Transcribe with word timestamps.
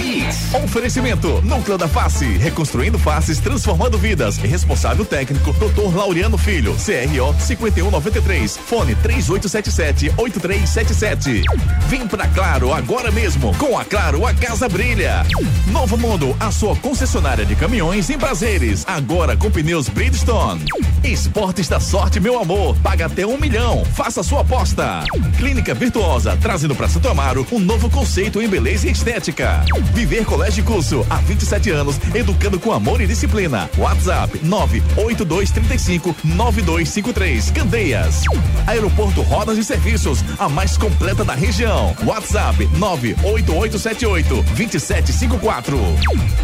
Hits. 0.00 0.54
Oferecimento: 0.54 1.42
Núcleo 1.42 1.76
da 1.76 1.88
Face. 1.88 2.24
Reconstruindo 2.38 2.98
faces, 2.98 3.38
transformando 3.38 3.98
vidas. 3.98 4.36
Responsável 4.36 5.04
técnico: 5.04 5.52
Dr. 5.52 5.96
Laureano 5.96 6.38
Filho. 6.38 6.74
CRO 6.74 7.34
5193. 7.38 8.56
Fone 8.56 8.94
3877-8377. 8.96 11.42
Vem 11.88 12.06
pra 12.06 12.26
Claro 12.28 12.72
agora 12.72 13.10
mesmo. 13.10 13.54
Com 13.56 13.78
a 13.78 13.84
Claro, 13.84 14.26
a 14.26 14.34
casa 14.34 14.68
brilha. 14.68 15.24
Novo 15.68 15.96
Mundo, 15.96 16.36
a 16.40 16.50
sua 16.50 16.74
concessionária 16.76 17.44
de 17.44 17.54
caminhões 17.54 18.10
em 18.10 18.18
prazeres. 18.18 18.84
Agora 18.86 19.36
com 19.36 19.50
pneus 19.50 19.88
Bridgestone. 19.88 20.64
Esportes 21.02 21.68
da 21.68 21.80
sorte, 21.80 22.20
meu 22.20 22.40
amor. 22.40 22.76
Paga 22.82 23.06
até 23.06 23.26
um 23.26 23.38
milhão. 23.38 23.84
Faça 23.84 24.22
sua 24.22 24.40
aposta. 24.40 25.04
Clínica 25.38 25.74
Virtuosa, 25.74 26.36
trazendo 26.40 26.74
para 26.74 26.88
Santo 26.88 27.08
Amaro 27.08 27.46
um 27.52 27.58
novo 27.58 27.90
conceito 27.90 28.40
em 28.40 28.48
beleza 28.48 28.88
e 28.88 28.92
estética. 28.92 29.63
Viver 29.92 30.24
Colégio 30.24 30.62
e 30.62 30.64
Curso, 30.64 31.06
há 31.08 31.16
27 31.16 31.70
anos, 31.70 31.96
educando 32.14 32.58
com 32.58 32.72
amor 32.72 33.00
e 33.00 33.06
disciplina. 33.06 33.70
WhatsApp 33.78 34.38
98235 34.42 36.14
9253. 36.24 37.50
Candeias. 37.50 38.22
Aeroporto 38.66 39.22
Rodas 39.22 39.58
e 39.58 39.64
Serviços, 39.64 40.24
a 40.38 40.48
mais 40.48 40.76
completa 40.76 41.24
da 41.24 41.34
região. 41.34 41.94
WhatsApp 42.04 42.66
98878 42.78 44.42
2754. 44.56 45.78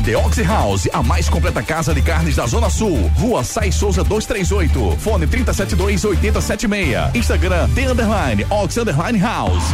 The 0.05 0.17
Oxy 0.17 0.43
House, 0.43 0.89
a 0.93 1.03
mais 1.03 1.29
completa 1.29 1.63
casa 1.63 1.95
de 1.95 2.03
carnes 2.03 2.37
da 2.37 2.47
Zona 2.47 2.71
Sul. 2.71 3.11
Rua 3.17 3.45
Sai 3.45 3.71
Souza 3.73 4.03
238. 4.05 4.97
Fone 4.99 5.27
372 5.27 6.05
8076. 6.05 7.15
Instagram 7.15 7.69
The 7.75 7.91
Underline 7.91 8.47
Ox 8.51 8.77
Underline 8.77 9.19
House. 9.19 9.65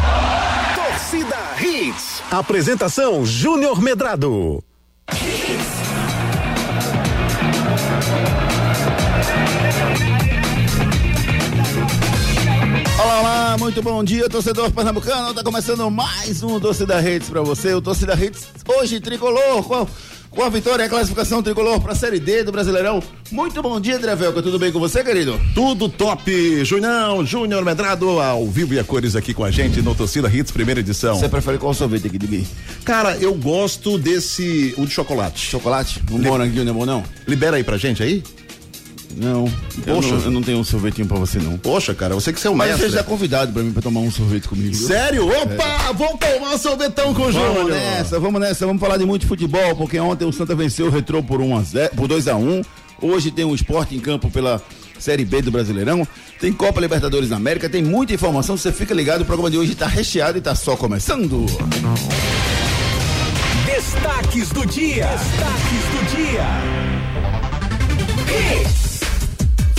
Torcida 0.75 1.37
Hits. 1.61 2.16
Apresentação 2.31 3.25
Júnior 3.25 3.81
Medrado. 3.81 4.63
Olá, 12.99 13.21
olá, 13.21 13.57
muito 13.59 13.81
bom 13.81 14.03
dia, 14.03 14.29
torcedor 14.29 14.73
pernambucano. 14.73 15.33
Tá 15.35 15.45
começando 15.45 15.89
mais 15.89 16.43
um 16.43 16.59
Torcida 16.59 17.01
Hits 17.01 17.31
pra 17.31 17.43
você. 17.43 17.73
O 17.75 17.81
Torcida 17.81 18.15
Hits 18.15 18.49
hoje 18.77 18.99
tricolor 19.01 19.87
com 20.37 20.43
a 20.43 20.51
vitória 20.51 20.83
e 20.83 20.87
a 20.87 20.89
classificação 20.89 21.43
tricolor 21.43 21.81
pra 21.81 21.95
Série 21.95 22.21
D 22.21 22.45
do 22.45 22.53
Brasileirão. 22.53 23.03
Muito 23.33 23.61
bom 23.63 23.81
dia, 23.81 23.97
André 23.97 24.15
Velca. 24.15 24.43
Tudo 24.43 24.59
bem 24.59 24.71
com 24.71 24.79
você, 24.79 25.03
querido? 25.03 25.41
Tudo 25.55 25.89
top, 25.89 26.63
Junão, 26.63 27.25
Júnior 27.25 27.65
Medrado, 27.65 28.21
ao 28.21 28.47
vivo 28.47 28.75
e 28.75 28.79
a 28.79 28.85
cores 28.85 29.17
aqui 29.17 29.33
com 29.33 29.43
a 29.43 29.51
gente 29.51 29.81
no 29.81 29.95
Torcida 29.95 30.29
Hits, 30.29 30.53
primeira 30.53 30.81
edição. 30.81 31.19
Você 31.19 31.27
prefere 31.27 31.57
qual 31.57 31.73
sorvete 31.73 32.07
aqui 32.09 32.19
de 32.19 32.29
mim? 32.29 32.47
Cara, 32.85 33.17
eu 33.17 33.33
gosto 33.33 33.97
desse, 33.97 34.75
o 34.77 34.85
de 34.85 34.93
chocolate. 34.93 35.41
Chocolate? 35.41 36.03
Um 36.13 36.19
moranguinho 36.19 36.65
não 36.65 36.73
é 36.73 36.75
bom, 36.75 36.85
não? 36.85 37.03
Libera 37.27 37.57
aí 37.57 37.65
pra 37.65 37.79
gente 37.79 38.03
aí? 38.03 38.23
Não. 39.17 39.45
Poxa. 39.85 40.09
Eu 40.09 40.17
não, 40.17 40.25
eu 40.25 40.31
não 40.31 40.43
tenho 40.43 40.59
um 40.59 40.65
sorvetinho 40.65 41.07
pra 41.07 41.17
você, 41.19 41.39
não. 41.39 41.57
Poxa, 41.59 41.95
cara, 41.95 42.15
você 42.15 42.33
que 42.33 42.41
você 42.41 42.49
é 42.49 42.51
o 42.51 42.57
Mas 42.57 42.69
mestre. 42.71 42.87
você 42.89 42.95
já 42.95 43.01
é 43.01 43.03
convidado 43.03 43.53
pra 43.53 43.63
mim 43.63 43.73
pra 43.73 43.81
tomar 43.83 44.01
um 44.01 44.11
sorvete 44.11 44.49
comigo. 44.49 44.75
Sério? 44.75 45.27
Opa, 45.27 45.93
vamos 45.93 46.19
tomar 46.19 46.55
um 46.55 46.59
sorvetão 46.59 47.15
com 47.15 47.23
o 47.23 47.33
Vamos 47.33 47.57
Júnior. 47.59 47.71
nessa, 47.71 48.21
vamos 48.21 48.41
nessa, 48.41 48.67
vamos 48.67 48.81
falar 48.81 48.97
de 48.99 49.05
muito 49.07 49.27
futebol, 49.27 49.75
porque 49.77 49.99
ontem 49.99 50.25
o 50.27 50.33
Santa 50.33 50.55
venceu 50.55 50.87
o 50.87 50.91
Retrô 50.91 51.23
por 51.23 51.41
1 51.41 51.57
a 51.57 51.63
0, 51.63 51.97
por 51.97 52.09
2 52.09 52.29
a 52.29 52.37
1. 52.37 52.63
Hoje 53.01 53.31
tem 53.31 53.45
um 53.45 53.55
esporte 53.55 53.95
em 53.95 54.01
campo 54.01 54.31
pela 54.31 54.61
Série 54.99 55.25
B 55.25 55.41
do 55.43 55.51
Brasileirão. 55.51 56.07
Tem 56.41 56.53
Copa 56.53 56.81
Libertadores 56.81 57.29
da 57.31 57.37
América, 57.37 57.69
tem 57.69 57.83
muita 57.83 58.13
informação, 58.15 58.57
você 58.57 58.71
fica 58.73 58.93
ligado, 58.95 59.23
o 59.23 59.25
programa 59.25 59.51
de 59.51 59.57
hoje 59.57 59.75
tá 59.75 59.87
recheado 59.87 60.37
e 60.37 60.41
tá 60.41 60.55
só 60.55 60.77
começando. 60.77 61.47
Destaques 63.67 64.49
do 64.51 64.67
dia. 64.67 65.07
Destaques 65.07 65.85
do 65.93 66.17
dia. 66.17 66.47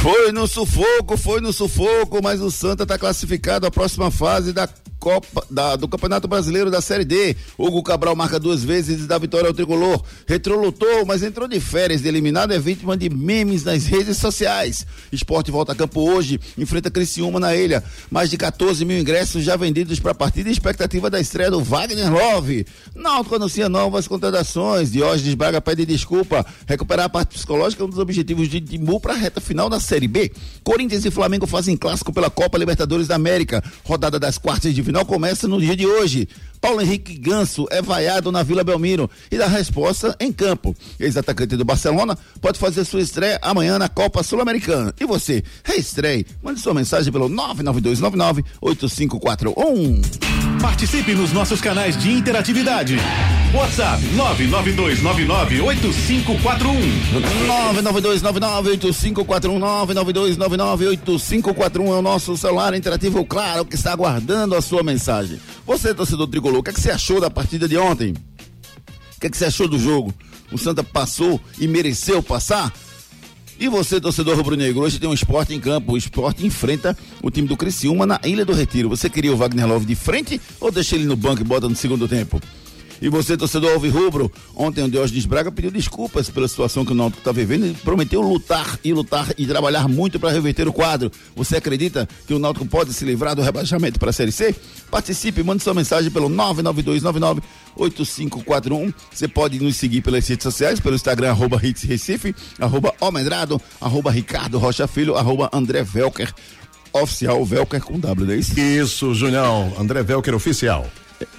Foi 0.10 0.32
no 0.32 0.48
sufoco, 0.48 1.18
foi 1.18 1.42
no 1.42 1.52
sufoco, 1.52 2.24
mas 2.24 2.40
o 2.40 2.50
Santa 2.50 2.86
tá 2.86 2.98
classificado 2.98 3.68
à 3.68 3.70
próxima 3.70 4.10
fase 4.10 4.54
da 4.54 4.66
Copa 5.08 5.48
da- 5.50 5.78
do 5.78 5.88
Campeonato 5.88 6.28
Brasileiro 6.28 6.70
da 6.70 6.82
Série 6.82 7.06
D. 7.06 7.34
Hugo 7.58 7.82
Cabral 7.82 8.14
marca 8.14 8.38
duas 8.38 8.62
vezes 8.62 9.06
e 9.06 9.08
dá 9.08 9.18
vitória 9.18 9.48
ao 9.48 9.54
tricolor. 9.54 10.04
Retrô 10.28 10.60
lutou, 10.60 11.06
mas 11.06 11.24
entrou 11.24 11.48
de 11.48 11.62
férias. 11.62 12.02
De 12.02 12.10
eliminado 12.10 12.52
é 12.54 12.60
vítima 12.60 12.98
de 12.98 13.10
memes 13.10 13.64
nas 13.64 13.86
redes 13.86 14.18
sociais. 14.18 14.86
Esporte 15.10 15.50
volta 15.50 15.72
a 15.72 15.76
campo 15.76 16.02
hoje, 16.02 16.42
enfrenta 16.58 16.92
Criciúma 16.92 17.40
na 17.40 17.56
ilha. 17.56 17.82
Mais 18.12 18.30
de 18.30 18.36
14 18.36 18.84
mil 18.84 19.00
ingressos 19.00 19.46
já 19.46 19.56
vendidos 19.56 19.98
para 19.98 20.12
a 20.12 20.16
partida 20.16 20.50
e 20.50 20.52
expectativa 20.52 21.10
da 21.10 21.22
estreia 21.22 21.50
do 21.50 21.64
Wagner 21.64 22.12
Love. 22.12 22.66
Náutico 22.94 23.36
anuncia 23.36 23.70
novas 23.70 24.10
contratações. 24.10 24.92
Diógenes 24.92 25.36
Braga 25.36 25.62
pede 25.62 25.86
desculpa. 25.86 26.46
Recuperar 26.68 27.06
a 27.06 27.10
parte 27.10 27.36
psicológica 27.36 27.82
é 27.82 27.86
um 27.86 27.90
dos 27.90 28.00
objetivos 28.00 28.50
de 28.50 28.60
Timbu 28.60 29.00
para 29.00 29.14
a 29.14 29.16
reta 29.18 29.40
final 29.40 29.70
da 29.70 29.80
Série 29.80 30.10
B. 30.10 30.34
Corinthians 30.66 31.06
e 31.06 31.12
Flamengo 31.12 31.48
fazem 31.48 31.78
clássico 31.78 32.12
pela 32.12 32.30
Copa 32.30 32.58
Libertadores 32.58 33.08
da 33.08 33.16
América. 33.16 33.64
Rodada 33.86 34.20
das 34.20 34.38
quartas 34.38 34.74
de 34.76 34.84
final 34.84 34.97
começa 35.06 35.48
no 35.48 35.60
dia 35.60 35.76
de 35.76 35.86
hoje. 35.86 36.28
Paulo 36.60 36.82
Henrique 36.82 37.16
Ganso 37.18 37.66
é 37.70 37.82
vaiado 37.82 38.32
na 38.32 38.42
Vila 38.44 38.64
Belmiro 38.64 39.10
e 39.32 39.38
dá 39.38 39.48
resposta 39.48 40.16
em 40.20 40.34
campo. 40.34 40.76
Ex-atacante 41.00 41.56
do 41.56 41.64
Barcelona 41.64 42.18
pode 42.42 42.58
fazer 42.60 42.84
sua 42.84 43.02
estreia 43.02 43.38
amanhã 43.42 43.78
na 43.78 43.88
Copa 43.88 44.24
Sul-Americana. 44.24 44.92
E 45.00 45.06
você, 45.06 45.44
reestreie. 45.64 46.26
Mande 46.42 46.60
sua 46.60 46.74
mensagem 46.74 47.12
pelo 47.12 47.30
992998541. 47.30 50.02
Participe 50.62 51.14
nos 51.14 51.32
nossos 51.32 51.62
canais 51.62 51.96
de 51.96 52.12
interatividade. 52.12 52.98
WhatsApp 53.54 54.04
992998541. 54.16 57.08
992998541 60.28 61.88
é 61.88 61.92
o 61.92 62.02
nosso 62.02 62.36
celular 62.36 62.74
interativo, 62.74 63.24
claro, 63.26 63.64
que 63.66 63.76
está 63.76 63.94
aguardando 63.94 64.56
a 64.56 64.62
sua 64.62 64.77
mensagem. 64.84 65.40
Você, 65.66 65.94
torcedor 65.94 66.28
tricolor, 66.28 66.60
o 66.60 66.64
que, 66.64 66.70
é 66.70 66.74
que 66.74 66.82
você 66.82 66.92
achou 66.92 67.20
da 67.20 67.30
partida 67.30 67.68
de 67.68 67.78
ontem? 67.78 68.14
O 68.14 69.20
que, 69.20 69.28
é 69.28 69.30
que 69.30 69.38
você 69.38 69.46
achou 69.46 69.68
do 69.68 69.80
jogo? 69.80 70.14
O 70.52 70.58
Santa 70.58 70.84
passou 70.84 71.40
e 71.60 71.68
mereceu 71.68 72.22
passar? 72.24 72.74
E 73.60 73.68
você, 73.68 74.00
torcedor 74.00 74.38
rubro-negro, 74.38 74.82
hoje 74.82 75.00
tem 75.00 75.10
um 75.10 75.14
esporte 75.14 75.54
em 75.54 75.60
campo. 75.60 75.94
O 75.94 75.98
esporte 75.98 76.46
enfrenta 76.46 76.96
o 77.24 77.32
time 77.32 77.48
do 77.48 77.58
Criciúma 77.58 78.06
na 78.06 78.20
Ilha 78.24 78.46
do 78.46 78.54
Retiro. 78.54 78.88
Você 78.90 79.10
queria 79.10 79.34
o 79.34 79.38
Wagner 79.38 79.68
Love 79.68 79.86
de 79.86 79.96
frente 79.96 80.40
ou 80.60 80.72
deixa 80.72 80.96
ele 80.96 81.06
no 81.06 81.16
banco 81.16 81.42
e 81.42 81.44
bota 81.44 81.68
no 81.68 81.76
segundo 81.76 82.08
tempo? 82.08 82.40
E 83.02 83.10
você, 83.10 83.38
torcedor 83.38 83.74
alvirrubro, 83.74 84.32
ontem 84.56 84.84
o 84.84 84.90
Diógenes 84.90 85.26
Braga 85.26 85.52
pediu 85.52 85.70
desculpas 85.70 86.30
pela 86.30 86.48
situação 86.48 86.84
que 86.84 86.92
o 86.92 86.96
Náutico 86.96 87.20
está 87.20 87.32
vivendo 87.32 87.68
e 87.68 87.74
prometeu 87.74 88.22
lutar 88.22 88.80
e 88.84 88.94
lutar 88.94 89.34
e 89.38 89.46
trabalhar 89.46 89.88
muito 89.88 90.20
para 90.20 90.32
reverter 90.32 90.68
o 90.68 90.74
quadro. 90.74 91.12
Você 91.36 91.58
acredita 91.58 92.08
que 92.26 92.34
o 92.34 92.40
Náutico 92.40 92.66
pode 92.66 92.94
se 92.94 93.06
livrar 93.06 93.36
do 93.36 93.42
rebaixamento 93.42 94.00
para 94.00 94.10
a 94.10 94.14
Série 94.14 94.32
C? 94.32 94.56
Participe, 94.90 95.44
mande 95.44 95.64
sua 95.64 95.74
mensagem 95.74 96.10
pelo 96.10 96.30
99299 96.30 97.42
8541. 97.76 98.94
Você 99.12 99.28
pode 99.28 99.60
nos 99.60 99.76
seguir 99.76 100.02
pelas 100.02 100.28
redes 100.28 100.44
sociais, 100.44 100.80
pelo 100.80 100.96
Instagram, 100.96 101.30
arroba 101.30 101.60
Hits 101.64 101.84
Recife, 101.84 102.36
arroba 102.60 102.94
Almedrado, 103.00 103.62
arroba 103.80 104.12
Ricardo 104.12 104.58
Rocha 104.58 104.88
Filho, 104.88 105.16
arroba 105.16 105.50
André 105.54 105.84
Velker, 105.84 106.34
oficial 106.94 107.44
Velker 107.46 107.82
com 107.82 108.00
W, 108.00 108.26
não 108.26 108.34
é 108.34 108.38
isso? 108.38 108.60
Isso, 108.60 109.14
Junião, 109.14 109.74
André 109.80 110.02
Velker 110.04 110.34
oficial. 110.34 110.88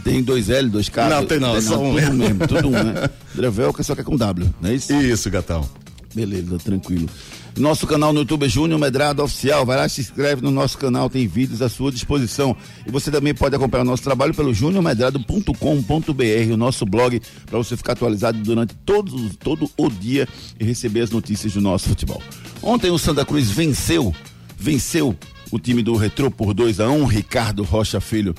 Tem 0.02 0.22
dois 0.22 0.50
L, 0.50 0.68
dois 0.68 0.88
K? 0.88 1.08
Não, 1.08 1.26
tem 1.26 1.38
não, 1.38 1.56
é 1.56 1.60
só 1.60 1.80
um 1.80 1.94
tudo 1.94 2.12
mesmo. 2.14 2.46
tudo 2.48 2.68
um, 2.68 2.70
né? 2.70 3.10
André 3.34 3.50
Velker 3.50 3.84
só 3.84 3.94
que 3.94 4.00
é 4.00 4.04
com 4.04 4.16
W, 4.16 4.54
não 4.60 4.70
é 4.70 4.74
isso? 4.74 4.92
Isso, 4.92 5.30
gatão. 5.30 5.68
Beleza, 6.14 6.58
tranquilo. 6.58 7.08
Nosso 7.56 7.86
canal 7.86 8.12
no 8.12 8.20
YouTube 8.20 8.46
é 8.46 8.48
Júnior 8.48 8.78
Medrado 8.78 9.22
Oficial. 9.22 9.66
Vai 9.66 9.76
lá, 9.76 9.88
se 9.88 10.00
inscreve 10.00 10.42
no 10.42 10.50
nosso 10.50 10.78
canal, 10.78 11.10
tem 11.10 11.26
vídeos 11.26 11.60
à 11.60 11.68
sua 11.68 11.90
disposição. 11.90 12.56
E 12.86 12.90
você 12.90 13.10
também 13.10 13.34
pode 13.34 13.54
acompanhar 13.56 13.82
o 13.82 13.86
nosso 13.86 14.02
trabalho 14.02 14.32
pelo 14.32 14.54
juniormedrado.com.br, 14.54 16.52
o 16.52 16.56
nosso 16.56 16.86
blog, 16.86 17.20
para 17.46 17.58
você 17.58 17.76
ficar 17.76 17.92
atualizado 17.92 18.38
durante 18.38 18.74
todo, 18.86 19.30
todo 19.36 19.68
o 19.76 19.90
dia 19.90 20.28
e 20.58 20.64
receber 20.64 21.00
as 21.00 21.10
notícias 21.10 21.52
do 21.52 21.60
nosso 21.60 21.88
futebol. 21.88 22.22
Ontem 22.62 22.90
o 22.90 22.98
Santa 22.98 23.24
Cruz 23.24 23.50
venceu, 23.50 24.14
venceu 24.56 25.16
o 25.50 25.58
time 25.58 25.82
do 25.82 25.96
Retrô 25.96 26.30
por 26.30 26.54
2 26.54 26.78
a 26.78 26.88
1 26.88 27.04
Ricardo 27.06 27.64
Rocha 27.64 28.00
Filho 28.00 28.34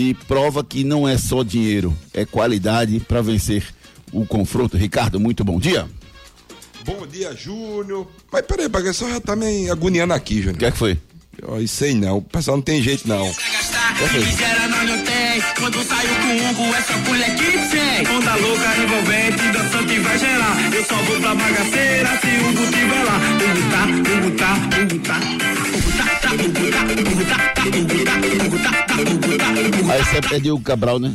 e 0.00 0.14
prova 0.14 0.64
que 0.64 0.82
não 0.82 1.06
é 1.06 1.18
só 1.18 1.42
dinheiro, 1.42 1.94
é 2.14 2.24
qualidade 2.24 2.98
para 3.00 3.20
vencer 3.20 3.62
o 4.10 4.24
confronto. 4.24 4.78
Ricardo, 4.78 5.20
muito 5.20 5.44
bom 5.44 5.60
dia. 5.60 5.86
Bom 6.86 7.06
dia, 7.06 7.36
Júnior. 7.36 8.08
Mas 8.32 8.46
peraí, 8.46 8.66
Bagué, 8.66 8.94
só 8.94 9.06
já 9.10 9.20
tá 9.20 9.36
me 9.36 9.68
agoniando 9.68 10.14
aqui, 10.14 10.36
Júnior. 10.36 10.54
O 10.54 10.58
que 10.58 10.64
é 10.64 10.70
que 10.70 10.78
foi? 10.78 10.98
Eu 11.42 11.68
sei 11.68 11.94
não, 11.94 12.16
o 12.16 12.22
pessoal 12.22 12.56
não 12.56 12.62
tem 12.62 12.82
jeito 12.82 13.06
não. 13.06 13.28
O 13.28 13.34
que 13.34 13.42
é 13.42 14.08
foi? 14.08 15.29
10. 15.30 15.44
Quando 15.60 15.84
saio 15.84 16.08
com 16.08 16.26
o 16.26 16.50
Hugo, 16.50 16.74
essa 16.74 16.92
só 16.92 16.98
mulher 16.98 17.36
que 17.36 17.52
tem. 17.70 18.16
Onda 18.16 18.34
louca, 18.34 18.76
envolvente, 18.82 19.52
dançante 19.52 19.98
vai 20.00 20.18
gerar. 20.18 20.74
Eu 20.74 20.84
só 20.84 20.96
vou 20.96 21.20
pra 21.20 21.34
bagaceira 21.36 22.08
se 22.20 22.26
o 22.26 22.48
Hugo 22.48 22.66
tiver 22.72 23.04
lá. 23.04 23.16
Hugo 23.38 23.62
tá, 23.70 23.82
Hugo 24.10 24.30
tá, 24.36 24.52
Hugo 24.80 24.98
tá. 25.06 25.16
Hugo 25.70 25.92
tá, 25.96 26.04
tá, 26.20 26.30
Hugo 26.34 26.50
tá, 26.70 26.82
Hugo 27.10 27.24
tá, 27.24 27.38
tá, 27.54 27.62
Hugo 27.62 28.04
tá, 28.04 28.14
Hugo 28.44 28.58
tá, 28.58 28.72
tá, 28.72 28.96
tá, 28.96 28.96
tá. 28.96 29.92
Aí 29.92 30.04
você 30.04 30.20
perdeu 30.20 30.56
o 30.56 30.60
Cabral, 30.60 30.98
né? 30.98 31.14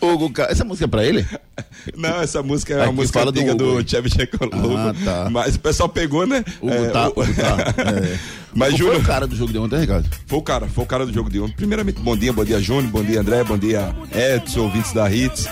Hugo 0.00 0.32
Essa 0.48 0.64
música 0.64 0.86
é 0.86 0.88
pra 0.88 1.04
ele? 1.04 1.26
Não, 1.96 2.20
essa 2.20 2.42
música 2.42 2.74
é 2.74 2.76
uma 2.78 2.84
Aqui 2.86 2.94
música 2.94 3.22
antiga 3.22 3.54
do, 3.54 3.64
Hugo, 3.64 3.82
do 3.82 3.90
Chevy 3.90 4.10
Ah, 4.76 4.94
tá. 5.04 5.30
Mas 5.30 5.56
o 5.56 5.60
pessoal 5.60 5.88
pegou, 5.88 6.26
né? 6.26 6.44
Hugo 6.60 6.72
é, 6.72 6.88
tá, 6.88 7.08
o... 7.08 7.10
Hugo 7.10 7.34
tá. 7.34 7.56
É. 7.78 8.40
Mas 8.54 8.74
Hugo 8.74 8.78
Júlio... 8.78 8.94
foi 8.94 9.02
o 9.02 9.06
cara 9.06 9.26
do 9.26 9.36
jogo 9.36 9.52
de 9.52 9.58
ontem, 9.58 9.78
Ricardo? 9.78 10.08
Foi 10.26 10.38
o 10.38 10.42
cara, 10.42 10.66
foi 10.66 10.84
o 10.84 10.86
cara 10.86 11.06
do 11.06 11.12
jogo 11.12 11.30
de 11.30 11.40
ontem. 11.40 11.54
Primeiramente, 11.54 11.99
bom 12.02 12.16
dia, 12.16 12.32
bom 12.32 12.44
dia, 12.44 12.60
Júnior, 12.60 12.90
bom 12.90 13.02
dia, 13.02 13.20
André, 13.20 13.44
bom 13.44 13.58
dia, 13.58 13.94
Edson, 14.14 14.62
ouvintes 14.62 14.92
da 14.92 15.10
Hits. 15.10 15.46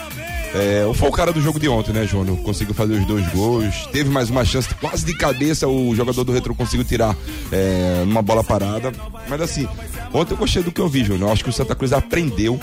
É, 0.55 0.91
foi 0.95 1.09
o 1.09 1.13
cara 1.13 1.31
do 1.33 1.41
jogo 1.43 1.61
de 1.61 1.69
ontem, 1.69 1.93
né, 1.93 2.07
Júnior? 2.07 2.39
Conseguiu 2.39 2.75
fazer 2.75 2.95
os 2.95 3.07
dois 3.07 3.27
gols. 3.29 3.87
Teve 3.93 4.09
mais 4.09 4.31
uma 4.31 4.45
chance, 4.45 4.69
quase 4.77 5.05
de 5.05 5.15
cabeça, 5.15 5.69
o 5.69 5.95
jogador 5.95 6.25
do 6.25 6.33
Retro 6.33 6.55
conseguiu 6.55 6.85
tirar 6.87 7.15
é, 7.53 8.03
numa 8.07 8.23
bola 8.23 8.43
parada. 8.43 8.93
Mas 9.29 9.41
assim, 9.43 9.69
ontem 10.13 10.33
eu 10.33 10.39
gostei 10.39 10.63
do 10.63 10.73
que 10.73 10.81
eu 10.81 10.89
vi, 10.89 11.05
Júnior. 11.05 11.31
Acho 11.31 11.45
que 11.45 11.51
o 11.51 11.53
Santa 11.53 11.75
Cruz 11.75 11.93
aprendeu 11.93 12.59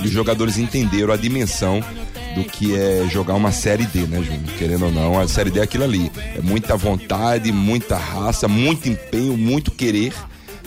e 0.00 0.06
os 0.06 0.12
jogadores 0.12 0.58
entenderam 0.58 1.12
a 1.12 1.16
dimensão 1.16 1.82
do 2.36 2.44
que 2.44 2.74
é 2.74 3.06
jogar 3.10 3.34
uma 3.34 3.50
série 3.50 3.84
D, 3.84 4.02
né, 4.02 4.22
Júnior? 4.22 4.54
Querendo 4.56 4.86
ou 4.86 4.92
não, 4.92 5.18
a 5.18 5.26
série 5.26 5.50
D 5.50 5.58
é 5.58 5.62
aquilo 5.64 5.84
ali. 5.84 6.10
É 6.36 6.40
muita 6.40 6.76
vontade, 6.76 7.50
muita 7.50 7.96
raça, 7.96 8.46
muito 8.46 8.88
empenho, 8.88 9.36
muito 9.36 9.72
querer. 9.72 10.12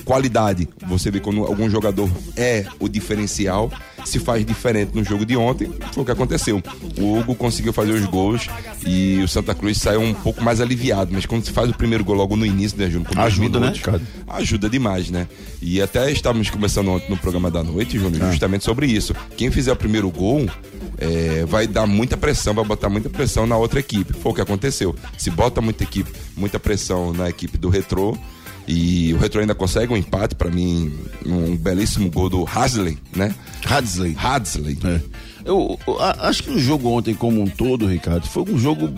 Qualidade. 0.06 0.70
Você 0.88 1.10
vê 1.10 1.20
quando 1.20 1.44
algum 1.44 1.70
jogador 1.70 2.10
é 2.38 2.66
o 2.80 2.88
diferencial, 2.88 3.72
se 4.06 4.20
faz 4.20 4.46
diferente 4.46 4.92
no 4.94 5.04
jogo 5.04 5.26
de 5.26 5.36
ontem, 5.36 5.72
foi 5.92 6.04
o 6.04 6.06
que 6.06 6.12
aconteceu. 6.12 6.62
O 6.98 7.18
Hugo 7.18 7.36
conseguiu 7.36 7.74
fazer 7.74 7.92
os 7.92 8.06
gols 8.06 8.48
e 8.86 9.20
o 9.24 9.28
Santa 9.28 9.56
Cruz 9.56 9.80
saiu 9.80 10.02
um 10.02 10.14
pouco 10.14 10.44
mais 10.44 10.62
aliviado, 10.62 11.12
mas 11.12 11.26
quando 11.26 11.44
se 11.44 11.52
faz 11.52 11.70
o 11.70 11.74
primeiro 11.74 12.04
gol 12.04 12.16
logo 12.16 12.36
no 12.36 12.46
início, 12.46 12.78
né, 12.78 12.90
Júnior? 12.90 13.18
Ajuda, 13.18 13.60
né, 13.60 13.66
minutos, 13.66 13.80
Ricardo? 13.80 14.08
ajuda 14.28 14.70
demais, 14.70 15.10
né? 15.10 15.28
E 15.62 15.82
até 15.82 16.12
estávamos 16.12 16.50
conversando 16.50 16.92
ontem 16.92 17.10
no 17.10 17.18
programa 17.18 17.50
da 17.50 17.64
noite, 17.64 17.98
Júnior, 17.98 18.30
justamente 18.30 18.64
sobre 18.64 18.86
isso. 18.86 19.16
Quem 19.36 19.50
fizer 19.50 19.72
o 19.72 19.76
primeiro 19.76 20.10
gol 20.12 20.46
é, 20.98 21.46
vai 21.46 21.68
dar 21.68 21.88
muita 21.88 22.16
pressão, 22.16 22.54
vai 22.54 22.64
botar 22.64 22.90
muita 22.90 23.10
pressão 23.10 23.48
na 23.48 23.58
outra 23.58 23.80
equipe. 23.80 24.14
Foi 24.14 24.32
o 24.32 24.36
que 24.36 24.42
aconteceu. 24.42 24.96
Se 25.18 25.30
bota 25.30 25.62
muita 25.62 25.84
equipe, 25.84 26.12
muita 26.36 26.60
pressão 26.60 27.14
na 27.14 27.30
equipe 27.30 27.58
do 27.58 27.70
Retrô. 27.70 28.18
E 28.68 29.14
o 29.14 29.18
Retrô 29.18 29.42
ainda 29.42 29.54
consegue 29.54 29.94
um 29.94 29.98
empate, 29.98 30.34
para 30.34 30.50
mim, 30.50 30.92
um 31.26 31.56
belíssimo 31.56 32.10
gol 32.10 32.30
do 32.30 32.46
Hasley, 32.46 32.98
né? 33.16 33.34
Hadsley. 33.64 34.16
Hadsley. 34.18 34.78
É. 34.84 35.02
Eu, 35.46 35.80
eu 35.86 36.02
acho 36.02 36.44
que 36.44 36.50
o 36.50 36.60
jogo 36.60 36.90
ontem, 36.90 37.14
como 37.14 37.42
um 37.42 37.48
todo, 37.48 37.86
Ricardo, 37.86 38.28
foi 38.28 38.44
um 38.44 38.58
jogo 38.58 38.92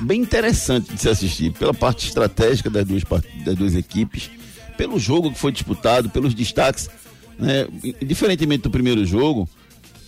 bem 0.00 0.20
interessante 0.20 0.92
de 0.92 1.00
se 1.00 1.08
assistir. 1.08 1.52
Pela 1.52 1.72
parte 1.72 2.06
estratégica 2.06 2.68
das 2.68 2.84
duas, 2.84 3.02
das 3.44 3.56
duas 3.56 3.74
equipes, 3.74 4.30
pelo 4.76 4.98
jogo 4.98 5.32
que 5.32 5.38
foi 5.38 5.52
disputado, 5.52 6.10
pelos 6.10 6.34
destaques. 6.34 6.90
Né? 7.38 7.66
Diferentemente 8.04 8.64
do 8.64 8.70
primeiro 8.70 9.06
jogo, 9.06 9.48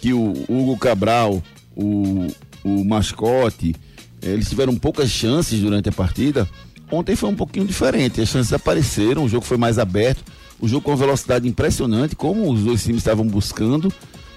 que 0.00 0.12
o 0.12 0.32
Hugo 0.49 0.76
Cabral, 0.76 1.43
o, 1.75 2.26
o 2.62 2.85
Mascote, 2.85 3.75
eh, 4.23 4.31
eles 4.31 4.49
tiveram 4.49 4.76
poucas 4.76 5.11
chances 5.11 5.61
durante 5.61 5.88
a 5.88 5.93
partida. 5.93 6.49
Ontem 6.90 7.14
foi 7.14 7.28
um 7.28 7.37
pouquinho 7.37 7.66
diferente. 7.66 8.20
As 8.20 8.28
chances 8.28 8.52
apareceram, 8.52 9.25
o 9.25 9.28
jogo 9.28 9.44
foi 9.44 9.56
mais 9.56 9.78
aberto, 9.78 10.25
o 10.60 10.66
jogo 10.66 10.82
com 10.82 10.96
velocidade 10.96 11.46
impressionante, 11.48 12.16
como 12.16 12.50
os 12.50 12.60
dois 12.60 12.82
times 12.82 12.98
estavam 12.98 13.26
buscando. 13.26 13.92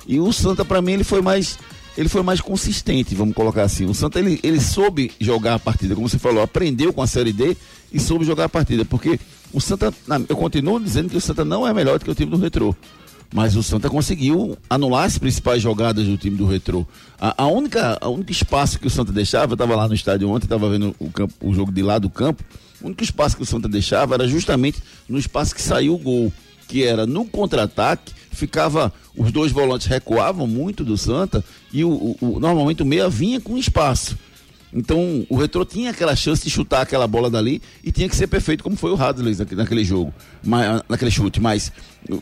E 0.07 0.19
o 0.19 0.31
Santa, 0.31 0.63
para 0.63 0.81
mim, 0.81 0.94
ele 0.94 1.03
foi 1.03 1.21
mais. 1.21 1.57
Ele 1.95 2.09
foi 2.09 2.23
mais 2.23 2.41
consistente, 2.41 3.13
vamos 3.13 3.35
colocar 3.35 3.63
assim. 3.63 3.85
O 3.85 3.94
Santa, 3.94 4.17
ele, 4.17 4.39
ele 4.41 4.59
soube 4.59 5.11
jogar 5.19 5.55
a 5.55 5.59
partida, 5.59 5.94
como 5.94 6.09
você 6.09 6.17
falou, 6.17 6.41
aprendeu 6.41 6.91
com 6.91 7.03
a 7.03 7.07
Série 7.07 7.31
D 7.31 7.55
e 7.91 8.00
soube 8.00 8.25
jogar 8.25 8.45
a 8.45 8.50
partida. 8.50 8.83
Porque 8.83 9.19
o 9.53 9.61
Santa, 9.61 9.94
eu 10.27 10.35
continuo 10.35 10.79
dizendo 10.79 11.09
que 11.09 11.17
o 11.17 11.21
Santa 11.21 11.45
não 11.45 11.67
é 11.67 11.71
melhor 11.71 12.00
do 12.00 12.05
que 12.05 12.09
o 12.09 12.15
time 12.15 12.31
do 12.31 12.38
Retrô. 12.38 12.75
Mas 13.33 13.56
o 13.56 13.63
Santa 13.63 13.89
conseguiu 13.89 14.56
anular 14.69 15.06
as 15.06 15.18
principais 15.18 15.59
jogadas 15.62 16.06
do 16.06 16.15
time 16.15 16.38
do 16.38 16.45
Retrô. 16.45 16.85
A, 17.19 17.44
a 17.44 17.47
única, 17.47 17.97
a 18.00 18.07
único 18.07 18.31
espaço 18.31 18.80
que 18.80 18.85
o 18.85 18.89
Santa 18.91 19.12
deixava, 19.12 19.53
eu 19.53 19.56
estava 19.56 19.75
lá 19.75 19.88
no 19.88 19.95
estádio 19.95 20.30
ontem, 20.30 20.45
estava 20.45 20.69
vendo 20.69 20.95
o, 21.00 21.09
campo, 21.09 21.33
o 21.41 21.51
jogo 21.51 21.71
de 21.71 21.81
lá 21.81 21.97
do 21.97 22.12
campo. 22.12 22.44
O 22.80 22.85
único 22.85 23.03
espaço 23.03 23.35
que 23.35 23.41
o 23.41 23.45
Santa 23.45 23.68
deixava 23.68 24.13
era 24.13 24.27
justamente 24.27 24.83
no 25.09 25.18
espaço 25.18 25.56
que 25.56 25.62
saiu 25.63 25.95
o 25.95 25.97
gol, 25.97 26.31
que 26.68 26.83
era 26.83 27.07
no 27.07 27.25
contra-ataque, 27.25 28.13
ficava. 28.31 28.94
Os 29.18 29.31
dois 29.31 29.51
volantes 29.51 29.88
recuavam 29.88 30.45
muito 30.45 30.83
do 30.83 30.95
Santa 30.97 31.44
e 31.71 31.83
o, 31.83 31.89
o- 31.89 32.18
o- 32.21 32.39
normalmente 32.39 32.83
o 32.83 32.86
meia 32.86 33.09
vinha 33.09 33.41
com 33.41 33.57
espaço. 33.57 34.15
Então 34.73 35.25
o 35.29 35.35
Retro 35.37 35.63
tinha 35.65 35.91
aquela 35.91 36.15
chance 36.15 36.43
de 36.43 36.49
chutar 36.49 36.81
aquela 36.81 37.07
bola 37.07 37.29
dali 37.29 37.61
e 37.83 37.91
tinha 37.91 38.09
que 38.09 38.15
ser 38.15 38.27
perfeito, 38.27 38.63
como 38.63 38.75
foi 38.75 38.91
o 38.91 38.95
Hadley 39.01 39.35
naquele, 39.51 39.83
jogo, 39.83 40.13
mas, 40.43 40.81
naquele 40.89 41.11
chute. 41.11 41.39
Mas, 41.39 41.71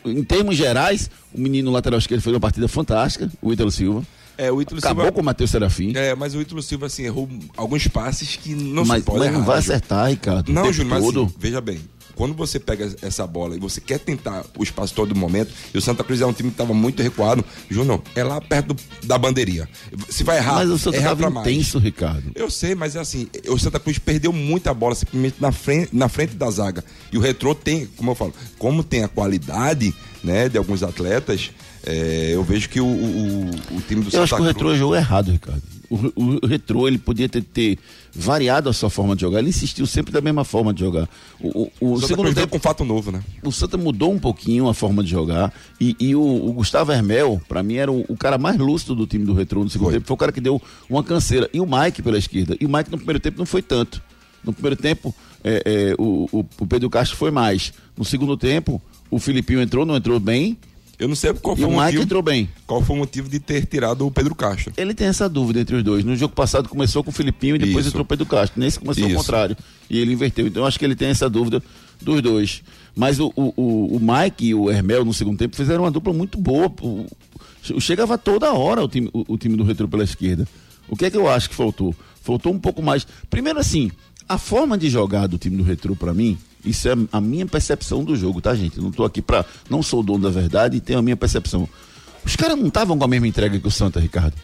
em 0.04 0.22
termos 0.22 0.56
gerais, 0.56 1.10
o 1.34 1.40
menino 1.40 1.70
lateral 1.70 1.98
esquerdo 1.98 2.20
fez 2.20 2.34
uma 2.34 2.40
partida 2.40 2.68
fantástica, 2.68 3.30
o 3.40 3.52
Ítalo 3.52 3.70
Silva. 3.70 4.02
É, 4.36 4.50
o 4.50 4.60
Ítalo 4.60 4.78
Acabou 4.78 5.04
Silva. 5.04 5.12
com 5.14 5.20
o 5.20 5.24
Matheus 5.24 5.50
Serafim. 5.50 5.92
É, 5.94 6.14
mas 6.14 6.34
o 6.34 6.40
Ítalo 6.40 6.62
Silva, 6.62 6.86
assim, 6.86 7.04
errou 7.04 7.28
alguns 7.56 7.86
passes 7.86 8.36
que 8.36 8.54
não 8.54 8.84
mas 8.84 9.00
se 9.00 9.04
pode 9.06 9.18
mas 9.18 9.28
errar. 9.28 9.38
não 9.38 9.44
vai 9.44 9.56
né, 9.56 9.60
acertar, 9.60 10.08
Ricardo. 10.08 10.48
o 10.48 10.52
Não, 10.52 10.72
Júnior, 10.72 11.00
mas 11.00 11.16
assim, 11.16 11.34
veja 11.38 11.60
bem. 11.60 11.80
Quando 12.22 12.34
você 12.36 12.60
pega 12.60 12.88
essa 13.02 13.26
bola 13.26 13.56
e 13.56 13.58
você 13.58 13.80
quer 13.80 13.98
tentar 13.98 14.44
o 14.56 14.62
espaço 14.62 14.94
todo 14.94 15.12
momento, 15.12 15.50
e 15.74 15.76
o 15.76 15.80
Santa 15.82 16.04
Cruz 16.04 16.20
é 16.20 16.26
um 16.26 16.32
time 16.32 16.50
que 16.50 16.54
estava 16.54 16.72
muito 16.72 17.02
recuado, 17.02 17.44
Júnior, 17.68 18.00
é 18.14 18.22
lá 18.22 18.40
perto 18.40 18.74
do- 18.74 18.82
da 19.02 19.18
bandeirinha. 19.18 19.68
Se 20.08 20.22
vai 20.22 20.36
errar, 20.36 20.54
Mas 20.54 20.70
o 20.70 20.78
Santa 20.78 20.98
erra 20.98 21.16
pra 21.16 21.28
mais. 21.30 21.44
intenso, 21.48 21.80
Ricardo. 21.80 22.30
Eu 22.36 22.48
sei, 22.48 22.76
mas 22.76 22.94
é 22.94 23.00
assim, 23.00 23.26
o 23.48 23.58
Santa 23.58 23.80
Cruz 23.80 23.98
perdeu 23.98 24.32
muita 24.32 24.72
bola 24.72 24.94
simplesmente 24.94 25.34
na 25.40 25.50
frente, 25.50 25.88
na 25.92 26.08
frente 26.08 26.36
da 26.36 26.48
zaga. 26.48 26.84
E 27.12 27.18
o 27.18 27.20
Retrô 27.20 27.56
tem, 27.56 27.86
como 27.96 28.12
eu 28.12 28.14
falo, 28.14 28.32
como 28.56 28.84
tem 28.84 29.02
a 29.02 29.08
qualidade, 29.08 29.92
né, 30.22 30.48
de 30.48 30.56
alguns 30.56 30.84
atletas, 30.84 31.50
é, 31.84 32.30
eu 32.34 32.44
vejo 32.44 32.68
que 32.68 32.80
o, 32.80 32.86
o, 32.86 33.50
o 33.78 33.80
time 33.80 34.02
do 34.02 34.06
Eu 34.06 34.10
Santa 34.12 34.22
acho 34.22 34.34
que 34.36 34.42
o 34.42 34.44
Cruz... 34.44 34.48
Retrô 34.54 34.76
jogou 34.76 34.94
errado, 34.94 35.32
Ricardo. 35.32 35.60
O, 35.92 36.40
o, 36.40 36.46
Retrô, 36.46 36.88
ele 36.88 36.96
podia 36.96 37.28
ter, 37.28 37.42
ter 37.42 37.78
variado 38.14 38.70
a 38.70 38.72
sua 38.72 38.88
forma 38.88 39.14
de 39.14 39.20
jogar. 39.20 39.40
Ele 39.40 39.50
insistiu 39.50 39.86
sempre 39.86 40.10
da 40.10 40.22
mesma 40.22 40.42
forma 40.42 40.72
de 40.72 40.80
jogar. 40.80 41.06
O, 41.38 41.70
o, 41.78 41.92
o 41.92 42.00
segundo 42.00 42.32
tempo, 42.32 42.48
com 42.48 42.58
fato 42.58 42.82
novo, 42.82 43.12
né? 43.12 43.22
o 43.44 43.52
Santa 43.52 43.76
mudou 43.76 44.10
um 44.10 44.18
pouquinho 44.18 44.68
a 44.68 44.74
forma 44.74 45.04
de 45.04 45.10
jogar. 45.10 45.52
E, 45.78 45.94
e 46.00 46.16
o, 46.16 46.52
Gustavo 46.54 46.92
Hermel, 46.92 47.42
pra 47.46 47.62
mim, 47.62 47.74
era 47.74 47.92
o, 47.92 48.16
cara 48.16 48.38
mais 48.38 48.56
lúcido 48.56 48.94
do 48.94 49.06
time 49.06 49.26
do 49.26 49.34
Retrô 49.34 49.62
no 49.62 49.68
segundo 49.68 49.88
Foi. 49.88 49.94
tempo. 49.94 50.06
Foi 50.06 50.14
o 50.14 50.18
cara 50.18 50.32
que 50.32 50.40
deu 50.40 50.62
uma 50.88 51.04
canseira. 51.04 51.50
E 51.52 51.60
o 51.60 51.66
Mike 51.66 52.00
pela 52.00 52.16
esquerda. 52.16 52.56
E 52.58 52.64
o 52.64 52.70
Mike 52.70 52.90
no 52.90 52.96
primeiro 52.96 53.20
tempo 53.20 53.38
não 53.38 53.46
foi 53.46 53.60
tanto. 53.60 54.02
No 54.42 54.52
primeiro 54.52 54.76
tempo, 54.76 55.14
é, 55.44 55.62
é, 55.64 55.94
o, 55.98 56.26
o, 56.32 56.46
o 56.58 56.66
Pedro 56.66 56.88
Castro 56.88 57.18
foi 57.18 57.30
mais. 57.30 57.72
No 57.96 58.04
segundo 58.04 58.34
tempo, 58.36 58.80
o 59.10 59.18
Filipinho 59.18 59.60
entrou, 59.60 59.84
não 59.84 59.94
entrou 59.94 60.18
bem. 60.18 60.56
Eu 60.98 61.08
não 61.08 61.16
sei 61.16 61.32
qual 61.34 61.56
E 61.56 61.60
foi 61.60 61.66
o 61.68 61.68
o 61.68 61.72
Mike 61.72 61.82
motivo, 61.84 62.02
entrou 62.02 62.22
bem. 62.22 62.48
qual 62.66 62.80
foi 62.82 62.94
o 62.94 62.98
motivo 62.98 63.28
de 63.28 63.40
ter 63.40 63.66
tirado 63.66 64.06
o 64.06 64.10
Pedro 64.10 64.34
Castro. 64.34 64.72
Ele 64.76 64.94
tem 64.94 65.08
essa 65.08 65.28
dúvida 65.28 65.60
entre 65.60 65.74
os 65.76 65.82
dois. 65.82 66.04
No 66.04 66.14
jogo 66.14 66.34
passado 66.34 66.68
começou 66.68 67.02
com 67.02 67.10
o 67.10 67.12
Filipinho 67.12 67.56
e 67.56 67.58
depois 67.58 67.80
Isso. 67.86 67.88
entrou 67.88 68.04
o 68.04 68.06
Pedro 68.06 68.26
Castro. 68.26 68.60
Nesse 68.60 68.78
começou 68.78 69.04
Isso. 69.04 69.16
ao 69.16 69.20
contrário. 69.22 69.56
E 69.90 69.98
ele 69.98 70.12
inverteu. 70.12 70.46
Então 70.46 70.62
eu 70.62 70.66
acho 70.66 70.78
que 70.78 70.84
ele 70.84 70.94
tem 70.94 71.08
essa 71.08 71.28
dúvida 71.28 71.62
dos 72.00 72.20
dois. 72.22 72.62
Mas 72.94 73.18
o, 73.18 73.32
o, 73.34 73.52
o- 73.56 73.96
o 73.96 74.00
Mike 74.00 74.46
e 74.46 74.54
o 74.54 74.70
Hermel 74.70 75.04
no 75.04 75.12
segundo 75.14 75.38
tempo 75.38 75.56
fizeram 75.56 75.82
uma 75.84 75.90
dupla 75.90 76.12
muito 76.12 76.38
boa. 76.38 76.70
O- 76.82 77.06
o- 77.74 77.80
chegava 77.80 78.16
toda 78.18 78.52
hora 78.52 78.82
o 78.84 78.88
time, 78.88 79.08
o, 79.12 79.24
o 79.34 79.38
time 79.38 79.56
do 79.56 79.64
Retro 79.64 79.88
pela 79.88 80.04
esquerda. 80.04 80.46
O 80.88 80.94
que 80.96 81.06
é 81.06 81.10
que 81.10 81.16
eu 81.16 81.28
acho 81.28 81.48
que 81.48 81.54
faltou? 81.56 81.94
Faltou 82.22 82.52
um 82.52 82.58
pouco 82.58 82.82
mais. 82.82 83.06
Primeiro 83.30 83.58
assim, 83.58 83.90
a 84.28 84.36
forma 84.38 84.76
de 84.78 84.88
jogar 84.90 85.26
do 85.26 85.38
time 85.38 85.56
do 85.56 85.62
Retro 85.62 85.96
para 85.96 86.12
mim, 86.14 86.36
isso 86.64 86.88
é 86.88 86.94
a 87.12 87.20
minha 87.20 87.46
percepção 87.46 88.04
do 88.04 88.16
jogo, 88.16 88.40
tá 88.40 88.54
gente? 88.54 88.80
Não 88.80 88.90
tô 88.90 89.04
aqui 89.04 89.20
para 89.20 89.44
não 89.68 89.82
sou 89.82 90.00
o 90.00 90.02
dono 90.02 90.24
da 90.24 90.30
verdade 90.30 90.76
e 90.76 90.80
tenho 90.80 90.98
a 90.98 91.02
minha 91.02 91.16
percepção. 91.16 91.68
Os 92.24 92.36
caras 92.36 92.56
não 92.56 92.68
estavam 92.68 92.96
com 92.96 93.04
a 93.04 93.08
mesma 93.08 93.26
entrega 93.26 93.58
que 93.58 93.66
o 93.66 93.70
Santa, 93.70 93.98
Ricardo. 93.98 94.34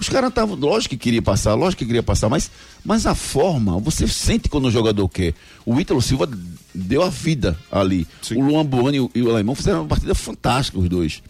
Os 0.00 0.08
caras 0.08 0.30
estavam, 0.30 0.54
lógico 0.54 0.94
que 0.94 0.96
queria 0.96 1.20
passar, 1.20 1.54
lógico 1.54 1.80
que 1.80 1.86
queria 1.86 2.02
passar, 2.02 2.28
mas, 2.28 2.50
mas 2.84 3.04
a 3.04 3.14
forma, 3.14 3.78
você 3.80 4.06
sente 4.06 4.48
quando 4.48 4.66
o 4.66 4.70
jogador 4.70 5.08
quer. 5.08 5.34
O 5.66 5.78
Ítalo 5.78 6.00
Silva 6.00 6.28
deu 6.72 7.02
a 7.02 7.10
vida 7.10 7.58
ali. 7.70 8.06
O 8.30 8.40
Luan 8.40 8.64
Buani 8.64 8.98
e 8.98 9.00
o, 9.00 9.10
e 9.14 9.22
o 9.22 9.30
Alemão 9.30 9.56
fizeram 9.56 9.80
uma 9.80 9.88
partida 9.88 10.14
fantástica, 10.14 10.78
os 10.78 10.88
dois. 10.88 11.20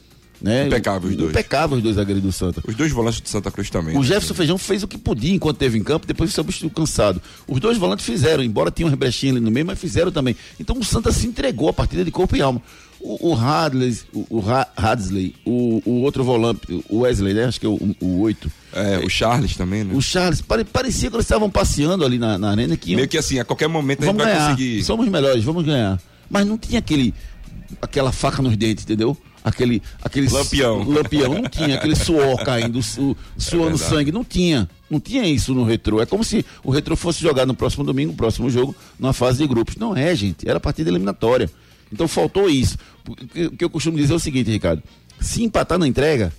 Né? 0.40 0.66
Impecável 0.66 1.10
os 1.10 1.16
dois. 1.16 1.30
Impecável 1.30 1.76
os 1.78 1.82
dois 1.82 1.96
zagueiros 1.96 2.22
do 2.22 2.30
Santa. 2.30 2.62
Os 2.66 2.74
dois 2.74 2.92
volantes 2.92 3.20
do 3.20 3.28
Santa 3.28 3.50
Cruz 3.50 3.68
também. 3.70 3.96
O 3.96 4.00
né? 4.00 4.06
Jefferson 4.06 4.34
Feijão 4.34 4.56
fez 4.58 4.82
o 4.84 4.88
que 4.88 4.96
podia 4.96 5.34
enquanto 5.34 5.56
teve 5.58 5.76
em 5.78 5.82
campo, 5.82 6.06
depois 6.06 6.32
substituiu 6.32 6.70
cansado. 6.70 7.20
Os 7.46 7.58
dois 7.58 7.76
volantes 7.76 8.04
fizeram, 8.06 8.42
embora 8.44 8.70
tinham 8.70 8.88
um 8.90 8.96
brechinhas 8.96 9.36
ali 9.36 9.44
no 9.44 9.50
meio, 9.50 9.66
mas 9.66 9.78
fizeram 9.78 10.12
também. 10.12 10.36
Então 10.60 10.78
o 10.78 10.84
Santa 10.84 11.10
se 11.10 11.26
entregou 11.26 11.68
a 11.68 11.72
partida 11.72 12.04
de 12.04 12.10
corpo 12.10 12.36
e 12.36 12.40
alma. 12.42 12.62
O, 13.00 13.30
o 13.30 13.34
Hadley, 13.34 13.96
o, 14.12 14.26
o 14.28 14.40
Ha- 14.50 14.66
Hadley, 14.76 15.34
o, 15.44 15.80
o 15.84 16.00
outro 16.02 16.24
volante, 16.24 16.60
o 16.88 17.00
Wesley, 17.00 17.32
né? 17.32 17.44
Acho 17.44 17.60
que 17.60 17.66
é 17.66 17.68
o, 17.68 17.94
o 18.00 18.20
8. 18.22 18.50
É, 18.72 18.98
o 18.98 19.08
Charles 19.08 19.56
também, 19.56 19.84
né? 19.84 19.94
O 19.94 20.00
Charles, 20.02 20.40
pare- 20.40 20.64
parecia 20.64 21.08
que 21.08 21.14
eles 21.14 21.24
estavam 21.24 21.48
passeando 21.48 22.04
ali 22.04 22.18
na, 22.18 22.36
na 22.38 22.50
arena 22.50 22.76
que 22.76 22.90
iam, 22.90 22.96
Meio 22.96 23.08
que 23.08 23.16
assim, 23.16 23.38
a 23.38 23.44
qualquer 23.44 23.68
momento 23.68 24.02
a 24.02 24.06
gente 24.06 24.14
vamos 24.16 24.24
vai 24.24 24.34
ganhar. 24.34 24.50
conseguir. 24.50 24.82
Somos 24.84 25.08
melhores, 25.08 25.44
vamos 25.44 25.64
ganhar. 25.64 26.00
Mas 26.28 26.44
não 26.46 26.58
tinha 26.58 26.80
aquele 26.80 27.14
aquela 27.80 28.10
faca 28.10 28.42
nos 28.42 28.56
dentes, 28.56 28.84
entendeu? 28.84 29.16
Aquele 29.44 29.82
aquele 30.02 30.28
Lampião. 30.28 30.82
lampião 30.82 31.34
não 31.34 31.48
tinha, 31.48 31.76
aquele 31.76 31.94
suor 31.94 32.42
caindo, 32.44 32.82
su, 32.82 33.16
suando 33.36 33.76
verdade. 33.76 33.90
sangue, 33.90 34.12
não 34.12 34.24
tinha. 34.24 34.68
Não 34.90 34.98
tinha 34.98 35.24
isso 35.26 35.54
no 35.54 35.64
retrô. 35.64 36.00
É 36.00 36.06
como 36.06 36.24
se 36.24 36.44
o 36.64 36.70
retrô 36.70 36.96
fosse 36.96 37.20
jogar 37.20 37.46
no 37.46 37.54
próximo 37.54 37.84
domingo, 37.84 38.12
no 38.12 38.16
próximo 38.16 38.50
jogo, 38.50 38.74
numa 38.98 39.12
fase 39.12 39.38
de 39.38 39.46
grupos. 39.46 39.76
Não 39.76 39.96
é, 39.96 40.14
gente. 40.14 40.48
Era 40.48 40.58
partida 40.58 40.90
eliminatória. 40.90 41.50
Então 41.92 42.08
faltou 42.08 42.48
isso. 42.48 42.76
O 43.06 43.14
que 43.56 43.64
eu 43.64 43.70
costumo 43.70 43.96
dizer 43.96 44.12
é 44.12 44.16
o 44.16 44.20
seguinte, 44.20 44.50
Ricardo. 44.50 44.82
Se 45.20 45.42
empatar 45.42 45.78
na 45.78 45.86
entrega, 45.86 46.32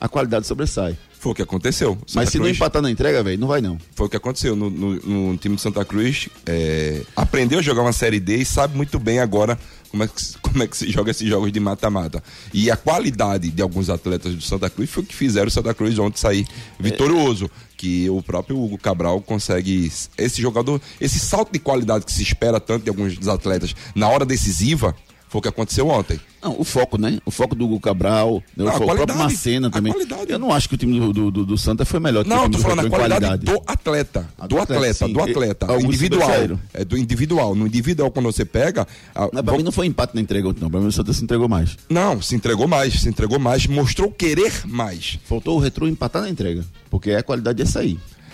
a 0.00 0.08
qualidade 0.08 0.46
sobressai. 0.46 0.96
Foi 1.22 1.30
o 1.30 1.34
que 1.36 1.42
aconteceu. 1.42 1.96
Santa 2.04 2.20
Mas 2.20 2.30
se 2.30 2.38
não 2.38 2.46
Cruz- 2.46 2.56
empatar 2.56 2.82
na 2.82 2.90
entrega, 2.90 3.22
velho, 3.22 3.38
não 3.38 3.46
vai 3.46 3.60
não. 3.60 3.78
Foi 3.94 4.06
o 4.06 4.08
que 4.10 4.16
aconteceu 4.16 4.56
no, 4.56 4.68
no- 4.68 4.94
no 5.30 5.36
time 5.36 5.54
de 5.54 5.62
Santa 5.62 5.84
Cruz. 5.84 6.28
é, 6.46 7.00
aprendeu 7.14 7.60
a 7.60 7.62
jogar 7.62 7.82
uma 7.82 7.92
Série 7.92 8.18
D 8.18 8.38
e 8.38 8.44
sabe 8.44 8.76
muito 8.76 8.98
bem 8.98 9.20
agora 9.20 9.56
como 9.88 10.02
é 10.02 10.08
que, 10.08 10.20
se- 10.20 10.36
como 10.42 10.60
é 10.64 10.66
que 10.66 10.76
se 10.76 10.90
joga 10.90 11.12
esses 11.12 11.28
jogos 11.28 11.52
de 11.52 11.60
mata-mata. 11.60 12.20
E 12.52 12.72
a 12.72 12.76
qualidade 12.76 13.50
de 13.52 13.62
alguns 13.62 13.88
atletas 13.88 14.34
do 14.34 14.42
Santa 14.42 14.68
Cruz 14.68 14.90
foi 14.90 15.04
o 15.04 15.06
que 15.06 15.14
fizeram 15.14 15.46
o 15.46 15.50
Santa 15.52 15.72
Cruz 15.72 15.96
ontem 15.96 16.18
sair 16.18 16.44
vitorioso. 16.80 17.48
Que 17.76 18.10
o 18.10 18.20
próprio 18.20 18.58
Hugo 18.60 18.76
Cabral 18.78 19.20
consegue. 19.20 19.90
Esse 20.18 20.42
jogador, 20.42 20.80
esse 21.00 21.18
salto 21.20 21.52
de 21.52 21.58
qualidade 21.60 22.04
que 22.04 22.12
se 22.12 22.22
espera 22.24 22.58
tanto 22.58 22.82
de 22.84 22.88
alguns 22.90 23.16
dos 23.16 23.28
atletas 23.28 23.74
na 23.94 24.08
hora 24.08 24.24
decisiva, 24.24 24.94
foi 25.32 25.38
o 25.38 25.42
que 25.42 25.48
aconteceu 25.48 25.88
ontem. 25.88 26.20
Não, 26.42 26.60
o 26.60 26.64
foco, 26.64 26.98
né? 26.98 27.18
O 27.24 27.30
foco 27.30 27.54
do 27.54 27.64
Hugo 27.64 27.80
Cabral, 27.80 28.42
né? 28.54 28.64
o, 28.64 28.68
Ah, 28.68 28.70
a 28.70 28.74
fo- 28.74 28.82
o 28.82 28.86
próprio 28.86 29.06
qualidade. 29.06 29.32
Macena 29.32 29.70
também. 29.70 29.90
qualidade. 29.92 30.30
Eu 30.30 30.38
não 30.38 30.52
acho 30.52 30.68
que 30.68 30.74
o 30.74 30.78
time 30.78 31.00
do, 31.00 31.10
do, 31.12 31.30
do- 31.30 31.46
do 31.46 31.56
Santa 31.56 31.86
foi 31.86 31.98
melhor 32.00 32.26
Não, 32.26 32.42
tô 32.50 32.58
do 32.58 32.58
falando 32.58 32.82
Retro 32.82 32.88
em 32.88 32.90
qualidade, 33.08 33.44
do 33.46 33.62
atleta. 33.66 34.28
Do 34.46 34.58
atleta, 34.60 35.08
do 35.08 35.22
atleta. 35.22 35.66
Alguns 35.66 35.84
individual. 35.84 36.20
sobressaíram. 36.22 36.60
É 36.74 36.84
do 36.84 36.98
individual. 36.98 37.54
No 37.54 37.66
individual, 37.66 38.10
quando 38.10 38.26
você 38.26 38.44
pega. 38.44 38.86
a- 39.14 39.28
Mas 39.32 39.42
pra 39.42 39.56
mim 39.56 39.62
não 39.62 39.72
foi 39.72 39.86
empate 39.86 40.14
na 40.14 40.20
entrega 40.20 40.52
não. 40.60 40.70
Pra 40.70 40.80
mim 40.80 40.88
o 40.88 40.92
Santa 40.92 41.12
se 41.14 41.24
entregou 41.24 41.48
mais. 41.48 41.78
Não, 41.88 42.20
se 42.20 42.34
entregou 42.34 42.68
mais, 42.68 43.00
se 43.00 43.08
entregou 43.08 43.38
mais, 43.38 43.66
mostrou 43.66 44.10
querer 44.10 44.52
mais. 44.66 45.18
Faltou 45.24 45.56
o 45.56 45.60
Retro 45.60 45.88
empatar 45.88 46.20
na 46.20 46.28
entrega. 46.28 46.62
Porque 46.90 47.12
a 47.12 47.22
qualidade 47.22 47.62
é 47.62 47.64
essa 47.64 47.78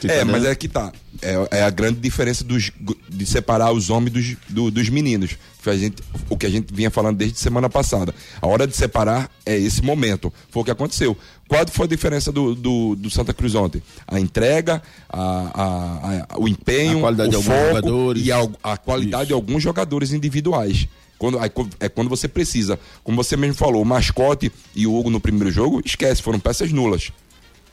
é, 0.07 0.25
mas 0.25 0.45
é 0.45 0.55
que 0.55 0.69
tá. 0.69 0.93
É, 1.21 1.59
é 1.59 1.62
a 1.64 1.71
grande 1.71 1.99
diferença 1.99 2.45
dos, 2.45 2.71
de 3.09 3.26
separar 3.26 3.73
os 3.73 3.90
homens 3.90 4.12
dos, 4.12 4.37
do- 4.49 4.71
dos 4.71 4.88
meninos. 4.88 5.37
A 5.67 5.76
gente, 5.76 6.02
o 6.31 6.37
que 6.37 6.47
a 6.47 6.50
gente 6.50 6.73
vinha 6.73 6.90
falando 6.90 7.19
desde 7.19 7.38
semana 7.38 7.69
passada. 7.69 8.14
A 8.40 8.47
hora 8.47 8.67
de 8.67 8.75
separar 8.75 9.31
é 9.45 9.55
esse 9.59 9.83
momento. 9.83 10.33
Foi 10.50 10.62
o 10.62 10.64
que 10.64 10.71
aconteceu. 10.71 11.14
Qual 11.47 11.67
foi 11.69 11.85
a 11.85 11.88
diferença 11.88 12.33
do, 12.33 12.55
do, 12.55 12.95
do 12.97 13.11
Santa 13.11 13.35
Cruz 13.35 13.55
ontem? 13.55 13.83
A 14.07 14.19
entrega, 14.19 14.81
a, 15.09 15.21
a- 15.21 16.26
a- 16.35 16.38
o 16.38 16.49
empenho, 16.49 16.99
A 16.99 17.00
qualidade 17.02 17.28
o 17.28 17.31
de 17.31 17.37
alguns 17.37 17.52
foco 17.55 17.67
jogadores. 17.76 18.26
e 18.26 18.33
a, 18.33 18.49
a 18.62 18.76
qualidade 18.78 19.26
de 19.26 19.33
alguns 19.35 19.62
jogadores 19.62 20.12
individuais. 20.12 20.88
Quando, 21.19 21.38
é 21.81 21.88
quando 21.88 22.09
você 22.09 22.28
precisa. 22.28 22.78
Como 23.02 23.17
você 23.23 23.37
mesmo 23.37 23.55
falou, 23.57 23.83
o 23.83 23.85
mascote 23.85 24.50
e 24.75 24.87
o 24.87 24.95
Hugo 24.97 25.11
no 25.11 25.21
primeiro 25.21 25.50
jogo, 25.50 25.83
esquece, 25.85 26.23
foram 26.23 26.38
peças 26.40 26.71
nulas. 26.73 27.11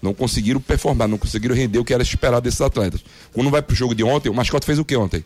Não 0.02 0.14
conseguiram 0.14 0.60
performar, 0.60 1.08
não 1.08 1.18
conseguiram 1.18 1.56
render 1.56 1.80
o 1.80 1.86
que 1.86 1.94
era 1.94 2.04
esperado 2.04 2.44
desses 2.44 2.62
atletas. 2.62 3.04
Quando 3.34 3.50
vai 3.50 3.62
pro 3.62 3.76
jogo 3.76 3.96
de 3.96 4.04
ontem, 4.04 4.30
o 4.30 4.34
mascote 4.34 4.66
fez 4.66 4.78
o 4.78 4.86
que 4.86 4.96
ontem? 4.96 5.24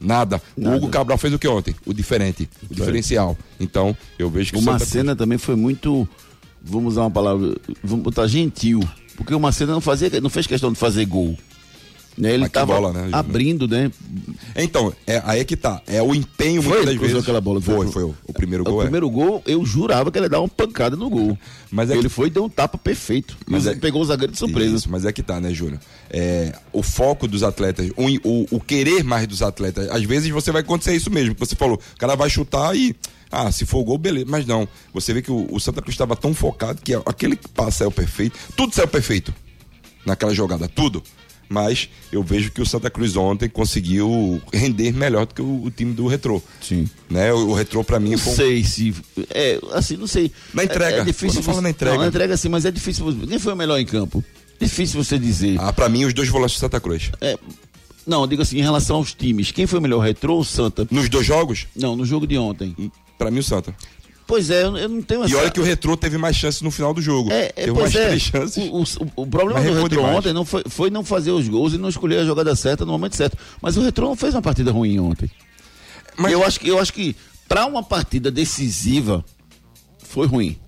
Nada. 0.00 0.40
Nada. 0.56 0.74
O 0.74 0.78
Hugo 0.78 0.88
Cabral 0.88 1.18
fez 1.18 1.32
o 1.34 1.38
que 1.38 1.48
ontem? 1.48 1.74
O 1.84 1.92
diferente, 1.92 2.48
o 2.70 2.74
diferencial. 2.74 3.36
Então, 3.58 3.96
eu 4.18 4.30
vejo 4.30 4.52
que 4.52 4.58
O 4.58 4.62
Macena 4.62 5.16
também 5.16 5.38
foi 5.38 5.56
muito. 5.56 6.08
Vamos 6.62 6.94
usar 6.94 7.02
uma 7.02 7.10
palavra. 7.10 7.56
Vamos 7.82 8.04
botar 8.04 8.26
gentil. 8.26 8.80
Porque 9.16 9.34
o 9.34 9.40
Macena 9.40 9.72
não, 9.72 9.80
fazia, 9.80 10.20
não 10.20 10.30
fez 10.30 10.46
questão 10.46 10.72
de 10.72 10.78
fazer 10.78 11.04
gol. 11.04 11.36
Né? 12.18 12.34
Ele 12.34 12.42
que 12.42 12.48
estava 12.48 12.92
né, 12.92 13.08
abrindo, 13.12 13.68
né? 13.68 13.92
Então, 14.56 14.92
é, 15.06 15.22
aí 15.24 15.38
é 15.40 15.44
que 15.44 15.56
tá. 15.56 15.80
É 15.86 16.02
o 16.02 16.12
empenho 16.14 16.60
Foi 16.60 16.78
muitas 16.78 16.94
que 16.94 17.00
vezes. 17.00 17.16
aquela 17.22 17.40
bola, 17.40 17.60
Foi, 17.60 17.76
foi? 17.84 17.92
foi. 17.92 18.02
O, 18.02 18.14
o 18.26 18.32
primeiro 18.32 18.64
O 18.64 18.70
gol 18.70 18.80
é. 18.80 18.84
primeiro 18.84 19.08
gol, 19.08 19.40
eu 19.46 19.64
jurava 19.64 20.10
que 20.10 20.18
ele 20.18 20.26
ia 20.26 20.30
dar 20.30 20.40
uma 20.40 20.48
pancada 20.48 20.96
no 20.96 21.08
gol. 21.08 21.38
Mas 21.70 21.90
é 21.90 21.94
ele 21.94 22.02
que- 22.02 22.08
foi 22.08 22.26
e 22.26 22.30
deu 22.30 22.44
um 22.44 22.48
tapa 22.48 22.76
perfeito. 22.76 23.36
Mas 23.46 23.66
é- 23.68 23.74
pegou 23.76 24.02
o 24.02 24.04
zagueiro 24.04 24.32
de 24.32 24.38
surpresa. 24.38 24.74
Isso, 24.74 24.90
mas 24.90 25.04
é 25.04 25.12
que 25.12 25.22
tá, 25.22 25.40
né, 25.40 25.54
Júnior? 25.54 25.78
É, 26.10 26.52
o 26.72 26.82
foco 26.82 27.28
dos 27.28 27.42
atletas, 27.44 27.88
o, 27.96 28.28
o, 28.28 28.46
o 28.56 28.60
querer 28.60 29.04
mais 29.04 29.26
dos 29.28 29.40
atletas. 29.40 29.88
Às 29.88 30.02
vezes 30.02 30.28
você 30.30 30.50
vai 30.50 30.62
acontecer 30.62 30.96
isso 30.96 31.10
mesmo, 31.12 31.34
que 31.34 31.40
você 31.40 31.54
falou, 31.54 31.76
o 31.94 31.98
cara 31.98 32.16
vai 32.16 32.28
chutar 32.28 32.74
e. 32.76 32.96
Ah, 33.30 33.52
se 33.52 33.64
for 33.66 33.84
gol, 33.84 33.98
beleza. 33.98 34.26
Mas 34.28 34.44
não. 34.44 34.66
Você 34.92 35.12
vê 35.12 35.22
que 35.22 35.30
o, 35.30 35.46
o 35.52 35.60
Santa 35.60 35.82
Cruz 35.82 35.94
estava 35.94 36.16
tão 36.16 36.34
focado 36.34 36.80
que 36.82 36.94
aquele 36.94 37.36
passe 37.54 37.78
saiu 37.78 37.92
perfeito. 37.92 38.36
Tudo 38.56 38.74
saiu 38.74 38.88
perfeito 38.88 39.32
naquela 40.04 40.34
jogada, 40.34 40.66
tudo. 40.66 41.02
Mas 41.48 41.88
eu 42.12 42.22
vejo 42.22 42.50
que 42.50 42.60
o 42.60 42.66
Santa 42.66 42.90
Cruz 42.90 43.16
ontem 43.16 43.48
conseguiu 43.48 44.40
render 44.52 44.92
melhor 44.92 45.24
do 45.26 45.34
que 45.34 45.40
o, 45.42 45.64
o 45.64 45.70
time 45.70 45.92
do 45.94 46.06
Retrô. 46.06 46.42
Sim. 46.60 46.88
Né? 47.08 47.32
O, 47.32 47.48
o 47.48 47.54
Retrô, 47.54 47.82
pra 47.82 47.98
mim, 47.98 48.10
Não 48.12 48.18
foi 48.18 48.34
sei 48.34 48.64
se. 48.64 48.94
É, 49.30 49.58
assim, 49.72 49.96
não 49.96 50.06
sei. 50.06 50.30
Na 50.52 50.64
entrega. 50.64 50.96
É, 50.98 51.00
é 51.00 51.04
difícil. 51.04 51.42
Quando 51.42 51.54
você- 51.56 51.60
na 51.62 51.70
entrega. 51.70 51.94
Não, 51.96 52.02
na 52.02 52.08
entrega 52.08 52.36
sim, 52.36 52.48
mas 52.48 52.64
é 52.64 52.70
difícil. 52.70 53.04
Quem 53.26 53.38
foi 53.38 53.52
o 53.52 53.56
melhor 53.56 53.78
em 53.78 53.86
campo? 53.86 54.22
Difícil 54.60 55.02
você 55.02 55.18
dizer. 55.18 55.56
Ah, 55.60 55.72
pra 55.72 55.88
mim, 55.88 56.04
os 56.04 56.12
dois 56.12 56.28
volantes 56.28 56.56
do 56.56 56.60
Santa 56.60 56.80
Cruz. 56.80 57.10
É, 57.20 57.38
não, 58.06 58.22
eu 58.22 58.26
digo 58.26 58.42
assim, 58.42 58.58
em 58.58 58.62
relação 58.62 58.96
aos 58.96 59.14
times, 59.14 59.50
quem 59.52 59.66
foi 59.66 59.78
o 59.78 59.82
melhor, 59.82 60.00
Retrô 60.00 60.34
ou 60.34 60.44
Santa? 60.44 60.86
Nos 60.90 61.08
dois 61.08 61.26
jogos, 61.26 61.66
Não, 61.76 61.94
no 61.94 62.04
jogo 62.04 62.26
de 62.26 62.36
ontem. 62.36 62.74
pra 63.16 63.30
mim, 63.30 63.38
o 63.38 63.42
Santa. 63.42 63.74
Pois 64.28 64.50
é, 64.50 64.62
eu, 64.62 64.76
eu 64.76 64.88
não 64.90 65.00
tenho 65.02 65.26
E 65.26 65.34
olha 65.34 65.50
que 65.50 65.58
o 65.58 65.62
Retrô 65.64 65.96
teve 65.96 66.18
mais 66.18 66.36
chances 66.36 66.60
no 66.62 66.70
final 66.70 66.92
do 66.94 67.00
jogo. 67.02 67.32
É, 67.32 67.46
é, 67.46 67.48
teve 67.64 67.72
mais 67.72 67.94
é. 67.94 68.06
três 68.08 68.22
chances. 68.22 68.56
O, 68.70 68.82
o- 68.82 69.22
o 69.22 69.26
problema 69.26 69.58
do 69.60 69.66
Retrô 69.72 69.88
demais. 69.88 70.16
ontem 70.18 70.32
não 70.34 70.44
foi, 70.44 70.62
foi 70.68 70.90
não 70.90 71.02
fazer 71.02 71.30
os 71.32 71.48
gols 71.48 71.72
e 71.72 71.78
não 71.78 71.88
escolher 71.88 72.18
a 72.18 72.24
jogada 72.26 72.54
certa 72.54 72.84
no 72.84 72.92
momento 72.92 73.16
certo. 73.16 73.38
Mas 73.62 73.76
o 73.78 73.80
Retrô 73.82 74.06
não 74.06 74.14
fez 74.16 74.34
uma 74.34 74.42
partida 74.42 74.70
ruim 74.70 74.98
ontem. 75.00 75.30
Mas 76.16 76.30
Eu 76.30 76.44
acho 76.44 76.60
que, 76.60 76.68
eu 76.68 76.78
acho 76.78 76.92
que 76.92 77.16
para 77.48 77.64
uma 77.64 77.82
partida 77.82 78.30
decisiva 78.30 79.24
foi 79.98 80.26
ruim. 80.26 80.58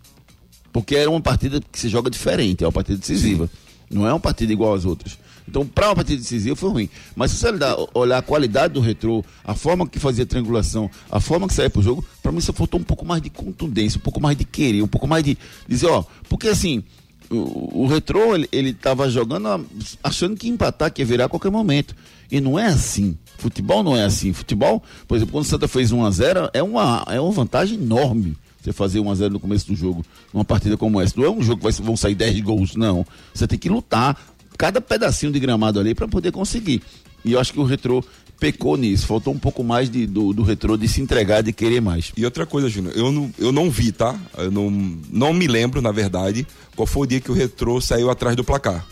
Porque 0.72 0.96
era 0.96 1.10
uma 1.10 1.20
partida 1.20 1.60
que 1.70 1.78
se 1.78 1.88
joga 1.90 2.08
diferente, 2.08 2.64
é 2.64 2.66
uma 2.66 2.72
partida 2.72 2.96
decisiva. 2.98 3.50
Não 3.90 4.06
é 4.06 4.12
uma 4.12 4.20
partida 4.20 4.52
igual 4.52 4.72
às 4.72 4.84
outras. 4.86 5.18
Então, 5.50 5.66
para 5.66 5.88
uma 5.88 5.96
partida 5.96 6.16
decisiva 6.18 6.54
foi 6.54 6.70
ruim. 6.70 6.88
Mas 7.16 7.32
se 7.32 7.38
você 7.38 7.48
olhar, 7.92 8.18
a 8.18 8.22
qualidade 8.22 8.74
do 8.74 8.80
retrô, 8.80 9.24
a 9.44 9.54
forma 9.54 9.86
que 9.88 9.98
fazia 9.98 10.24
triangulação, 10.24 10.88
a 11.10 11.18
forma 11.18 11.48
que 11.48 11.54
saía 11.54 11.68
pro 11.68 11.82
jogo, 11.82 12.04
para 12.22 12.30
mim 12.30 12.40
só 12.40 12.52
faltou 12.52 12.78
um 12.78 12.84
pouco 12.84 13.04
mais 13.04 13.20
de 13.20 13.30
contundência, 13.30 13.98
um 13.98 14.02
pouco 14.02 14.20
mais 14.20 14.36
de 14.36 14.44
querer, 14.44 14.80
um 14.82 14.86
pouco 14.86 15.08
mais 15.08 15.24
de 15.24 15.36
dizer, 15.68 15.86
ó, 15.88 16.04
porque 16.28 16.46
assim, 16.48 16.84
o, 17.28 17.82
o 17.82 17.86
retrô, 17.88 18.34
ele, 18.36 18.48
ele 18.52 18.72
tava 18.72 19.10
jogando 19.10 19.48
a- 19.48 19.60
achando 20.04 20.36
que 20.36 20.48
empatar, 20.48 20.92
que 20.92 21.02
ia 21.02 21.06
virar 21.06 21.24
a 21.24 21.28
qualquer 21.28 21.50
momento. 21.50 21.94
E 22.30 22.40
não 22.40 22.56
é 22.56 22.66
assim. 22.66 23.18
Futebol 23.38 23.82
não 23.82 23.96
é 23.96 24.04
assim. 24.04 24.32
Futebol, 24.32 24.80
por 25.08 25.16
exemplo, 25.16 25.32
quando 25.32 25.44
o 25.44 25.48
Santa 25.48 25.66
fez 25.66 25.90
1 25.90 26.04
a 26.04 26.10
0 26.12 26.50
é 26.52 26.62
uma, 26.62 27.04
é 27.08 27.20
uma 27.20 27.32
vantagem 27.32 27.76
enorme 27.76 28.36
você 28.62 28.72
fazer 28.72 29.00
1 29.00 29.10
a 29.10 29.14
0 29.14 29.32
no 29.32 29.40
começo 29.40 29.66
do 29.66 29.74
jogo, 29.74 30.04
numa 30.34 30.44
partida 30.44 30.76
como 30.76 31.00
essa. 31.00 31.14
Não 31.16 31.24
é 31.24 31.30
um 31.30 31.42
jogo 31.42 31.56
que 31.56 31.62
vai, 31.64 31.72
vão 31.72 31.96
sair 31.96 32.14
10 32.14 32.40
gols, 32.40 32.76
não. 32.76 33.06
Você 33.34 33.46
tem 33.48 33.58
que 33.58 33.68
lutar 33.70 34.16
cada 34.60 34.78
pedacinho 34.78 35.32
de 35.32 35.40
gramado 35.40 35.80
ali 35.80 35.94
para 35.94 36.06
poder 36.06 36.30
conseguir. 36.32 36.82
E 37.24 37.32
eu 37.32 37.40
acho 37.40 37.50
que 37.50 37.58
o 37.58 37.64
Retrô 37.64 38.04
pecou 38.38 38.76
nisso. 38.76 39.06
Faltou 39.06 39.32
um 39.32 39.38
pouco 39.38 39.64
mais 39.64 39.88
de, 39.88 40.06
do, 40.06 40.34
do 40.34 40.42
Retrô 40.42 40.76
de 40.76 40.86
se 40.86 41.00
entregar, 41.00 41.42
de 41.42 41.50
querer 41.50 41.80
mais. 41.80 42.12
E 42.14 42.26
outra 42.26 42.44
coisa, 42.44 42.68
Júnior, 42.68 42.92
eu 42.94 43.10
não, 43.10 43.32
eu 43.38 43.52
não 43.52 43.70
vi, 43.70 43.90
tá? 43.90 44.20
Eu 44.36 44.50
não, 44.50 44.70
não 45.10 45.32
me 45.32 45.46
lembro, 45.46 45.80
na 45.80 45.90
verdade, 45.90 46.46
qual 46.76 46.86
foi 46.86 47.04
o 47.04 47.06
dia 47.06 47.20
que 47.22 47.30
o 47.30 47.34
Retrô 47.34 47.80
saiu 47.80 48.10
atrás 48.10 48.36
do 48.36 48.44
placar. 48.44 48.86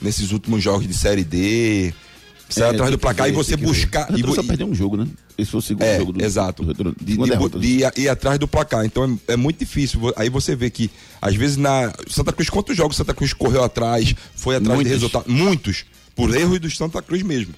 Nesses 0.00 0.30
últimos 0.30 0.62
jogos 0.62 0.86
de 0.86 0.94
Série 0.94 1.24
D. 1.24 1.92
Saiu 2.48 2.68
É, 2.68 2.70
atrás 2.70 2.92
do 2.92 2.98
placar 2.98 3.26
ver, 3.26 3.32
e 3.32 3.34
você 3.34 3.56
buscar. 3.56 4.06
E, 4.16 4.22
só 4.34 4.42
perdeu 4.44 4.68
um 4.68 4.74
jogo, 4.74 4.96
né? 4.96 5.08
Esse 5.40 5.50
foi 5.50 5.58
o 5.58 5.62
segundo 5.62 5.82
É, 5.84 5.98
jogo 5.98 6.12
do 6.12 6.24
exato. 6.24 6.62
do. 6.64 6.94
De, 6.94 7.16
de, 7.16 7.58
de 7.60 7.66
ir, 7.84 7.92
ir 7.96 8.08
atrás 8.08 8.38
do 8.38 8.46
placar. 8.46 8.84
Então 8.84 9.18
é, 9.28 9.32
é 9.32 9.36
muito 9.36 9.58
difícil. 9.58 10.00
Aí 10.16 10.28
você 10.28 10.54
vê 10.54 10.70
que, 10.70 10.90
às 11.20 11.34
vezes, 11.34 11.56
na. 11.56 11.92
Santa 12.08 12.32
Cruz, 12.32 12.48
quantos 12.50 12.76
jogos 12.76 12.96
Santa 12.96 13.14
Cruz 13.14 13.32
correu 13.32 13.62
atrás, 13.64 14.14
foi 14.34 14.56
atrás 14.56 14.74
Muitos. 14.74 14.84
de 14.88 14.94
resultado? 14.94 15.24
Muitos. 15.30 15.84
Por 16.14 16.34
erros 16.34 16.60
do 16.60 16.70
Santa 16.70 17.00
Cruz 17.02 17.22
mesmo. 17.22 17.54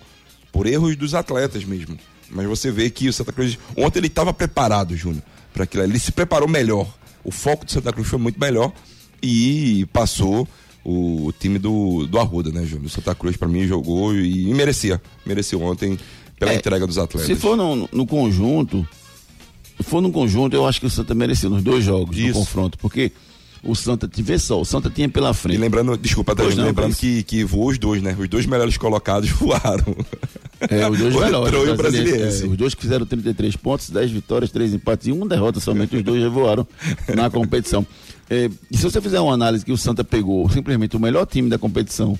Por 0.52 0.66
erros 0.66 0.94
dos 0.96 1.14
atletas 1.14 1.64
mesmo. 1.64 1.98
Mas 2.30 2.46
você 2.46 2.70
vê 2.70 2.88
que 2.90 3.08
o 3.08 3.12
Santa 3.12 3.32
Cruz. 3.32 3.58
Ontem 3.76 3.98
ele 3.98 4.06
estava 4.06 4.32
preparado, 4.32 4.96
Júnior, 4.96 5.22
para 5.52 5.64
aquilo. 5.64 5.82
ali. 5.82 5.92
Ele 5.92 5.98
se 5.98 6.12
preparou 6.12 6.48
melhor. 6.48 6.86
O 7.24 7.30
foco 7.30 7.64
do 7.64 7.70
Santa 7.72 7.92
Cruz 7.92 8.08
foi 8.08 8.18
muito 8.18 8.38
melhor. 8.40 8.72
E 9.22 9.86
passou 9.92 10.48
o, 10.84 11.26
o 11.26 11.32
time 11.32 11.58
do, 11.58 12.06
do 12.06 12.18
Arruda, 12.18 12.50
né, 12.50 12.64
Júnior? 12.64 12.86
O 12.86 12.88
Santa 12.90 13.14
Cruz, 13.14 13.36
para 13.36 13.46
mim, 13.48 13.66
jogou 13.66 14.14
e, 14.14 14.48
e 14.50 14.54
merecia. 14.54 15.00
Mereceu 15.24 15.62
ontem 15.62 15.98
pela 16.44 16.52
É, 16.52 16.56
entrega 16.56 16.86
dos 16.86 16.98
atletas. 16.98 17.26
Se 17.26 17.34
for 17.36 17.56
no, 17.56 17.88
no 17.92 18.06
conjunto, 18.06 18.86
se 19.76 19.82
for 19.84 20.00
no 20.00 20.10
conjunto, 20.10 20.54
eu 20.54 20.66
acho 20.66 20.80
que 20.80 20.86
o 20.86 20.90
Santa 20.90 21.14
mereceu 21.14 21.48
nos 21.50 21.62
dois 21.62 21.84
jogos, 21.84 22.16
no 22.16 22.22
Isso. 22.22 22.34
confronto, 22.38 22.76
porque 22.78 23.12
o 23.64 23.74
Santa, 23.76 24.10
vê 24.12 24.38
só, 24.40 24.60
o 24.60 24.64
Santa 24.64 24.90
tinha 24.90 25.08
pela 25.08 25.30
E 25.30 25.34
frente. 25.34 25.58
lembrando, 25.58 25.96
desculpa, 25.96 26.34
Tadeu, 26.34 26.54
não, 26.56 26.64
lembrando 26.64 26.88
mas- 26.90 26.98
que, 26.98 27.22
que 27.22 27.44
voou 27.44 27.68
os 27.68 27.78
dois, 27.78 28.02
né? 28.02 28.16
Os 28.18 28.28
dois 28.28 28.44
melhores 28.44 28.76
colocados 28.76 29.30
voaram. 29.38 29.96
É, 30.68 30.88
os 30.88 30.98
dois 30.98 31.14
melhores. 31.16 31.52
E 31.54 31.70
o. 31.70 31.76
Brasiliense. 31.76 32.42
É, 32.44 32.46
os 32.48 32.56
dois 32.56 32.74
que 32.74 32.82
fizeram 32.82 33.06
33 33.06 33.54
pontos, 33.56 33.88
10 33.90 34.10
vitórias, 34.10 34.50
3 34.50 34.74
empates 34.74 35.06
e 35.06 35.12
uma 35.12 35.26
derrota 35.28 35.60
somente. 35.60 35.94
os 35.96 36.02
dois 36.02 36.20
já 36.20 36.28
voaram 36.28 36.66
na 37.14 37.30
competição. 37.30 37.86
É, 38.28 38.50
e 38.70 38.76
se 38.76 38.82
você 38.82 39.00
fizer 39.00 39.20
uma 39.20 39.34
análise 39.34 39.64
que 39.64 39.70
o 39.72 39.76
Santa 39.76 40.02
pegou 40.02 40.48
simplesmente 40.50 40.96
o 40.96 41.00
melhor 41.00 41.24
time 41.26 41.48
da 41.48 41.58
competição 41.58 42.18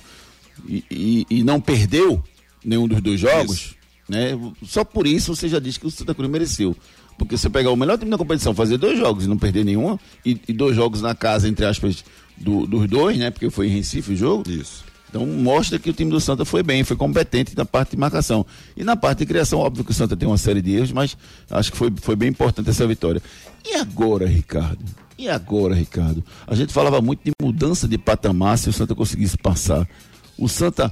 e, 0.67 0.83
e- 0.89 1.25
e 1.29 1.43
não 1.43 1.59
perdeu 1.59 2.23
nenhum 2.63 2.87
dos 2.87 3.01
dois 3.01 3.19
jogos, 3.19 3.75
né? 4.07 4.31
Só 4.65 4.83
por 4.83 5.05
isso 5.07 5.35
você 5.35 5.47
já 5.47 5.59
diz 5.59 5.77
que 5.77 5.87
o 5.87 5.91
Santa 5.91 6.13
Cruz 6.13 6.29
mereceu. 6.29 6.75
Porque 7.17 7.37
você 7.37 7.49
pegar 7.49 7.69
o 7.71 7.75
melhor 7.75 7.97
time 7.97 8.09
da 8.09 8.17
competição, 8.17 8.55
fazer 8.55 8.77
dois 8.77 8.97
jogos 8.97 9.25
e 9.25 9.27
não 9.27 9.37
perder 9.37 9.63
nenhum, 9.63 9.97
e, 10.25 10.39
e 10.47 10.53
dois 10.53 10.75
jogos 10.75 11.01
na 11.01 11.13
casa, 11.13 11.47
entre 11.47 11.63
aspas, 11.65 12.03
do- 12.35 12.65
dos 12.65 12.87
dois, 12.89 13.17
né? 13.17 13.29
Porque 13.29 13.49
foi 13.49 13.67
em 13.67 13.69
Recife 13.69 14.13
o 14.13 14.15
jogo. 14.15 14.49
Isso. 14.49 14.83
Então 15.09 15.27
mostra 15.27 15.77
que 15.77 15.91
o 15.91 15.93
time 15.93 16.09
do 16.09 16.19
Santa 16.19 16.43
foi 16.43 16.63
bem, 16.63 16.83
foi 16.83 16.97
competente 16.97 17.55
na 17.55 17.65
parte 17.65 17.91
de 17.91 17.97
marcação. 17.97 18.43
E 18.75 18.83
na 18.83 18.95
parte 18.95 19.19
de 19.19 19.27
criação, 19.27 19.59
óbvio 19.59 19.83
que 19.85 19.91
o 19.91 19.93
Santa 19.93 20.17
tem 20.17 20.27
uma 20.27 20.39
série 20.39 20.59
de 20.59 20.71
erros, 20.73 20.91
mas 20.91 21.15
acho 21.51 21.71
que 21.71 21.77
foi, 21.77 21.93
foi 22.01 22.15
bem 22.15 22.29
importante 22.29 22.67
essa 22.71 22.87
vitória. 22.87 23.21
E 23.63 23.75
agora, 23.75 24.25
Ricardo? 24.25 24.83
E 25.15 25.29
agora, 25.29 25.75
Ricardo? 25.75 26.23
A 26.47 26.55
gente 26.55 26.73
falava 26.73 26.99
muito 26.99 27.21
de 27.23 27.31
mudança 27.39 27.87
de 27.87 27.95
patamar 27.99 28.57
se 28.57 28.67
o 28.69 28.73
Santa 28.73 28.95
conseguisse 28.95 29.37
passar. 29.37 29.87
O 30.35 30.49
Santa 30.49 30.91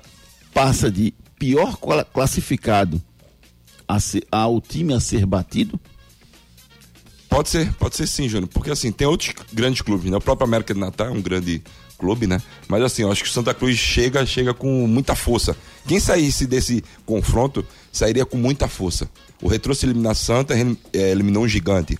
passa 0.53 0.91
de 0.91 1.15
pior 1.41 1.75
classificado 2.13 3.01
a 3.87 3.99
ser, 3.99 4.23
ao 4.31 4.61
time 4.61 4.93
a 4.93 4.99
ser 4.99 5.25
batido? 5.25 5.79
Pode 7.27 7.49
ser, 7.49 7.73
pode 7.73 7.95
ser 7.95 8.05
sim, 8.05 8.29
Júnior. 8.29 8.47
Porque 8.53 8.69
assim, 8.69 8.91
tem 8.91 9.07
outros 9.07 9.33
grandes 9.51 9.81
clubes, 9.81 10.11
né? 10.11 10.17
O 10.17 10.21
próprio 10.21 10.45
América 10.45 10.71
de 10.71 10.79
Natal 10.79 11.07
é 11.07 11.09
um 11.09 11.21
grande 11.21 11.63
clube, 11.97 12.27
né? 12.27 12.39
Mas 12.67 12.83
assim, 12.83 13.01
eu 13.01 13.11
acho 13.11 13.23
que 13.23 13.29
o 13.29 13.31
Santa 13.31 13.55
Cruz 13.55 13.75
chega, 13.75 14.23
chega 14.23 14.53
com 14.53 14.85
muita 14.85 15.15
força. 15.15 15.57
Quem 15.87 15.99
saísse 15.99 16.45
desse 16.45 16.83
confronto 17.07 17.65
sairia 17.91 18.23
com 18.23 18.37
muita 18.37 18.67
força. 18.67 19.09
O 19.41 19.47
Retrô 19.47 19.73
se 19.73 19.87
eliminar 19.87 20.13
Santa, 20.13 20.53
é, 20.93 21.09
eliminou 21.09 21.45
um 21.45 21.47
gigante. 21.47 21.97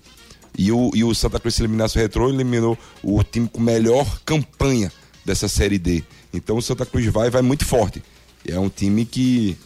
E 0.55 0.71
o, 0.71 0.91
e 0.93 1.03
o 1.03 1.15
Santa 1.15 1.39
Cruz 1.39 1.55
se 1.55 1.63
eliminasse 1.63 1.97
o 1.97 1.99
Retrô, 1.99 2.29
eliminou 2.29 2.77
o 3.01 3.23
time 3.23 3.47
com 3.47 3.59
melhor 3.59 4.19
campanha 4.23 4.91
dessa 5.25 5.47
Série 5.47 5.79
D. 5.79 6.03
Então 6.31 6.57
o 6.57 6.61
Santa 6.61 6.85
Cruz 6.85 7.07
vai 7.07 7.31
vai 7.31 7.41
muito 7.41 7.65
forte. 7.65 8.03
É 8.47 8.59
um 8.59 8.69
time 8.69 9.05
que 9.05 9.57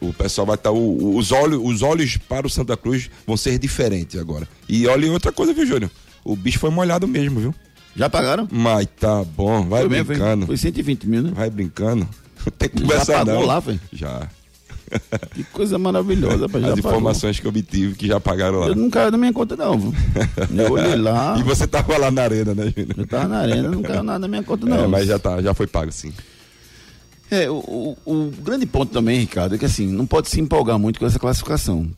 o 0.00 0.12
pessoal 0.12 0.46
vai 0.46 0.56
estar. 0.56 0.70
Tá, 0.70 0.76
os, 0.76 1.32
olhos, 1.32 1.60
os 1.62 1.82
olhos 1.82 2.16
para 2.16 2.46
o 2.46 2.50
Santa 2.50 2.76
Cruz 2.76 3.08
vão 3.26 3.36
ser 3.36 3.58
diferentes 3.58 4.20
agora. 4.20 4.48
E 4.68 4.86
olha 4.86 5.10
outra 5.12 5.32
coisa, 5.32 5.52
viu, 5.54 5.64
Júnior? 5.64 5.90
O 6.24 6.36
bicho 6.36 6.58
foi 6.58 6.70
molhado 6.70 7.06
mesmo, 7.06 7.40
viu? 7.40 7.54
Já 7.94 8.08
pagaram? 8.08 8.48
Mas 8.50 8.86
tá 8.98 9.22
bom, 9.24 9.68
vai 9.68 9.86
foi 9.86 10.02
brincando. 10.02 10.46
Foi, 10.46 10.56
foi 10.56 10.70
120 10.70 11.04
mil, 11.04 11.22
né? 11.22 11.32
Vai 11.34 11.50
brincando. 11.50 12.08
Tem 12.58 12.68
que 12.68 12.80
conversar, 12.80 13.12
já 13.12 13.18
pagou 13.18 13.40
não. 13.40 13.46
lá, 13.46 13.60
velho? 13.60 13.80
Já. 13.92 14.28
Que 15.32 15.42
coisa 15.44 15.78
maravilhosa. 15.78 16.44
As 16.44 16.52
já 16.52 16.72
informações 16.74 17.40
pagou. 17.40 17.52
que 17.52 17.58
eu 17.58 17.62
obtive 17.62 17.94
que 17.94 18.06
já 18.06 18.20
pagaram 18.20 18.58
lá. 18.58 18.66
Eu 18.66 18.74
não 18.74 18.90
caiu 18.90 19.10
na 19.10 19.16
minha 19.16 19.32
conta, 19.32 19.56
não. 19.56 19.94
Eu 20.54 20.72
olhei 20.72 20.96
lá. 20.96 21.34
e 21.40 21.42
você 21.42 21.66
tava 21.66 21.96
lá 21.96 22.10
na 22.10 22.24
arena, 22.24 22.54
né, 22.54 22.64
Júnior? 22.76 22.94
Eu 22.98 23.06
tava 23.06 23.26
na 23.26 23.38
arena, 23.38 23.70
não 23.70 23.80
caiu 23.80 24.02
nada 24.02 24.18
na 24.18 24.28
minha 24.28 24.42
conta, 24.42 24.66
não. 24.66 24.84
É, 24.84 24.86
mas 24.86 25.06
já, 25.06 25.18
tá, 25.18 25.40
já 25.40 25.54
foi 25.54 25.66
pago, 25.66 25.90
sim. 25.90 26.12
É, 27.32 27.48
o, 27.48 27.54
o, 27.54 27.96
o, 28.04 28.30
grande 28.42 28.66
ponto 28.66 28.92
também, 28.92 29.20
Ricardo, 29.20 29.54
é 29.54 29.58
que 29.58 29.64
assim, 29.64 29.86
não 29.86 30.06
pode 30.06 30.28
se 30.28 30.38
empolgar 30.38 30.78
muito 30.78 31.00
com 31.00 31.06
essa 31.06 31.18
classificação. 31.18 31.88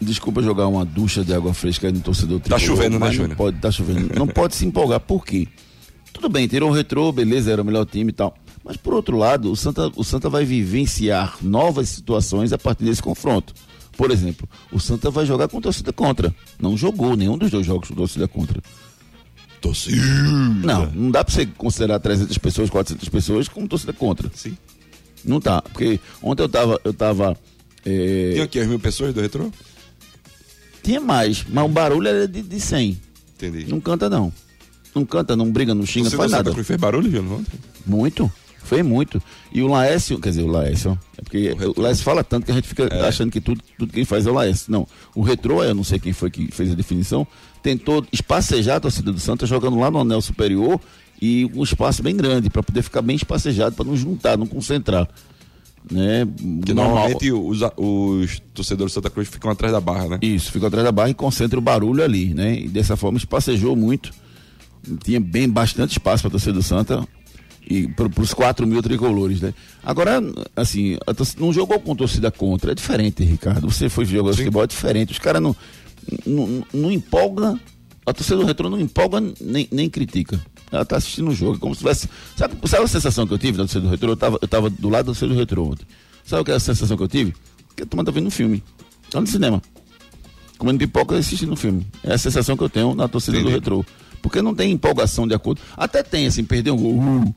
Desculpa 0.00 0.40
jogar 0.40 0.66
uma 0.66 0.82
ducha 0.82 1.22
de 1.22 1.34
água 1.34 1.52
fresca 1.52 1.92
no 1.92 2.00
torcedor 2.00 2.40
Tá 2.40 2.58
chovendo, 2.58 2.98
né, 2.98 3.12
Júnior? 3.12 3.36
Pode, 3.36 3.58
tá 3.58 3.70
chovendo. 3.70 4.18
não 4.18 4.26
pode 4.26 4.54
se 4.54 4.64
empolgar, 4.64 5.00
por 5.00 5.26
quê? 5.26 5.46
Tudo 6.10 6.30
bem, 6.30 6.48
tirou 6.48 6.70
o 6.70 6.72
retrô, 6.72 7.12
beleza, 7.12 7.52
era 7.52 7.60
o 7.60 7.64
melhor 7.66 7.84
time 7.84 8.08
e 8.08 8.14
tal. 8.14 8.34
Mas 8.64 8.78
por 8.78 8.94
outro 8.94 9.18
lado, 9.18 9.52
o 9.52 9.56
Santa, 9.56 9.92
o 9.94 10.02
Santa 10.02 10.30
vai 10.30 10.46
vivenciar 10.46 11.36
novas 11.42 11.90
situações 11.90 12.50
a 12.50 12.56
partir 12.56 12.84
desse 12.84 13.02
confronto. 13.02 13.52
Por 13.94 14.10
exemplo, 14.10 14.48
o 14.72 14.80
Santa 14.80 15.10
vai 15.10 15.26
jogar 15.26 15.48
com 15.48 15.60
torcida 15.60 15.92
contra. 15.92 16.34
Não 16.58 16.78
jogou 16.78 17.14
nenhum 17.14 17.36
dos 17.36 17.50
dois 17.50 17.66
jogos 17.66 17.90
com 17.90 17.94
torcida 17.94 18.26
contra. 18.26 18.62
Torcida. 19.60 20.02
Não, 20.02 20.86
não 20.90 21.10
dá 21.10 21.24
pra 21.24 21.32
você 21.32 21.46
considerar 21.46 21.98
300 21.98 22.36
pessoas, 22.38 22.70
400 22.70 23.08
pessoas 23.08 23.48
como 23.48 23.66
torcida 23.66 23.92
contra. 23.92 24.30
Sim. 24.34 24.56
Não 25.24 25.40
tá. 25.40 25.62
Porque 25.62 25.98
ontem 26.22 26.42
eu 26.42 26.48
tava. 26.48 26.80
Eu 26.84 26.92
tava 26.92 27.36
é... 27.84 28.32
Tinha 28.32 28.44
aqui 28.44 28.58
as 28.58 28.66
mil 28.66 28.80
pessoas 28.80 29.14
do 29.14 29.20
retrô? 29.20 29.50
Tinha 30.82 31.00
mais, 31.00 31.44
mas 31.48 31.64
o 31.64 31.68
barulho 31.68 32.08
era 32.08 32.26
de, 32.26 32.42
de 32.42 32.60
100. 32.60 33.00
Entendi. 33.34 33.66
Não 33.68 33.80
canta, 33.80 34.10
não. 34.10 34.32
Não 34.94 35.04
canta, 35.04 35.36
não 35.36 35.50
briga, 35.50 35.74
não 35.74 35.86
xinga, 35.86 36.10
Você 36.10 36.16
não 36.16 36.22
faz 36.22 36.32
nada. 36.32 36.50
Você 36.52 36.64
fez 36.64 36.80
barulho, 36.80 37.10
Júnior, 37.10 37.40
ontem? 37.40 37.58
Muito. 37.86 38.30
Fez 38.66 38.84
muito. 38.84 39.22
E 39.52 39.62
o 39.62 39.68
Laércio, 39.68 40.18
quer 40.18 40.30
dizer, 40.30 40.42
o 40.42 40.48
Laércio, 40.48 40.98
é 41.16 41.22
porque 41.22 41.50
o, 41.52 41.78
o 41.78 41.82
Laércio 41.82 42.04
fala 42.04 42.24
tanto 42.24 42.46
que 42.46 42.50
a 42.50 42.54
gente 42.54 42.66
fica 42.66 42.88
é. 42.90 43.06
achando 43.06 43.30
que 43.30 43.40
tudo, 43.40 43.60
tudo 43.78 43.92
quem 43.92 44.04
faz 44.04 44.26
é 44.26 44.30
o 44.30 44.34
Laércio. 44.34 44.72
Não. 44.72 44.88
O 45.14 45.22
Retrô, 45.22 45.62
eu 45.62 45.74
não 45.74 45.84
sei 45.84 46.00
quem 46.00 46.12
foi 46.12 46.30
que 46.30 46.50
fez 46.50 46.72
a 46.72 46.74
definição, 46.74 47.24
tentou 47.62 48.04
espacejar 48.12 48.78
a 48.78 48.80
torcida 48.80 49.12
do 49.12 49.20
Santa 49.20 49.46
jogando 49.46 49.78
lá 49.78 49.88
no 49.88 50.00
anel 50.00 50.20
superior 50.20 50.80
e 51.22 51.48
um 51.54 51.62
espaço 51.62 52.02
bem 52.02 52.16
grande 52.16 52.50
para 52.50 52.60
poder 52.60 52.82
ficar 52.82 53.02
bem 53.02 53.14
espacejado 53.14 53.76
para 53.76 53.84
não 53.84 53.96
juntar, 53.96 54.36
não 54.36 54.48
concentrar. 54.48 55.08
Né? 55.88 56.26
Que 56.64 56.74
normalmente 56.74 57.30
os, 57.30 57.60
os 57.76 58.42
torcedores 58.52 58.92
do 58.92 58.94
Santa 58.96 59.10
Cruz 59.10 59.28
ficam 59.28 59.48
atrás 59.48 59.72
da 59.72 59.80
barra, 59.80 60.08
né? 60.08 60.18
Isso, 60.20 60.50
ficam 60.50 60.66
atrás 60.66 60.84
da 60.84 60.90
barra 60.90 61.10
e 61.10 61.14
concentram 61.14 61.60
o 61.60 61.62
barulho 61.62 62.02
ali, 62.02 62.34
né? 62.34 62.58
E 62.58 62.66
dessa 62.66 62.96
forma 62.96 63.16
espacejou 63.16 63.76
muito. 63.76 64.10
Tinha 65.04 65.20
bem 65.20 65.48
bastante 65.48 65.92
espaço 65.92 66.24
para 66.24 66.28
a 66.28 66.32
torcida 66.32 66.54
do 66.54 66.62
Santa 66.62 67.06
e 67.68 67.88
para 67.88 68.08
os 68.20 68.32
4 68.32 68.66
mil 68.66 68.80
tricolores, 68.80 69.40
né? 69.40 69.52
Agora, 69.82 70.22
assim, 70.54 70.96
não 71.38 71.52
jogou 71.52 71.80
com 71.80 71.96
torcida 71.96 72.30
contra, 72.30 72.72
é 72.72 72.74
diferente, 72.74 73.24
Ricardo. 73.24 73.68
Você 73.68 73.88
foi 73.88 74.04
jogar 74.04 74.34
futebol, 74.34 74.62
é 74.62 74.66
diferente. 74.66 75.12
Os 75.12 75.18
caras 75.18 75.42
não, 75.42 75.56
não, 76.24 76.64
não 76.72 76.92
empolga, 76.92 77.58
a 78.04 78.12
torcida 78.12 78.36
do 78.36 78.44
retrô 78.44 78.70
não 78.70 78.78
empolga 78.78 79.20
nem, 79.40 79.68
nem 79.72 79.90
critica. 79.90 80.40
Ela 80.70 80.84
tá 80.84 80.96
assistindo 80.96 81.28
o 81.28 81.34
jogo, 81.34 81.58
como 81.58 81.74
se 81.74 81.80
tivesse. 81.80 82.08
Sabe, 82.36 82.56
sabe 82.68 82.84
a 82.84 82.88
sensação 82.88 83.26
que 83.26 83.34
eu 83.34 83.38
tive 83.38 83.58
da 83.58 83.64
torcida 83.64 83.80
do 83.80 83.88
retrô? 83.88 84.10
Eu 84.10 84.16
tava, 84.16 84.38
eu 84.40 84.48
tava 84.48 84.70
do 84.70 84.88
lado 84.88 85.06
da 85.06 85.06
torcida 85.06 85.28
do 85.28 85.34
retrô 85.34 85.64
ontem. 85.64 85.86
Sabe 86.24 86.42
o 86.42 86.44
que 86.44 86.52
é 86.52 86.54
a 86.54 86.60
sensação 86.60 86.96
que 86.96 87.02
eu 87.02 87.08
tive? 87.08 87.34
Que 87.74 87.82
a 87.82 87.86
turma 87.86 88.04
tá 88.04 88.12
vendo 88.12 88.26
um 88.26 88.30
filme. 88.30 88.62
Tá 89.10 89.20
no 89.20 89.26
cinema. 89.26 89.60
Comendo 90.58 90.78
pipoca 90.78 91.16
e 91.16 91.18
assistindo 91.18 91.52
um 91.52 91.56
filme. 91.56 91.86
É 92.02 92.14
a 92.14 92.18
sensação 92.18 92.56
que 92.56 92.62
eu 92.62 92.68
tenho 92.68 92.94
na 92.94 93.08
torcida 93.08 93.36
Entendi. 93.36 93.50
do 93.50 93.54
retrô. 93.54 93.84
Porque 94.22 94.40
não 94.40 94.54
tem 94.54 94.72
empolgação 94.72 95.26
de 95.26 95.34
acordo. 95.34 95.60
Até 95.76 96.02
tem, 96.02 96.26
assim, 96.26 96.42
perder 96.42 96.70
um 96.70 96.76
gol. 96.76 96.98
Uh, 96.98 97.34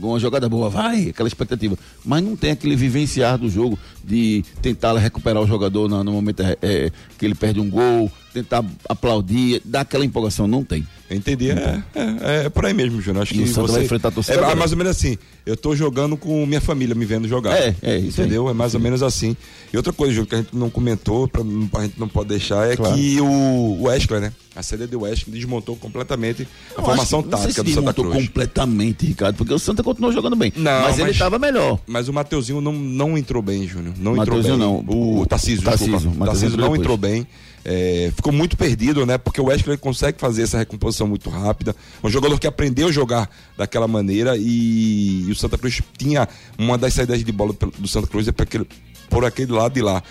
uma 0.00 0.18
jogada 0.18 0.48
boa, 0.48 0.68
vai, 0.70 1.10
aquela 1.10 1.28
expectativa. 1.28 1.76
Mas 2.04 2.22
não 2.22 2.36
tem 2.36 2.52
aquele 2.52 2.76
vivenciar 2.76 3.38
do 3.38 3.48
jogo 3.48 3.78
de 4.02 4.44
tentar 4.60 4.96
recuperar 4.98 5.42
o 5.42 5.46
jogador 5.46 5.88
no, 5.88 6.12
momento 6.12 6.42
é, 6.42 6.56
é, 6.62 6.90
que 7.18 7.24
ele 7.24 7.34
perde 7.34 7.60
um 7.60 7.68
gol, 7.68 8.10
tentar 8.32 8.64
aplaudir, 8.88 9.60
dar 9.64 9.82
aquela 9.82 10.04
empolgação. 10.04 10.46
Não 10.46 10.64
tem. 10.64 10.86
Entendi. 11.10 11.50
É, 11.50 11.82
é, 11.94 12.44
é, 12.46 12.48
por 12.48 12.64
aí 12.64 12.72
mesmo, 12.72 13.00
Júnior. 13.00 13.22
Acho 13.22 13.34
que 13.34 13.44
você 13.44 13.72
vai 13.72 13.84
enfrentar 13.84 14.08
a 14.08 14.12
torcida. 14.12 14.38
É, 14.38 14.54
mais 14.54 14.72
ou 14.72 14.78
menos 14.78 14.96
assim. 14.96 15.18
Eu 15.44 15.56
tô 15.56 15.74
jogando 15.74 16.16
com 16.16 16.46
minha 16.46 16.60
família 16.60 16.94
me 16.94 17.04
vendo 17.04 17.28
jogar. 17.28 17.56
É, 17.56 17.74
é 17.82 17.98
isso. 17.98 18.20
Entendeu? 18.20 18.46
Aí. 18.46 18.52
É 18.52 18.54
mais 18.54 18.74
ou 18.74 18.80
menos 18.80 19.02
assim. 19.02 19.36
E 19.72 19.76
outra 19.76 19.92
coisa, 19.92 20.14
Júnior, 20.14 20.28
que 20.28 20.34
a 20.34 20.38
gente 20.38 20.56
não 20.56 20.70
comentou, 20.70 21.26
pra, 21.28 21.42
a 21.42 21.82
gente 21.82 21.98
não 21.98 22.08
pode 22.08 22.28
deixar, 22.28 22.70
é 22.70 22.76
claro. 22.76 22.94
que 22.94 23.20
o, 23.20 23.82
Wesley, 23.82 24.20
né? 24.20 24.32
A 24.54 24.62
série 24.62 24.86
do 24.86 25.00
Wesley 25.00 25.34
desmontou 25.34 25.76
completamente 25.76 26.46
a 26.76 26.80
eu 26.80 26.84
formação 26.84 27.20
acho, 27.20 27.28
tática 27.28 27.62
do 27.62 27.70
Santa 27.70 27.92
Cruz. 27.92 28.14
completamente, 28.14 29.06
Ricardo, 29.06 29.36
porque 29.36 29.52
o 29.52 29.58
Santa 29.58 29.82
continuou 29.82 30.12
jogando 30.12 30.36
bem. 30.36 30.52
Não, 30.54 30.70
mas, 30.70 30.90
mas 30.90 30.98
ele 30.98 31.10
estava 31.10 31.38
melhor. 31.38 31.78
Mas 31.86 32.08
o 32.08 32.12
Mateuzinho 32.12 32.60
não, 32.60 32.72
não 32.72 33.16
entrou 33.16 33.42
bem, 33.42 33.66
Júnior. 33.66 33.94
Não 33.98 34.14
Mateuzinho 34.14 34.54
entrou 34.54 34.82
bem. 34.82 34.86
não. 34.86 34.94
O, 34.94 35.20
o 35.20 35.26
Tarcísio, 35.26 35.64
Tarcísio, 35.64 35.96
desculpa. 35.96 36.26
Tarcísio 36.26 36.58
não 36.58 36.76
entrou 36.76 36.96
bem. 36.96 37.26
É, 37.64 38.12
ficou 38.14 38.32
muito 38.32 38.56
perdido, 38.56 39.06
né? 39.06 39.18
Porque 39.18 39.40
o 39.40 39.44
Wesley 39.44 39.76
consegue 39.76 40.18
fazer 40.18 40.42
essa 40.42 40.58
recomposição 40.58 41.06
muito 41.06 41.30
rápida. 41.30 41.74
Um 42.02 42.08
jogador 42.10 42.38
que 42.38 42.46
aprendeu 42.46 42.88
a 42.88 42.92
jogar 42.92 43.30
daquela 43.56 43.86
maneira 43.86 44.36
e, 44.36 45.26
e 45.26 45.30
o 45.30 45.34
Santa 45.34 45.56
Cruz 45.56 45.80
tinha 45.96 46.28
uma 46.58 46.76
das 46.76 46.94
saídas 46.94 47.24
de 47.24 47.32
bola 47.32 47.54
do 47.78 47.88
Santa 47.88 48.06
Cruz 48.06 48.26
é 48.26 48.30
aquele, 48.36 48.66
por 49.08 49.24
aquele 49.24 49.52
lado 49.52 49.74
de 49.74 49.82
lá. 49.82 50.02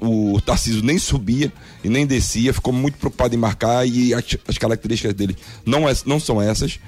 O, 0.00 0.40
Tarcísio 0.40 0.82
nem 0.82 0.98
subia 0.98 1.52
e 1.82 1.88
nem 1.88 2.06
descia, 2.06 2.52
ficou 2.52 2.72
muito 2.72 2.98
preocupado 2.98 3.34
em 3.34 3.38
marcar 3.38 3.86
e 3.86 4.12
as, 4.12 4.24
as 4.46 4.58
características 4.58 5.14
dele 5.14 5.36
não, 5.64 5.88
é, 5.88 5.92
não 6.04 6.20
são 6.20 6.42
essas. 6.42 6.78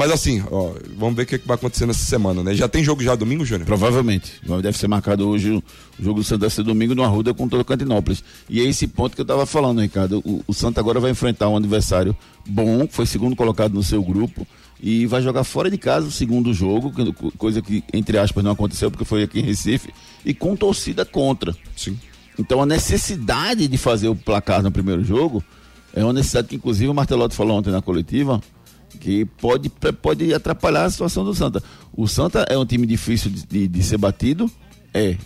Mas 0.00 0.10
assim, 0.12 0.42
ó, 0.50 0.72
vamos 0.96 1.14
ver 1.14 1.24
o 1.24 1.26
que, 1.26 1.36
vai 1.44 1.56
acontecer 1.56 1.84
nessa 1.84 2.06
semana, 2.06 2.42
né? 2.42 2.54
Já 2.54 2.66
tem 2.66 2.82
jogo 2.82 3.02
já 3.02 3.14
domingo, 3.14 3.44
Júnior? 3.44 3.66
Provavelmente. 3.66 4.40
Deve 4.62 4.78
ser 4.78 4.88
marcado 4.88 5.28
hoje 5.28 5.50
o 5.50 5.62
jogo 6.00 6.20
do 6.20 6.24
Santa 6.24 6.48
ser 6.48 6.62
domingo 6.62 6.94
no 6.94 7.04
Arruda 7.04 7.34
contra 7.34 7.60
o 7.60 7.64
Cantinópolis. 7.64 8.24
E 8.48 8.62
é 8.62 8.64
esse 8.64 8.86
ponto 8.86 9.14
que 9.14 9.20
eu 9.20 9.24
estava 9.24 9.44
falando, 9.44 9.82
Ricardo. 9.82 10.22
O, 10.24 10.42
o 10.46 10.54
Santa 10.54 10.80
agora 10.80 10.98
vai 11.00 11.10
enfrentar 11.10 11.50
um 11.50 11.56
adversário 11.58 12.16
bom, 12.48 12.88
foi 12.88 13.04
segundo 13.04 13.36
colocado 13.36 13.74
no 13.74 13.82
seu 13.82 14.02
grupo 14.02 14.46
e 14.82 15.04
vai 15.04 15.20
jogar 15.20 15.44
fora 15.44 15.70
de 15.70 15.76
casa 15.76 16.06
o 16.06 16.10
segundo 16.10 16.54
jogo, 16.54 16.90
coisa 17.36 17.60
que, 17.60 17.84
entre 17.92 18.16
aspas, 18.16 18.42
não 18.42 18.52
aconteceu 18.52 18.90
porque 18.90 19.04
foi 19.04 19.22
aqui 19.22 19.40
em 19.40 19.42
Recife, 19.42 19.92
e 20.24 20.32
com 20.32 20.56
torcida 20.56 21.04
contra. 21.04 21.54
Sim. 21.76 22.00
Então 22.38 22.62
a 22.62 22.64
necessidade 22.64 23.68
de 23.68 23.76
fazer 23.76 24.08
o 24.08 24.16
placar 24.16 24.62
no 24.62 24.72
primeiro 24.72 25.04
jogo 25.04 25.44
é 25.92 26.02
uma 26.02 26.14
necessidade 26.14 26.48
que, 26.48 26.56
inclusive, 26.56 26.88
o 26.88 26.94
Martelotti 26.94 27.34
falou 27.34 27.58
ontem 27.58 27.70
na 27.70 27.82
coletiva, 27.82 28.40
que 28.98 29.24
pode, 29.24 29.68
pode 29.68 30.32
atrapalhar 30.34 30.84
a 30.84 30.90
situação 30.90 31.24
do 31.24 31.34
Santa. 31.34 31.62
O 31.92 32.06
Santa 32.08 32.46
é 32.48 32.56
um 32.56 32.66
time 32.66 32.86
difícil 32.86 33.30
de, 33.30 33.46
de, 33.46 33.68
de 33.68 33.82
ser 33.82 33.98
batido, 33.98 34.50
é, 34.92 35.16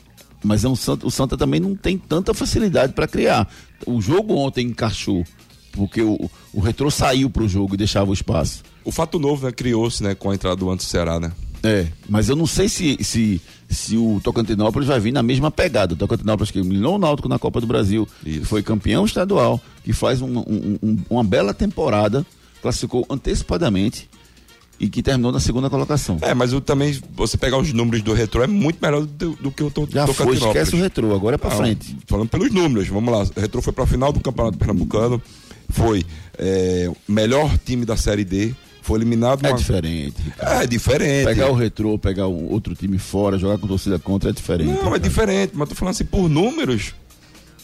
mas 0.43 0.65
é 0.65 0.69
um 0.69 0.77
Santa, 0.77 1.07
o 1.07 1.11
Santa 1.11 1.37
também 1.37 1.61
não 1.61 1.75
tem 1.75 1.97
tanta 1.97 2.35
facilidade 2.35 2.93
para 2.93 3.09
criar. 3.09 3.49
O 3.87 4.01
jogo 4.01 4.35
ontem 4.35 4.67
encaixou, 4.67 5.25
porque 5.73 6.03
o, 6.03 6.31
o 6.53 6.61
retrô 6.61 6.91
saiu 6.91 7.31
para 7.31 7.43
o 7.43 7.49
jogo 7.49 7.75
e 7.75 7.79
deixava 7.79 8.11
o 8.11 8.15
espaço. 8.15 8.63
O 8.85 8.93
fato 8.93 9.19
novo 9.19 9.47
né, 9.47 9.53
criou-se 9.53 10.03
né, 10.03 10.15
com 10.15 10.31
a 10.31 10.35
entrada 10.35 10.57
do 10.57 10.71
Anto 10.71 10.83
Ceará, 10.83 11.19
né? 11.19 11.33
É, 11.63 11.87
mas 12.07 12.29
eu 12.29 12.37
não 12.37 12.47
sei 12.47 12.69
se, 12.69 12.99
se, 13.03 13.41
se 13.71 13.97
o 13.97 14.21
Tocantinópolis 14.23 14.87
vai 14.87 15.01
vir 15.01 15.13
na 15.13 15.23
mesma 15.23 15.51
pegada. 15.51 15.95
O 15.95 15.97
Tocantinópolis 15.97 16.51
que 16.51 16.59
eliminou 16.59 16.97
o 16.97 16.99
Náutico 16.99 17.27
na 17.27 17.39
Copa 17.39 17.59
do 17.59 17.67
Brasil, 17.67 18.07
Isso. 18.25 18.45
foi 18.45 18.63
campeão 18.63 19.07
estadual, 19.07 19.59
que 19.83 19.95
faz 19.95 20.21
um, 20.21 20.41
um, 20.41 20.79
um, 20.83 20.99
uma 21.09 21.25
bela 21.25 21.55
temporada 21.55 22.27
classificou 22.65 23.05
antecipadamente 23.11 24.09
e 24.81 24.89
que 24.89 25.03
terminou 25.03 25.31
na 25.31 25.39
segunda 25.39 25.69
colocação. 25.69 26.17
É, 26.23 26.33
mas 26.33 26.55
o, 26.55 26.63
também, 26.63 26.99
você 27.13 27.37
pegar 27.37 27.59
os 27.59 27.71
números 27.75 28.03
do 28.03 28.15
retrô 28.15 28.43
é 28.43 28.47
muito 28.47 28.79
melhor 28.81 29.05
do, 29.05 29.33
do 29.35 29.51
que 29.51 29.63
o 29.63 29.71
to, 29.71 29.87
Já 29.91 30.07
foi, 30.07 30.35
esquece 30.35 30.75
o 30.75 30.79
retrô, 30.79 31.15
agora 31.15 31.35
é 31.35 31.39
pra 31.39 31.51
ah, 31.53 31.57
frente. 31.57 31.95
Falando 32.07 32.31
pelos 32.31 32.51
números, 32.51 32.89
vamos 32.89 33.13
lá. 33.13 33.23
O 33.23 33.41
retrô 33.41 33.61
foi 33.61 33.73
pra 33.75 33.87
final 33.87 34.13
do 34.15 34.21
Campeonato 34.21 34.57
Pernambucano, 34.57 35.21
foi 35.69 36.07
é, 36.39 36.91
melhor 37.07 37.55
time 37.67 37.85
da 37.85 37.99
Série 37.99 38.25
D, 38.25 38.55
foi 38.81 38.99
eliminado. 38.99 39.45
É 39.45 39.51
uma- 39.51 39.59
diferente. 39.59 40.17
É 40.39 40.67
diferente. 40.67 41.27
Pegar 41.27 41.51
o 41.51 41.55
retrô, 41.55 41.99
pegar 41.99 42.29
um 42.29 42.51
outro 42.51 42.75
time 42.75 42.97
fora, 42.97 43.37
jogar 43.37 43.59
com 43.59 43.67
torcida 43.67 43.99
contra 43.99 44.31
é 44.31 44.33
diferente. 44.33 44.69
Não, 44.69 44.79
é 44.79 44.83
cara. 44.85 44.99
diferente, 45.01 45.53
mas 45.55 45.69
tô 45.69 45.75
falando 45.75 45.93
assim, 45.93 46.07
por 46.07 46.31
números. 46.31 46.95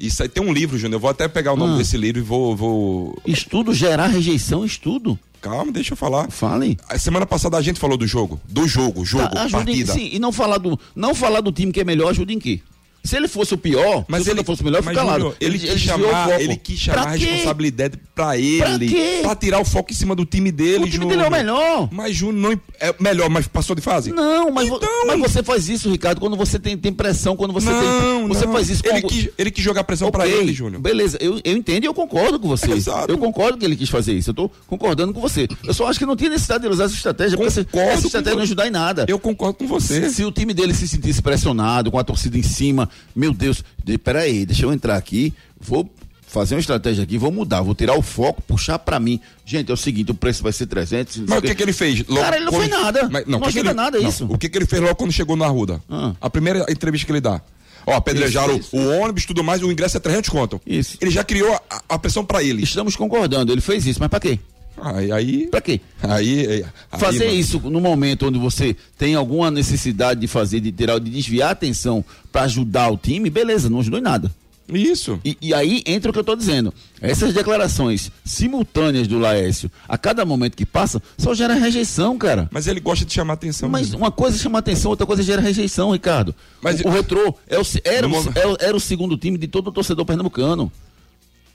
Isso 0.00 0.20
aí 0.20 0.28
tem 0.28 0.42
um 0.42 0.52
livro, 0.52 0.76
Júnior. 0.76 0.96
Eu 0.96 1.00
vou 1.00 1.10
até 1.10 1.28
pegar 1.28 1.52
o 1.52 1.56
nome 1.56 1.74
Ah. 1.74 1.78
desse 1.78 1.96
livro 1.96 2.20
e 2.20 2.24
vou, 2.24 2.56
vou. 2.56 3.16
Estudo 3.24 3.72
gerar 3.72 4.08
rejeição, 4.08 4.64
estudo. 4.64 5.16
Calma, 5.44 5.70
deixa 5.70 5.92
eu 5.92 5.96
falar. 5.96 6.30
Fale. 6.30 6.78
A 6.88 6.98
semana 6.98 7.26
passada 7.26 7.58
a 7.58 7.60
gente 7.62 7.78
falou 7.78 7.98
do 7.98 8.06
jogo. 8.06 8.40
Do 8.48 8.66
jogo, 8.66 9.04
jogo, 9.04 9.28
Tá, 9.28 9.42
ajuda 9.42 9.62
em, 9.62 9.64
partida. 9.66 9.92
sim, 9.92 10.08
e 10.10 10.18
não 10.18 10.32
falar 10.32 10.56
do 10.56 10.80
não 10.96 11.14
falar 11.14 11.42
do 11.42 11.52
time 11.52 11.70
que 11.70 11.80
é 11.80 11.84
melhor, 11.84 12.08
ajuda 12.08 12.32
em 12.32 12.38
quê? 12.38 12.60
Se 13.04 13.16
ele 13.16 13.28
fosse 13.28 13.52
o 13.52 13.58
pior, 13.58 14.04
Mas 14.08 14.24
se 14.24 14.30
ele 14.30 14.42
fosse 14.42 14.62
o 14.62 14.64
melhor, 14.64 14.82
fica 14.82 15.02
lá. 15.02 15.16
Ele, 15.38 15.58
quis 15.58 15.68
desviou 15.70 15.98
o 16.08 16.10
chamar, 16.10 16.40
ele 16.40 16.56
quis 16.56 16.78
chamar 16.78 17.02
Pra 17.02 17.10
a 17.12 17.14
responsabilidade 17.16 17.98
pra 18.14 18.38
ele. 18.38 18.88
quê? 18.88 19.18
Pra 19.22 19.36
tirar 19.36 19.60
o 19.60 19.64
foco 19.64 19.92
em 19.92 19.94
cima 19.94 20.14
do 20.14 20.24
time 20.24 20.50
dele, 20.50 20.84
O 20.84 20.90
time 20.90 20.92
Júnior. 20.92 21.10
dele 21.10 21.22
é 21.22 21.28
o 21.28 21.30
melhor. 21.30 21.88
Mas 21.92 22.16
Júnior 22.16 22.34
não 22.42 22.60
é 22.80 22.94
melhor, 22.98 23.28
mas 23.28 23.46
passou 23.46 23.76
de 23.76 23.82
fase? 23.82 24.10
Não, 24.10 24.50
mas, 24.50 24.68
Então- 24.68 24.88
mas 25.06 25.20
você 25.20 25.42
faz 25.42 25.68
isso, 25.68 25.90
Ricardo, 25.90 26.18
quando 26.20 26.36
você 26.36 26.58
tem, 26.58 26.76
tem 26.78 26.92
pressão, 26.92 27.36
quando 27.36 27.52
você 27.52 27.68
não, 27.70 27.80
tem. 27.80 28.28
Você 28.28 28.46
não. 28.46 28.52
faz 28.52 28.70
isso 28.70 28.82
com 28.82 28.88
ele 28.88 28.96
algo- 28.96 29.08
quis, 29.08 29.28
ele 29.36 29.50
quis 29.50 29.62
jogar 29.64 29.84
pressão 29.84 30.10
pra 30.10 30.24
Ok, 30.24 30.34
ele, 30.38 30.52
Júnior. 30.54 30.80
Beleza, 30.80 31.18
eu, 31.20 31.38
eu 31.44 31.56
entendo 31.56 31.84
e 31.84 31.86
eu 31.86 31.92
concordo 31.94 32.40
com 32.40 32.48
você. 32.48 32.72
Exato. 32.72 33.12
Eu 33.12 33.18
concordo 33.18 33.58
que 33.58 33.64
ele 33.66 33.76
quis 33.76 33.88
fazer 33.90 34.14
isso. 34.14 34.30
Eu 34.30 34.34
tô 34.34 34.50
concordando 34.66 35.12
com 35.12 35.20
você. 35.20 35.46
Eu 35.62 35.74
só 35.74 35.86
acho 35.88 35.98
que 35.98 36.06
não 36.06 36.16
tinha 36.16 36.30
necessidade 36.30 36.60
de 36.62 36.68
ele 36.68 36.74
usar 36.74 36.84
essa 36.84 36.94
estratégia, 36.94 37.36
porque 37.36 37.48
essa, 37.48 37.64
Concordo 37.64 37.90
essa 37.90 38.00
com 38.00 38.06
estratégia 38.06 38.36
não 38.36 38.42
ajudar 38.44 38.66
em 38.66 38.70
nada. 38.70 39.04
Eu 39.08 39.18
concordo 39.18 39.54
com 39.58 39.66
você. 39.66 40.08
Se, 40.08 40.14
se 40.16 40.24
o 40.24 40.32
time 40.32 40.54
dele 40.54 40.72
se 40.72 40.88
sentisse 40.88 41.20
pressionado, 41.20 41.90
com 41.90 41.98
a 41.98 42.04
torcida 42.04 42.38
em 42.38 42.42
cima, 42.42 42.88
meu 43.14 43.32
Deus, 43.32 43.62
de, 43.84 43.96
peraí, 43.98 44.44
deixa 44.46 44.64
eu 44.66 44.72
entrar 44.72 44.96
aqui, 44.96 45.32
vou 45.60 45.88
fazer 46.26 46.54
uma 46.56 46.60
estratégia 46.60 47.04
aqui, 47.04 47.16
vou 47.16 47.30
mudar, 47.30 47.62
vou 47.62 47.74
tirar 47.76 47.96
o 47.96 48.02
foco, 48.02 48.42
puxar 48.42 48.78
pra 48.78 48.98
mim. 48.98 49.20
Gente, 49.46 49.70
é 49.70 49.74
o 49.74 49.76
seguinte, 49.76 50.10
o 50.10 50.14
preço 50.14 50.42
vai 50.42 50.52
ser 50.52 50.66
300. 50.66 51.18
não 51.18 51.26
sei 51.26 51.34
Mas 51.36 51.38
o 51.38 51.42
que, 51.46 51.54
que 51.54 51.62
ele 51.62 51.72
fez? 51.72 52.04
Logo 52.08 52.20
Cara, 52.20 52.36
ele 52.36 52.44
não 52.46 52.52
quando- 52.52 52.68
fez 52.68 52.82
nada. 52.82 53.08
Mas, 53.08 53.26
Não 53.26 53.38
o 53.38 53.42
que 53.42 53.52
que 53.52 53.58
ajuda 53.58 53.70
ele- 53.70 53.76
nada 53.76 54.00
não, 54.00 54.08
isso. 54.08 54.24
O 54.28 54.36
que, 54.38 54.48
que 54.48 54.58
ele 54.58 54.66
fez 54.66 54.82
logo 54.82 54.96
quando 54.96 55.12
chegou 55.12 55.36
na 55.36 55.44
Arruda? 55.46 55.80
Ah. 55.88 56.12
A 56.20 56.28
primeira 56.28 56.66
entrevista 56.68 57.06
que 57.06 57.12
ele 57.12 57.20
dá. 57.20 57.40
Ó, 57.86 57.94
apedrejaram 57.94 58.56
Isso, 58.56 58.74
isso. 58.74 58.76
o 58.78 58.98
ônibus, 59.00 59.26
tudo 59.26 59.44
mais, 59.44 59.62
o 59.62 59.70
ingresso 59.70 59.96
é 59.96 60.00
300 60.00 60.30
conto. 60.30 60.60
Isso. 60.66 60.96
Ele 61.00 61.10
já 61.10 61.22
criou 61.22 61.54
a, 61.70 61.82
a 61.90 61.98
pressão 61.98 62.24
pra 62.24 62.42
ele. 62.42 62.62
Estamos 62.64 62.96
concordando, 62.96 63.52
ele 63.52 63.60
fez 63.60 63.86
isso, 63.86 64.00
mas 64.00 64.08
pra 64.08 64.18
quê? 64.18 64.38
Aí, 64.76 65.12
aí, 65.12 65.46
Pra 65.46 65.60
quê? 65.60 65.80
aí, 66.02 66.46
aí 66.46 66.64
fazer 66.98 67.26
mano. 67.26 67.36
isso 67.38 67.60
no 67.60 67.80
momento 67.80 68.26
onde 68.26 68.38
você 68.38 68.76
tem 68.98 69.14
alguma 69.14 69.50
necessidade 69.50 70.20
de 70.20 70.26
fazer, 70.26 70.60
de 70.60 70.72
tirar, 70.72 70.98
de 70.98 71.10
desviar 71.10 71.48
a 71.50 71.52
atenção 71.52 72.04
pra 72.32 72.42
ajudar 72.42 72.90
o 72.90 72.96
time, 72.96 73.30
beleza, 73.30 73.70
não 73.70 73.80
ajudou 73.80 73.98
em 73.98 74.02
nada. 74.02 74.30
Isso. 74.66 75.20
E, 75.22 75.36
e 75.42 75.52
aí 75.52 75.82
entra 75.84 76.10
o 76.10 76.12
que 76.12 76.18
eu 76.18 76.24
tô 76.24 76.34
dizendo. 76.34 76.72
Essas 76.98 77.34
declarações 77.34 78.10
simultâneas 78.24 79.06
do 79.06 79.18
Laércio, 79.18 79.70
a 79.86 79.98
cada 79.98 80.24
momento 80.24 80.56
que 80.56 80.64
passa, 80.64 81.02
só 81.18 81.34
gera 81.34 81.52
rejeição, 81.52 82.16
cara. 82.16 82.48
Mas 82.50 82.66
ele 82.66 82.80
gosta 82.80 83.04
de 83.04 83.12
chamar 83.12 83.34
atenção. 83.34 83.68
Mas 83.68 83.90
né? 83.90 83.96
uma 83.98 84.10
coisa 84.10 84.38
chama 84.38 84.58
atenção, 84.58 84.90
outra 84.90 85.06
coisa 85.06 85.22
gera 85.22 85.42
rejeição, 85.42 85.90
Ricardo. 85.92 86.34
Mas- 86.62 86.80
o, 86.80 86.88
o 86.88 86.90
Retrô 86.90 87.34
é 87.46 87.58
o, 87.58 87.62
era, 87.84 88.06
é 88.06 88.46
o- 88.46 88.56
era 88.58 88.74
o 88.76 88.80
segundo 88.80 89.18
time 89.18 89.36
de 89.36 89.46
todo 89.46 89.68
o 89.68 89.72
torcedor 89.72 90.04
pernambucano. 90.06 90.72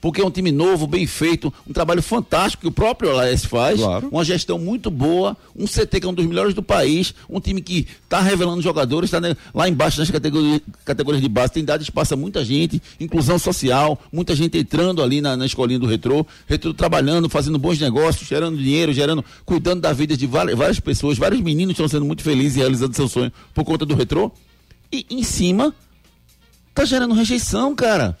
Porque 0.00 0.20
é 0.22 0.24
um 0.24 0.30
time 0.30 0.50
novo, 0.50 0.86
bem 0.86 1.06
feito, 1.06 1.52
um 1.68 1.72
trabalho 1.74 2.02
fantástico 2.02 2.62
que 2.62 2.68
o 2.68 2.72
próprio 2.72 3.12
Laércio 3.12 3.48
faz, 3.48 3.78
Claro. 3.80 4.08
uma 4.10 4.24
gestão 4.24 4.58
muito 4.58 4.90
boa, 4.90 5.36
um 5.54 5.66
CT 5.66 6.00
que 6.00 6.06
é 6.06 6.08
um 6.08 6.14
dos 6.14 6.24
melhores 6.24 6.54
do 6.54 6.62
país, 6.62 7.14
um 7.28 7.38
time 7.38 7.60
que 7.60 7.86
está 8.04 8.20
revelando 8.20 8.62
jogadores, 8.62 9.12
está 9.12 9.36
lá 9.54 9.68
embaixo 9.68 10.00
nas 10.00 10.10
categorias, 10.10 10.62
categorias 10.86 11.22
de 11.22 11.28
base, 11.28 11.52
tem 11.52 11.64
dado 11.64 11.82
espaço 11.82 12.14
a 12.14 12.16
muita 12.16 12.42
gente, 12.42 12.80
inclusão 12.98 13.38
social, 13.38 14.00
muita 14.10 14.34
gente 14.34 14.56
entrando 14.56 15.02
ali 15.02 15.20
na, 15.20 15.36
na 15.36 15.44
escolinha 15.44 15.78
do 15.78 15.86
Retrô, 15.86 16.26
Retrô 16.46 16.72
trabalhando, 16.72 17.28
fazendo 17.28 17.58
bons 17.58 17.78
negócios, 17.78 18.26
gerando 18.26 18.56
dinheiro, 18.56 18.92
gerando, 18.94 19.22
cuidando 19.44 19.82
da 19.82 19.92
vida 19.92 20.16
de 20.16 20.26
várias, 20.26 20.56
várias 20.56 20.80
pessoas, 20.80 21.18
vários 21.18 21.42
meninos 21.42 21.72
estão 21.72 21.86
sendo 21.88 22.06
muito 22.06 22.22
felizes 22.22 22.56
e 22.56 22.60
realizando 22.60 22.96
seu 22.96 23.06
sonho 23.08 23.30
por 23.52 23.64
conta 23.64 23.84
do 23.84 23.94
Retrô. 23.94 24.32
E 24.90 25.04
em 25.10 25.22
cima, 25.22 25.74
tá 26.74 26.84
gerando 26.86 27.12
rejeição, 27.14 27.74
cara. 27.74 28.16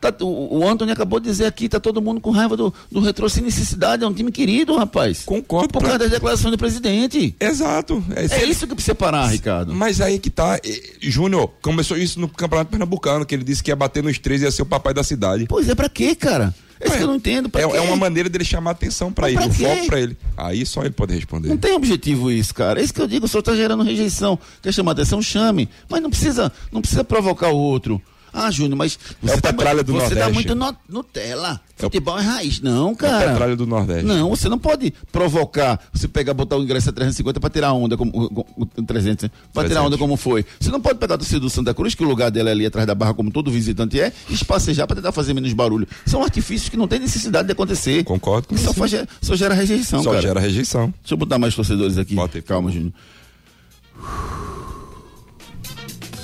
Tá- 0.00 0.14
o, 0.22 0.58
o 0.60 0.66
Antônio 0.68 0.92
acabou 0.94 1.20
de 1.20 1.26
dizer 1.28 1.44
aqui, 1.44 1.68
tá 1.68 1.78
todo 1.78 2.00
mundo 2.00 2.20
com 2.20 2.30
raiva 2.30 2.56
do, 2.56 2.72
do 2.90 3.00
retrô 3.00 3.28
sem 3.28 3.42
necessidade, 3.42 4.02
é 4.02 4.06
um 4.06 4.14
time 4.14 4.32
querido, 4.32 4.74
rapaz. 4.76 5.22
Concordo 5.26 5.68
Por 5.68 5.80
pra- 5.80 5.88
causa 5.90 5.98
das 6.04 6.10
declarações 6.10 6.50
do 6.50 6.56
presidente. 6.58 7.34
Exato. 7.38 8.02
É, 8.16 8.24
É 8.24 8.42
ele- 8.42 8.52
isso 8.52 8.66
que 8.66 8.74
precisa 8.74 8.94
parar, 8.94 9.26
Ricardo. 9.26 9.74
Mas 9.74 10.00
aí 10.00 10.18
que 10.18 10.30
tá. 10.30 10.58
Júnior, 11.00 11.50
começou 11.60 11.96
isso 11.96 12.18
no 12.18 12.28
Campeonato 12.28 12.70
Pernambucano, 12.70 13.26
que 13.26 13.34
ele 13.34 13.44
disse 13.44 13.62
que 13.62 13.70
ia 13.70 13.76
bater 13.76 14.02
nos 14.02 14.18
três 14.18 14.40
e 14.40 14.44
ia 14.44 14.50
ser 14.50 14.62
o 14.62 14.66
papai 14.66 14.94
da 14.94 15.04
cidade. 15.04 15.46
Pois 15.48 15.68
é, 15.68 15.74
pra 15.74 15.88
quê, 15.88 16.14
cara? 16.14 16.54
É 16.82 16.88
isso 16.88 16.96
que 16.96 17.02
eu 17.02 17.08
não 17.08 17.16
entendo. 17.16 17.50
Pra 17.50 17.60
É, 17.60 17.64
é 17.64 17.80
uma 17.82 17.96
maneira 17.96 18.26
dele 18.30 18.42
chamar 18.44 18.70
atenção 18.70 19.12
pra 19.12 19.26
Mas 19.30 19.34
ele, 19.34 19.42
pra 19.42 19.52
o 19.52 19.54
quê? 19.54 19.64
foco 19.76 19.86
pra 19.86 20.00
ele. 20.00 20.16
Aí 20.34 20.64
só 20.64 20.80
ele 20.80 20.92
pode 20.92 21.14
responder. 21.14 21.48
Não 21.50 21.58
tem 21.58 21.74
objetivo 21.74 22.30
isso, 22.30 22.54
cara. 22.54 22.80
É 22.80 22.82
isso 22.84 22.94
que 22.94 23.02
eu 23.02 23.06
digo, 23.06 23.26
o 23.26 23.28
senhor 23.28 23.42
tá 23.42 23.54
gerando 23.54 23.82
rejeição. 23.82 24.38
Quer 24.62 24.72
chamar 24.72 24.92
atenção, 24.92 25.20
chame. 25.20 25.68
Mas 25.90 26.00
não 26.00 26.08
precisa, 26.08 26.50
não 26.72 26.80
precisa 26.80 27.04
provocar 27.04 27.48
o 27.50 27.56
outro. 27.58 28.00
Ah, 28.32 28.50
Júnior, 28.50 28.76
mas 28.76 28.98
você, 29.22 29.34
o 29.34 29.40
tá, 29.40 29.52
Petralha 29.52 29.82
do 29.82 29.92
você 29.92 30.14
tá 30.14 30.26
Nordeste. 30.26 30.32
muito 30.34 30.54
no, 30.54 30.76
Nutella. 30.88 31.60
É 31.78 31.82
o- 31.82 31.84
Futebol 31.86 32.18
é 32.18 32.22
raiz. 32.22 32.60
Não, 32.60 32.94
cara. 32.94 33.30
Petralha 33.30 33.56
do 33.56 33.66
Nordeste. 33.66 34.04
Não, 34.04 34.28
você 34.30 34.48
não 34.48 34.58
pode 34.58 34.92
provocar, 35.10 35.80
você 35.92 36.06
pegar, 36.06 36.34
botar 36.34 36.56
o 36.56 36.62
ingresso 36.62 36.90
a 36.90 36.92
350 36.92 37.40
para 37.40 37.48
tirar 37.50 37.72
onda, 37.72 37.96
como, 37.96 38.10
o- 38.14 38.46
o- 38.62 38.82
300, 38.82 39.30
para 39.52 39.64
tirar 39.68 39.80
300. 39.80 39.86
onda 39.86 39.98
como 39.98 40.16
foi. 40.16 40.44
Você 40.60 40.70
não 40.70 40.80
pode 40.80 40.98
pegar 40.98 41.14
a 41.14 41.18
torcida 41.18 41.40
do 41.40 41.48
Santa 41.50 41.72
Cruz, 41.72 41.94
que 41.94 42.04
o 42.04 42.08
lugar 42.08 42.30
dela 42.30 42.50
é 42.50 42.52
ali 42.52 42.66
atrás 42.66 42.86
da 42.86 42.94
barra, 42.94 43.14
como 43.14 43.30
todo 43.30 43.50
visitante 43.50 43.98
é, 44.00 44.12
e 44.28 44.34
espacejar 44.34 44.86
para 44.86 44.96
tentar 44.96 45.12
fazer 45.12 45.32
menos 45.34 45.52
barulho. 45.52 45.88
São 46.04 46.22
artifícios 46.22 46.68
que 46.68 46.76
não 46.76 46.86
tem 46.86 46.98
necessidade 46.98 47.46
de 47.46 47.52
acontecer. 47.52 48.04
Concordo 48.04 48.48
com 48.48 48.56
só, 48.58 48.72
você. 48.72 48.98
faz, 48.98 49.08
só 49.22 49.34
gera 49.34 49.54
rejeição, 49.54 50.02
Só 50.02 50.10
cara. 50.10 50.22
gera 50.22 50.40
rejeição. 50.40 50.92
Deixa 51.02 51.14
eu 51.14 51.18
botar 51.18 51.38
mais 51.38 51.54
torcedores 51.54 51.96
aqui. 51.96 52.14
Bota 52.14 52.36
aí, 52.38 52.42
Calma. 52.42 52.70
Júnior. 52.70 52.92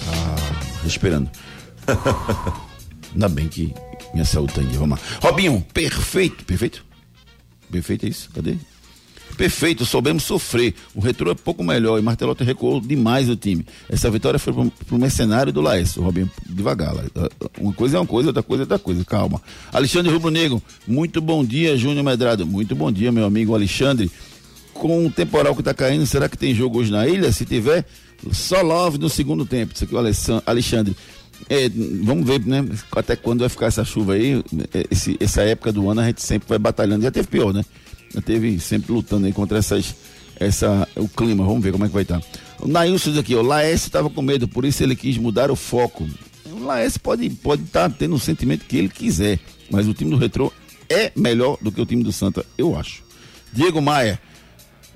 Ah, 0.08 0.36
respirando. 0.84 1.30
Ainda 3.12 3.28
bem 3.28 3.48
que 3.48 3.72
minha 4.12 4.24
saúde 4.24 4.54
tá 4.54 4.62
dia. 4.62 4.78
Vamos 4.78 4.98
lá. 4.98 5.06
Robinho, 5.20 5.64
perfeito. 5.72 6.44
Perfeito? 6.44 6.84
Perfeito 7.70 8.06
é 8.06 8.08
isso? 8.08 8.30
Cadê? 8.34 8.56
Perfeito, 9.36 9.84
soubemos 9.84 10.22
sofrer. 10.22 10.74
O 10.94 11.00
retrô 11.00 11.30
é 11.30 11.34
pouco 11.34 11.62
melhor 11.62 11.98
e 11.98 12.02
Martelotti 12.02 12.42
recuou 12.42 12.80
demais 12.80 13.28
o 13.28 13.36
time. 13.36 13.66
Essa 13.88 14.10
vitória 14.10 14.38
foi 14.38 14.52
pro, 14.52 14.70
pro 14.70 14.98
mercenário 14.98 15.52
do 15.52 15.60
Laércio. 15.60 16.02
Robinho, 16.02 16.30
devagar. 16.46 16.94
lá. 16.94 17.04
Uma 17.58 17.72
coisa 17.72 17.98
é 17.98 18.00
uma 18.00 18.06
coisa, 18.06 18.30
outra 18.30 18.42
coisa 18.42 18.62
é 18.62 18.64
outra 18.64 18.78
coisa. 18.78 19.04
Calma. 19.04 19.42
Alexandre 19.72 20.10
Rubro 20.10 20.30
Negro, 20.30 20.62
muito 20.86 21.20
bom 21.20 21.44
dia, 21.44 21.76
Júnior 21.76 22.04
Medrado. 22.04 22.46
Muito 22.46 22.74
bom 22.74 22.90
dia, 22.90 23.12
meu 23.12 23.26
amigo 23.26 23.54
Alexandre. 23.54 24.10
Com 24.72 25.06
o 25.06 25.10
temporal 25.10 25.54
que 25.54 25.62
tá 25.62 25.74
caindo, 25.74 26.06
será 26.06 26.28
que 26.28 26.36
tem 26.36 26.54
jogo 26.54 26.78
hoje 26.78 26.90
na 26.90 27.06
ilha? 27.06 27.30
Se 27.32 27.44
tiver, 27.44 27.84
só 28.32 28.62
love 28.62 28.98
no 28.98 29.08
segundo 29.08 29.44
tempo. 29.44 29.74
Isso 29.74 29.84
aqui 29.84 29.94
é 29.94 29.98
o 29.98 30.42
Alexandre. 30.46 30.96
É, 31.48 31.68
vamos 32.02 32.26
ver, 32.26 32.44
né? 32.44 32.64
Até 32.92 33.16
quando 33.16 33.40
vai 33.40 33.48
ficar 33.48 33.66
essa 33.66 33.84
chuva 33.84 34.14
aí. 34.14 34.42
É, 34.74 34.84
esse, 34.90 35.16
essa 35.20 35.42
época 35.42 35.72
do 35.72 35.88
ano 35.90 36.00
a 36.00 36.06
gente 36.06 36.22
sempre 36.22 36.48
vai 36.48 36.58
batalhando. 36.58 37.02
Já 37.02 37.10
teve 37.10 37.28
pior, 37.28 37.52
né? 37.52 37.64
Já 38.14 38.20
teve 38.20 38.58
sempre 38.58 38.92
lutando 38.92 39.26
aí 39.26 39.32
contra 39.32 39.58
essas, 39.58 39.94
essa, 40.38 40.88
o 40.96 41.08
clima. 41.08 41.44
Vamos 41.44 41.62
ver 41.62 41.72
como 41.72 41.84
é 41.84 41.88
que 41.88 41.94
vai 41.94 42.02
estar. 42.02 42.20
O 42.60 42.66
Nailson 42.66 43.18
aqui, 43.18 43.34
o 43.34 43.42
Laércio 43.42 43.86
estava 43.86 44.08
com 44.08 44.22
medo, 44.22 44.48
por 44.48 44.64
isso 44.64 44.82
ele 44.82 44.96
quis 44.96 45.18
mudar 45.18 45.50
o 45.50 45.56
foco. 45.56 46.08
O 46.50 46.64
Laércio 46.64 47.00
pode 47.00 47.26
estar 47.26 47.42
pode 47.42 47.62
tá 47.64 47.90
tendo 47.90 48.14
o 48.14 48.18
sentimento 48.18 48.64
que 48.64 48.76
ele 48.76 48.88
quiser, 48.88 49.38
mas 49.70 49.86
o 49.86 49.94
time 49.94 50.10
do 50.10 50.16
Retrô 50.16 50.52
é 50.88 51.12
melhor 51.14 51.58
do 51.60 51.70
que 51.70 51.80
o 51.80 51.86
time 51.86 52.02
do 52.02 52.12
Santa, 52.12 52.44
eu 52.56 52.76
acho. 52.76 53.02
Diego 53.52 53.80
Maia, 53.82 54.18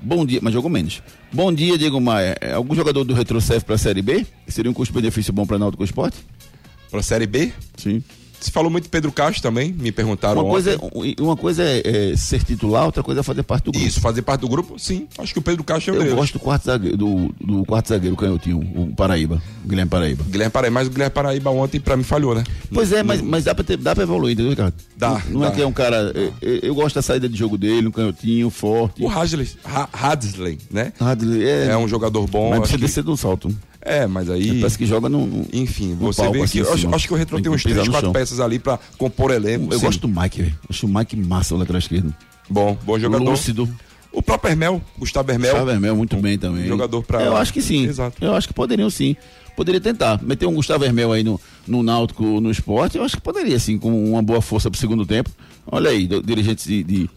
bom 0.00 0.24
dia, 0.24 0.40
mas 0.42 0.52
jogou 0.52 0.70
menos. 0.70 1.02
Bom 1.32 1.52
dia, 1.52 1.78
Diego 1.78 2.00
Maia. 2.00 2.36
É, 2.40 2.52
algum 2.52 2.74
jogador 2.74 3.04
do 3.04 3.14
Retro 3.14 3.40
serve 3.40 3.64
para 3.64 3.76
a 3.76 3.78
Série 3.78 4.02
B? 4.02 4.26
Seria 4.48 4.68
um 4.68 4.74
custo-benefício 4.74 5.32
bom 5.32 5.46
para 5.46 5.60
Náutico 5.60 5.84
Esporte? 5.84 6.18
Para 6.90 6.98
a 6.98 7.02
Série 7.04 7.26
B? 7.26 7.52
Sim. 7.76 8.02
Se 8.40 8.50
falou 8.50 8.70
muito 8.70 8.84
de 8.84 8.90
Pedro 8.90 9.12
Castro 9.12 9.42
também, 9.42 9.72
me 9.72 9.92
perguntaram 9.92 10.42
uma 10.42 10.50
coisa. 10.50 10.72
É, 10.72 11.22
uma 11.22 11.36
coisa 11.36 11.62
é, 11.62 12.12
é, 12.12 12.16
ser 12.16 12.42
titular, 12.42 12.86
outra 12.86 13.02
coisa 13.02 13.20
é 13.20 13.22
fazer 13.22 13.42
parte 13.42 13.64
do 13.64 13.72
grupo. 13.72 13.86
Isso, 13.86 14.00
fazer 14.00 14.22
parte 14.22 14.40
do 14.40 14.48
grupo, 14.48 14.78
sim. 14.78 15.06
Acho 15.18 15.32
que 15.32 15.38
o 15.38 15.42
Pedro 15.42 15.62
Castro 15.62 15.94
é 15.94 15.98
o 15.98 16.02
Eu 16.02 16.16
gosto 16.16 16.34
do 16.34 16.40
quarto 16.40 16.64
zagueiro, 16.64 16.96
do, 16.96 17.34
do 17.40 17.64
quarto 17.64 17.88
zagueiro, 17.88 18.14
o 18.14 18.18
canhotinho, 18.18 18.58
o 18.58 18.94
Paraíba, 18.94 19.42
o 19.64 19.68
Guilherme 19.68 19.90
Paraíba. 19.90 20.24
Guilherme 20.28 20.50
Paraíba, 20.50 20.74
mas 20.74 20.86
o 20.86 20.90
Guilherme 20.90 21.14
Paraíba 21.14 21.50
ontem 21.50 21.78
pra 21.78 21.96
mim 21.96 22.02
falhou, 22.02 22.34
né? 22.34 22.44
Pois 22.72 22.92
é, 22.92 23.02
mas, 23.02 23.20
mas 23.20 23.44
dá, 23.44 23.54
pra 23.54 23.62
ter, 23.62 23.76
dá 23.76 23.94
pra 23.94 24.04
evoluir, 24.04 24.32
entendeu, 24.32 24.50
Ricardo? 24.50 24.74
Dá. 24.96 25.22
Não, 25.26 25.32
não 25.32 25.40
dá. 25.40 25.48
é 25.48 25.50
que 25.50 25.62
é 25.62 25.66
um 25.66 25.72
cara. 25.72 26.12
Eu, 26.40 26.58
eu, 26.62 26.74
gosto 26.74 26.94
da 26.94 27.02
saída 27.02 27.28
de 27.28 27.36
jogo 27.36 27.58
dele, 27.58 27.88
um 27.88 27.92
canhotinho 27.92 28.48
forte. 28.48 29.02
O 29.02 29.08
Hadley, 29.08 29.48
Hadley 29.92 30.58
né? 30.70 30.92
Hadley 30.98 31.44
é, 31.44 31.66
é 31.68 31.76
um 31.76 31.88
jogador 31.88 32.26
bom. 32.26 32.50
Mas 32.50 32.60
precisa 32.60 32.78
que... 32.78 32.84
descer 32.86 33.02
do 33.02 33.16
salto. 33.16 33.54
É, 33.82 34.06
mas 34.06 34.28
aí. 34.28 34.60
Parece 34.60 34.76
que 34.76 34.86
joga 34.86 35.08
no. 35.08 35.46
enfim, 35.52 35.94
você 35.94 36.22
vê 36.30 36.46
que. 36.46 36.60
Assim, 36.60 36.60
acho, 36.60 36.94
acho, 36.94 37.08
que 37.08 37.14
o 37.14 37.16
Retro 37.16 37.36
tem, 37.36 37.44
tem 37.44 37.52
uns 37.52 37.62
3, 37.62 37.88
4 37.88 38.12
peças 38.12 38.40
ali 38.40 38.58
pra 38.58 38.78
compor 38.98 39.30
elenco. 39.30 39.72
Eu 39.72 39.78
sim. 39.78 39.86
gosto 39.86 40.06
do 40.06 40.08
Mike, 40.08 40.42
velho. 40.42 40.58
Acho 40.68 40.86
o 40.86 40.88
Mike 40.88 41.16
massa 41.16 41.54
o 41.54 41.58
lateral 41.58 41.78
esquerdo. 41.78 42.14
Bom, 42.48 42.76
bom 42.84 42.98
jogador. 42.98 43.24
Lúcido. 43.24 43.68
O 44.12 44.20
próprio 44.20 44.50
Hermel, 44.50 44.82
Gustavo 44.98 45.30
Hermel. 45.30 45.52
Gustavo 45.52 45.70
Hermel, 45.70 45.96
muito 45.96 46.16
bem 46.16 46.36
também. 46.36 46.66
Jogador 46.66 47.02
pra. 47.02 47.22
Eu 47.22 47.36
acho 47.36 47.52
que 47.52 47.62
sim. 47.62 47.86
Exato. 47.86 48.22
Eu 48.22 48.34
acho 48.34 48.48
que 48.48 48.54
poderiam 48.54 48.90
sim. 48.90 49.16
Poderia 49.56 49.80
tentar. 49.80 50.20
Meter 50.22 50.46
um 50.46 50.54
Gustavo 50.54 50.84
Hermel 50.84 51.12
aí 51.12 51.22
no, 51.22 51.40
no 51.66 51.82
Náutico, 51.82 52.40
no 52.40 52.50
esporte, 52.50 52.98
eu 52.98 53.04
acho 53.04 53.16
que 53.16 53.22
poderia 53.22 53.58
sim, 53.58 53.78
com 53.78 54.10
uma 54.10 54.22
boa 54.22 54.40
força 54.40 54.70
pro 54.70 54.80
segundo 54.80 55.04
tempo. 55.06 55.30
Olha 55.66 55.90
aí, 55.90 56.08
dirigentes 56.24 56.64
de, 56.64 56.82
de, 56.82 57.10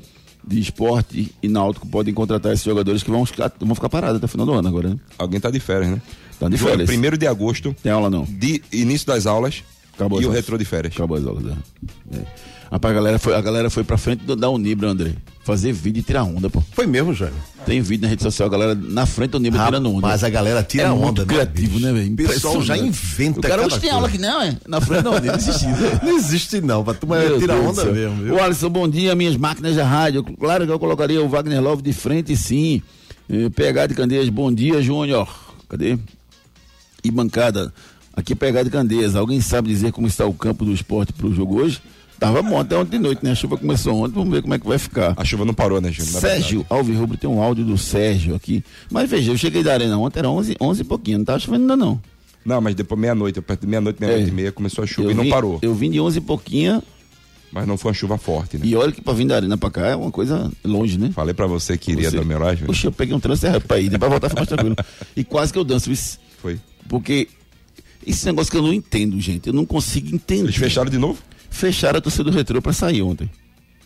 de 0.46 0.60
esporte 0.60 1.34
e 1.42 1.48
náutico 1.48 1.88
podem 1.88 2.14
contratar 2.14 2.54
esses 2.54 2.66
jogadores 2.66 3.02
que 3.02 3.10
vão 3.10 3.26
ficar, 3.26 3.52
vão 3.60 3.76
ficar 3.76 3.90
parados 3.90 4.18
até 4.18 4.26
o 4.26 4.30
final 4.30 4.46
do 4.46 4.54
ano 4.54 4.68
agora, 4.68 4.90
né? 4.90 4.98
Alguém 5.18 5.40
tá 5.40 5.50
de 5.50 5.60
férias, 5.60 5.92
né? 5.92 6.02
Tá 6.40 6.50
de 6.50 6.58
férias. 6.58 6.88
Primeiro 6.88 7.18
de 7.18 7.28
agosto. 7.28 7.76
Tem 7.82 7.92
aula 7.92 8.10
não? 8.10 8.26
De 8.26 8.62
início 8.72 9.08
das 9.08 9.26
aulas. 9.26 9.64
Acabou 9.94 10.22
e 10.22 10.26
o 10.26 10.32
retrô 10.32 10.58
de 10.58 10.66
férias. 10.66 10.94
Acabou 10.96 11.18
as 11.18 11.26
aulas, 11.26 11.46
é. 11.46 12.18
é. 12.18 12.26
Rapaz, 12.74 12.92
a 12.92 12.96
galera 12.96 13.20
foi, 13.20 13.36
a 13.36 13.42
galera 13.42 13.70
foi 13.70 13.84
pra 13.84 14.00
frente 14.00 14.26
da 14.36 14.50
Unibra, 14.50 14.90
André. 14.90 15.14
Fazer 15.44 15.72
vídeo 15.72 16.00
e 16.00 16.04
tirar 16.04 16.24
onda, 16.24 16.50
pô. 16.50 16.60
Foi 16.72 16.88
mesmo, 16.88 17.14
Jair? 17.14 17.32
Tem 17.68 17.80
vídeo 17.80 18.02
na 18.02 18.08
rede 18.08 18.24
social, 18.24 18.48
a 18.48 18.52
galera 18.52 18.74
na 18.74 19.06
frente 19.06 19.30
da 19.30 19.38
Unibra 19.38 19.64
tirando 19.64 19.92
onda. 19.92 20.08
Mas 20.08 20.24
a 20.24 20.30
galera 20.30 20.64
tira 20.64 20.86
é 20.86 20.92
onda, 20.92 21.22
muito 21.22 21.26
criativo, 21.28 21.80
né, 21.80 21.94
velho? 21.94 22.14
O 22.14 22.16
pessoal 22.16 22.64
já 22.64 22.76
inventa 22.76 23.42
O 23.42 23.44
cara 23.44 23.64
hoje 23.64 23.80
tem 23.80 23.92
aula 23.92 24.08
aqui, 24.08 24.18
não, 24.18 24.42
é? 24.42 24.58
Na 24.68 24.82
frente 24.82 25.04
da 25.04 25.12
Unibra, 25.12 25.36
existe 25.36 25.66
Não 26.02 26.18
existe 26.18 26.62
não, 26.62 26.84
pra 26.84 26.96
tu 26.96 27.06
tirar 27.38 27.58
onda 27.58 27.86
mesmo, 27.86 28.24
viu? 28.24 28.34
O 28.34 28.42
Alisson, 28.42 28.70
bom 28.72 28.90
dia, 28.90 29.14
minhas 29.14 29.38
máquinas 29.38 29.76
da 29.76 29.86
rádio. 29.86 30.24
Claro 30.24 30.66
que 30.66 30.72
eu 30.72 30.80
colocaria 30.80 31.24
o 31.24 31.30
Wagner 31.30 31.62
Love 31.62 31.84
de 31.84 31.94
frente, 31.94 32.36
sim. 32.36 32.82
PH 33.56 33.86
de 33.86 33.94
Candeias, 33.94 34.30
bom 34.30 34.52
dia, 34.52 34.82
Júnior. 34.82 35.30
Cadê? 35.70 36.00
E 37.04 37.12
bancada. 37.12 37.72
Aqui 38.16 38.34
pegar 38.34 38.64
de 38.64 38.72
Candeias. 38.72 39.16
Alguém 39.16 39.42
sabe 39.42 39.70
dizer 39.70 39.92
como 39.92 40.08
está 40.08 40.26
o 40.26 40.34
campo 40.34 40.66
do 40.66 40.74
esporte 40.74 41.14
para 41.14 41.28
o 41.28 41.36
jogo 41.36 41.62
hoje? 41.62 41.80
Tava 42.24 42.42
bom 42.42 42.60
até 42.60 42.78
ontem 42.78 42.92
de 42.92 43.00
noite, 43.00 43.24
né? 43.24 43.32
A 43.32 43.36
chuva 43.36 43.58
começou 43.58 43.96
ontem, 43.96 44.14
vamos 44.14 44.34
ver 44.34 44.42
como 44.42 44.54
é 44.54 44.60
que 44.60 44.66
vai 44.66 44.78
ficar. 44.78 45.14
A 45.18 45.26
chuva 45.26 45.44
não 45.44 45.54
parou, 45.54 45.82
né, 45.82 45.92
Júnior? 45.92 46.22
Sérgio 46.22 46.66
Alves 46.70 46.98
Rubro 46.98 47.18
tem 47.18 47.30
um 47.30 47.42
áudio 47.42 47.66
do 47.66 47.78
Sérgio 47.78 48.36
aqui. 48.36 48.64
Mas 48.90 49.10
veja, 49.10 49.32
eu 49.32 49.38
cheguei 49.38 49.62
da 49.62 49.74
arena 49.74 49.98
ontem, 49.98 50.20
era 50.20 50.30
11, 50.30 50.56
11 50.60 50.82
e 50.82 50.84
pouquinho, 50.86 51.18
não 51.18 51.26
tava 51.26 51.40
chovendo 51.40 51.64
ainda 51.64 51.76
não. 51.76 52.02
Não, 52.46 52.62
mas 52.62 52.76
depois 52.76 53.00
meia-noite, 53.00 53.42
perto 53.42 53.62
de 53.62 53.68
meia-noite, 53.68 54.00
meia-noite 54.00 54.30
é. 54.30 54.32
e 54.32 54.36
meia, 54.36 54.52
começou 54.52 54.84
a 54.84 54.88
chuva 54.88 55.10
eu 55.10 55.12
e 55.12 55.14
não 55.14 55.24
vim, 55.24 55.30
parou. 55.30 55.60
Eu 55.62 55.74
vim 55.74 55.90
de 55.90 56.00
11 56.00 56.18
e 56.18 56.22
pouquinho. 56.22 56.84
Mas 57.52 57.68
não 57.68 57.78
foi 57.78 57.90
uma 57.90 57.94
chuva 57.94 58.18
forte, 58.18 58.58
né? 58.58 58.66
E 58.66 58.76
olha 58.76 58.92
que 58.92 59.02
pra 59.02 59.14
vir 59.14 59.28
da 59.28 59.36
arena 59.36 59.58
pra 59.58 59.70
cá 59.70 59.88
é 59.88 59.96
uma 59.96 60.10
coisa 60.10 60.52
longe, 60.64 60.98
né? 60.98 61.12
Falei 61.14 61.34
pra 61.34 61.46
você 61.46 61.78
que 61.78 61.92
iria 61.92 62.10
você... 62.10 62.18
lá, 62.18 62.24
Júnior. 62.24 62.66
Poxa, 62.66 62.88
eu 62.88 62.92
peguei 62.92 63.16
um 63.16 63.20
trânsito 63.20 63.62
pra 63.62 63.80
ir? 63.80 63.98
Pra 64.00 64.10
voltar 64.10 64.30
foi 64.30 64.38
mais 64.38 64.48
tranquilo. 64.48 64.76
E 65.16 65.24
quase 65.24 65.54
que 65.54 65.60
eu 65.60 65.64
danço 65.64 65.92
isso. 65.92 66.20
Foi. 66.42 66.60
Porque 66.90 67.28
esse 68.06 68.26
negócio 68.26 68.52
que 68.52 68.58
eu 68.58 68.62
não 68.62 68.74
entendo, 68.74 69.20
gente. 69.22 69.48
Eu 69.48 69.54
não 69.54 69.66
consigo 69.66 70.14
entender. 70.14 70.46
Eles 70.46 70.56
fecharam 70.56 70.90
de 70.90 70.98
novo? 70.98 71.22
Fecharam 71.54 72.00
a 72.00 72.02
torcida 72.02 72.24
do 72.24 72.32
retrô 72.32 72.60
para 72.64 72.74
sair 72.74 73.04
ontem. 73.04 73.30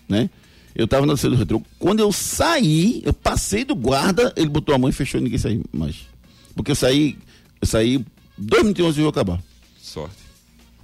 Né? 0.08 0.30
Eu 0.74 0.88
tava 0.88 1.06
na 1.06 1.12
torcida 1.12 1.32
do 1.32 1.36
retrô. 1.36 1.62
Quando 1.78 2.00
eu 2.00 2.14
saí, 2.14 3.02
eu 3.04 3.12
passei 3.12 3.66
do 3.66 3.76
guarda, 3.76 4.34
ele 4.38 4.48
botou 4.48 4.74
a 4.74 4.78
mão 4.78 4.90
e 4.90 4.94
fechou 4.94 5.20
e 5.20 5.24
ninguém 5.24 5.38
saiu 5.38 5.66
mais. 5.74 6.08
Porque 6.56 6.72
eu 6.72 6.76
saí, 6.76 7.18
eu 7.62 7.68
saí 7.68 8.06
dois 8.38 8.64
minutos 8.64 8.86
antes 8.86 8.96
de 8.96 9.02
eu 9.02 9.10
acabar. 9.10 9.44
Sorte. 9.82 10.16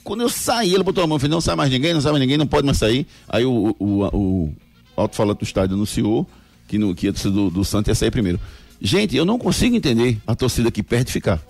Quando 0.03 0.21
eu 0.21 0.29
saí, 0.29 0.73
ele 0.73 0.83
botou 0.83 1.01
a 1.01 1.07
mão 1.07 1.15
e 1.15 1.19
falou, 1.21 1.35
não 1.35 1.41
sai 1.41 1.55
mais 1.55 1.71
ninguém, 1.71 1.93
não 1.93 2.01
sai 2.01 2.11
mais 2.11 2.21
ninguém, 2.21 2.37
não 2.37 2.45
pode 2.45 2.65
mais 2.65 2.77
sair. 2.77 3.07
Aí 3.29 3.45
o, 3.45 3.73
o, 3.79 4.03
o, 4.03 4.09
o 4.17 4.53
alto-falante 4.97 5.39
do 5.39 5.45
estádio 5.45 5.75
anunciou 5.75 6.27
que, 6.67 6.77
no, 6.77 6.93
que 6.93 7.07
a 7.07 7.13
torcida 7.13 7.33
do, 7.33 7.49
do 7.49 7.63
Santos 7.63 7.87
ia 7.87 7.95
sair 7.95 8.11
primeiro. 8.11 8.39
Gente, 8.81 9.15
eu 9.15 9.23
não 9.23 9.39
consigo 9.39 9.73
entender 9.73 10.19
a 10.27 10.35
torcida 10.35 10.69
que 10.69 10.83
perde 10.83 11.13
ficar. 11.13 11.41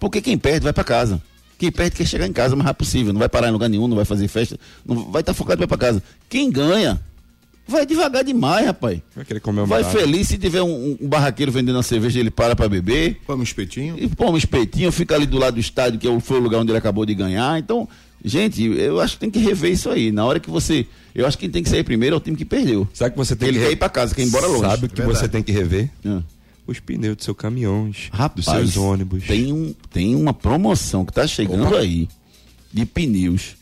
Porque 0.00 0.20
quem 0.20 0.36
perde 0.36 0.64
vai 0.64 0.72
para 0.72 0.82
casa. 0.82 1.22
Quem 1.62 1.70
perde 1.70 1.94
quer 1.94 2.04
chegar 2.04 2.26
em 2.26 2.32
casa 2.32 2.56
o 2.56 2.58
mais 2.58 2.66
rápido 2.66 2.84
possível. 2.84 3.12
Não 3.12 3.20
vai 3.20 3.28
parar 3.28 3.48
em 3.48 3.52
lugar 3.52 3.68
nenhum, 3.68 3.86
não 3.86 3.94
vai 3.94 4.04
fazer 4.04 4.26
festa. 4.26 4.58
Não 4.84 4.96
vai 5.12 5.22
estar 5.22 5.32
tá 5.32 5.34
focado 5.34 5.64
para 5.68 5.78
casa. 5.78 6.02
Quem 6.28 6.50
ganha, 6.50 7.00
vai 7.68 7.86
devagar 7.86 8.24
demais, 8.24 8.66
rapaz. 8.66 8.98
Vai 9.14 9.24
querer 9.24 9.38
comer 9.38 9.64
Vai 9.64 9.84
feliz 9.84 10.26
se 10.26 10.38
tiver 10.38 10.60
um, 10.60 10.98
um, 11.00 11.08
barraqueiro 11.08 11.52
vendendo 11.52 11.76
uma 11.76 11.84
cerveja, 11.84 12.18
ele 12.18 12.32
para 12.32 12.56
para 12.56 12.68
beber. 12.68 13.20
Põe 13.24 13.36
um 13.36 13.44
espetinho. 13.44 13.94
E 13.96 14.08
põe 14.08 14.30
um 14.30 14.36
espetinho, 14.36 14.90
fica 14.90 15.14
ali 15.14 15.24
do 15.24 15.38
lado 15.38 15.54
do 15.54 15.60
estádio, 15.60 16.00
que 16.00 16.08
é 16.08 16.20
foi 16.20 16.38
o 16.38 16.42
lugar 16.42 16.58
onde 16.58 16.72
ele 16.72 16.78
acabou 16.78 17.06
de 17.06 17.14
ganhar. 17.14 17.56
Então, 17.60 17.88
gente, 18.24 18.60
eu 18.64 19.00
acho 19.00 19.14
que 19.14 19.20
tem 19.20 19.30
que 19.30 19.38
rever 19.38 19.70
isso 19.70 19.88
aí. 19.88 20.10
Na 20.10 20.24
hora 20.24 20.40
que 20.40 20.50
você. 20.50 20.84
Eu 21.14 21.28
acho 21.28 21.38
que 21.38 21.42
quem 21.42 21.50
tem 21.52 21.62
que 21.62 21.68
sair 21.68 21.84
primeiro 21.84 22.16
é 22.16 22.16
o 22.16 22.20
time 22.20 22.36
que 22.36 22.44
perdeu. 22.44 22.88
Sabe 22.92 23.12
que 23.12 23.18
você 23.18 23.36
tem 23.36 23.50
ele 23.50 23.58
que. 23.58 23.62
Ele 23.62 23.68
quer 23.68 23.72
ir 23.74 23.78
para 23.78 23.88
casa, 23.88 24.16
quer 24.16 24.22
ir 24.22 24.26
embora 24.26 24.48
longe. 24.48 24.62
Sabe 24.62 24.86
o 24.86 24.88
que 24.88 25.00
é 25.00 25.04
você 25.04 25.28
tem 25.28 25.44
que 25.44 25.52
rever? 25.52 25.88
É 26.04 26.41
os 26.66 26.80
pneus 26.80 27.16
dos 27.16 27.24
seus 27.24 27.36
caminhões, 27.36 28.08
Rapaz, 28.12 28.34
dos 28.34 28.44
seus 28.44 28.76
ônibus. 28.76 29.24
Tem, 29.26 29.52
um, 29.52 29.74
tem 29.90 30.14
uma 30.14 30.32
promoção 30.32 31.04
que 31.04 31.12
tá 31.12 31.26
chegando 31.26 31.66
Opa. 31.66 31.78
aí 31.78 32.08
de 32.72 32.86
pneus 32.86 33.56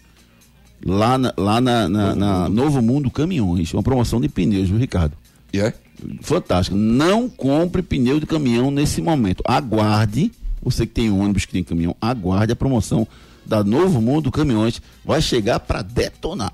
lá 0.85 1.19
na, 1.19 1.35
lá 1.37 1.61
na, 1.61 1.89
na, 1.89 2.15
Novo, 2.15 2.19
na 2.19 2.39
Mundo. 2.49 2.55
Novo 2.55 2.83
Mundo 2.83 3.11
Caminhões. 3.11 3.73
Uma 3.73 3.83
promoção 3.83 4.21
de 4.21 4.29
pneus, 4.29 4.69
viu, 4.69 4.79
Ricardo? 4.79 5.17
E 5.53 5.59
yeah. 5.59 5.77
é? 5.77 5.91
Fantástico. 6.23 6.77
Não 6.77 7.29
compre 7.29 7.83
pneu 7.83 8.21
de 8.21 8.27
caminhão 8.27 8.71
nesse 8.71 9.03
momento. 9.03 9.43
Aguarde, 9.47 10.33
você 10.63 10.87
que 10.87 10.93
tem 10.93 11.11
ônibus, 11.11 11.45
que 11.45 11.53
tem 11.53 11.65
caminhão, 11.65 11.95
aguarde 12.01 12.53
a 12.53 12.57
promoção 12.57 13.07
da 13.45 13.63
Novo 13.63 14.01
Mundo 14.01 14.31
Caminhões. 14.31 14.81
Vai 15.05 15.21
chegar 15.21 15.61
para 15.61 15.83
detonar. 15.83 16.53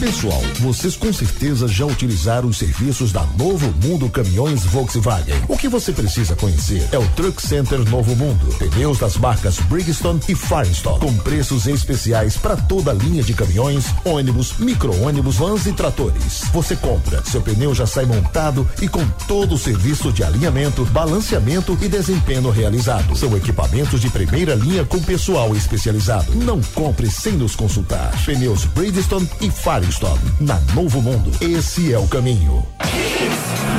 Pessoal, 0.00 0.40
vocês 0.60 0.94
com 0.94 1.12
certeza 1.12 1.66
já 1.66 1.84
utilizaram 1.84 2.48
os 2.48 2.56
serviços 2.56 3.10
da 3.10 3.24
Novo 3.36 3.66
Mundo 3.84 4.08
Caminhões 4.08 4.64
Volkswagen. 4.64 5.34
O 5.48 5.58
que 5.58 5.66
você 5.66 5.92
precisa 5.92 6.36
conhecer 6.36 6.88
é 6.92 6.98
o 6.98 7.08
Truck 7.16 7.42
Center 7.42 7.80
Novo 7.90 8.14
Mundo. 8.14 8.46
Pneus 8.58 8.98
das 8.98 9.16
marcas 9.16 9.58
Bridgestone 9.58 10.20
e 10.28 10.36
Firestone, 10.36 11.00
com 11.00 11.12
preços 11.16 11.66
especiais 11.66 12.36
para 12.36 12.56
toda 12.56 12.92
a 12.92 12.94
linha 12.94 13.24
de 13.24 13.34
caminhões, 13.34 13.86
ônibus, 14.04 14.54
micro-ônibus, 14.58 15.34
vans 15.34 15.66
e 15.66 15.72
tratores. 15.72 16.44
Você 16.52 16.76
compra, 16.76 17.20
seu 17.24 17.42
pneu 17.42 17.74
já 17.74 17.86
sai 17.86 18.06
montado 18.06 18.68
e 18.80 18.86
com 18.86 19.04
todo 19.26 19.56
o 19.56 19.58
serviço 19.58 20.12
de 20.12 20.22
alinhamento, 20.22 20.84
balanceamento 20.86 21.76
e 21.82 21.88
desempenho 21.88 22.50
realizado. 22.50 23.16
São 23.16 23.36
equipamentos 23.36 24.00
de 24.00 24.08
primeira 24.10 24.54
linha 24.54 24.84
com 24.84 25.02
pessoal 25.02 25.56
especializado. 25.56 26.36
Não 26.36 26.60
compre 26.72 27.10
sem 27.10 27.32
nos 27.32 27.56
consultar. 27.56 28.12
Pneus 28.24 28.64
Bridgestone 28.64 29.26
e 29.40 29.50
Firestone 29.50 30.20
na 30.40 30.58
Novo 30.74 31.00
Mundo. 31.00 31.30
Esse 31.40 31.92
é 31.92 31.98
o 31.98 32.06
caminho. 32.06 32.64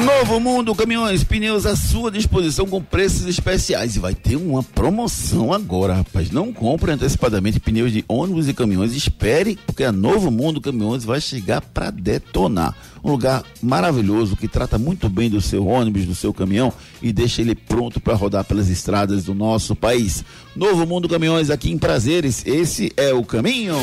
Novo 0.06 0.40
Mundo 0.40 0.74
Caminhões, 0.74 1.24
pneus 1.24 1.66
à 1.66 1.76
sua 1.76 2.10
disposição 2.10 2.66
com 2.66 2.82
preços 2.82 3.26
especiais. 3.26 3.96
E 3.96 4.00
vai 4.00 4.16
ter 4.16 4.38
uma 4.38 4.64
promoção 4.64 5.52
agora, 5.52 5.96
rapaz. 5.96 6.32
Não 6.32 6.54
compre 6.54 6.92
antecipadamente 6.92 7.60
pneus 7.60 7.92
de 7.92 8.06
ônibus 8.08 8.48
e 8.48 8.54
caminhões. 8.54 8.96
Espere, 8.96 9.58
porque 9.66 9.84
a 9.84 9.92
Novo 9.92 10.32
Mundo 10.32 10.62
Caminhões 10.62 11.04
vai 11.04 11.20
chegar 11.20 11.62
para 11.62 11.92
detonar. 11.92 12.76
Um 13.04 13.12
lugar 13.12 13.44
maravilhoso 13.62 14.36
que 14.36 14.48
trata 14.48 14.78
muito 14.78 15.10
bem 15.10 15.30
do 15.30 15.42
seu 15.42 15.66
ônibus, 15.68 16.06
do 16.06 16.16
seu 16.16 16.34
caminhão 16.34 16.74
e 17.02 17.12
deixa 17.12 17.42
ele 17.42 17.56
pronto 17.56 18.00
para 18.00 18.16
rodar 18.16 18.44
pelas 18.44 18.70
estradas 18.70 19.24
do 19.24 19.34
nosso 19.34 19.76
país. 19.76 20.24
Novo 20.56 20.86
Mundo 20.86 21.08
Caminhões 21.08 21.50
aqui 21.50 21.72
em 21.72 21.78
Prazeres. 21.78 22.46
Esse 22.46 22.92
é 22.98 23.14
o 23.14 23.24
caminho. 23.24 23.76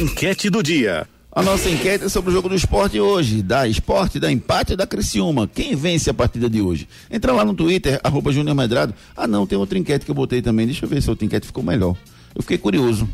Enquete 0.00 0.48
do 0.48 0.62
dia. 0.62 1.08
A 1.36 1.42
nossa 1.42 1.68
enquete 1.68 2.04
é 2.04 2.08
sobre 2.08 2.30
o 2.30 2.32
jogo 2.32 2.48
do 2.48 2.54
esporte 2.54 3.00
hoje, 3.00 3.42
da 3.42 3.66
esporte, 3.66 4.20
da 4.20 4.30
empate 4.30 4.76
da 4.76 4.86
Criciúma. 4.86 5.48
Quem 5.52 5.74
vence 5.74 6.08
a 6.08 6.14
partida 6.14 6.48
de 6.48 6.62
hoje? 6.62 6.86
Entra 7.10 7.32
lá 7.32 7.44
no 7.44 7.54
Twitter, 7.54 7.98
arroba 8.04 8.30
Júnior 8.30 8.54
Medrado. 8.54 8.94
Ah 9.16 9.26
não, 9.26 9.44
tem 9.44 9.58
outra 9.58 9.76
enquete 9.76 10.04
que 10.04 10.10
eu 10.12 10.14
botei 10.14 10.40
também. 10.40 10.64
Deixa 10.64 10.84
eu 10.84 10.88
ver 10.88 11.02
se 11.02 11.08
a 11.08 11.12
outra 11.12 11.26
enquete 11.26 11.48
ficou 11.48 11.64
melhor. 11.64 11.96
Eu 12.36 12.42
fiquei 12.42 12.56
curioso. 12.56 13.08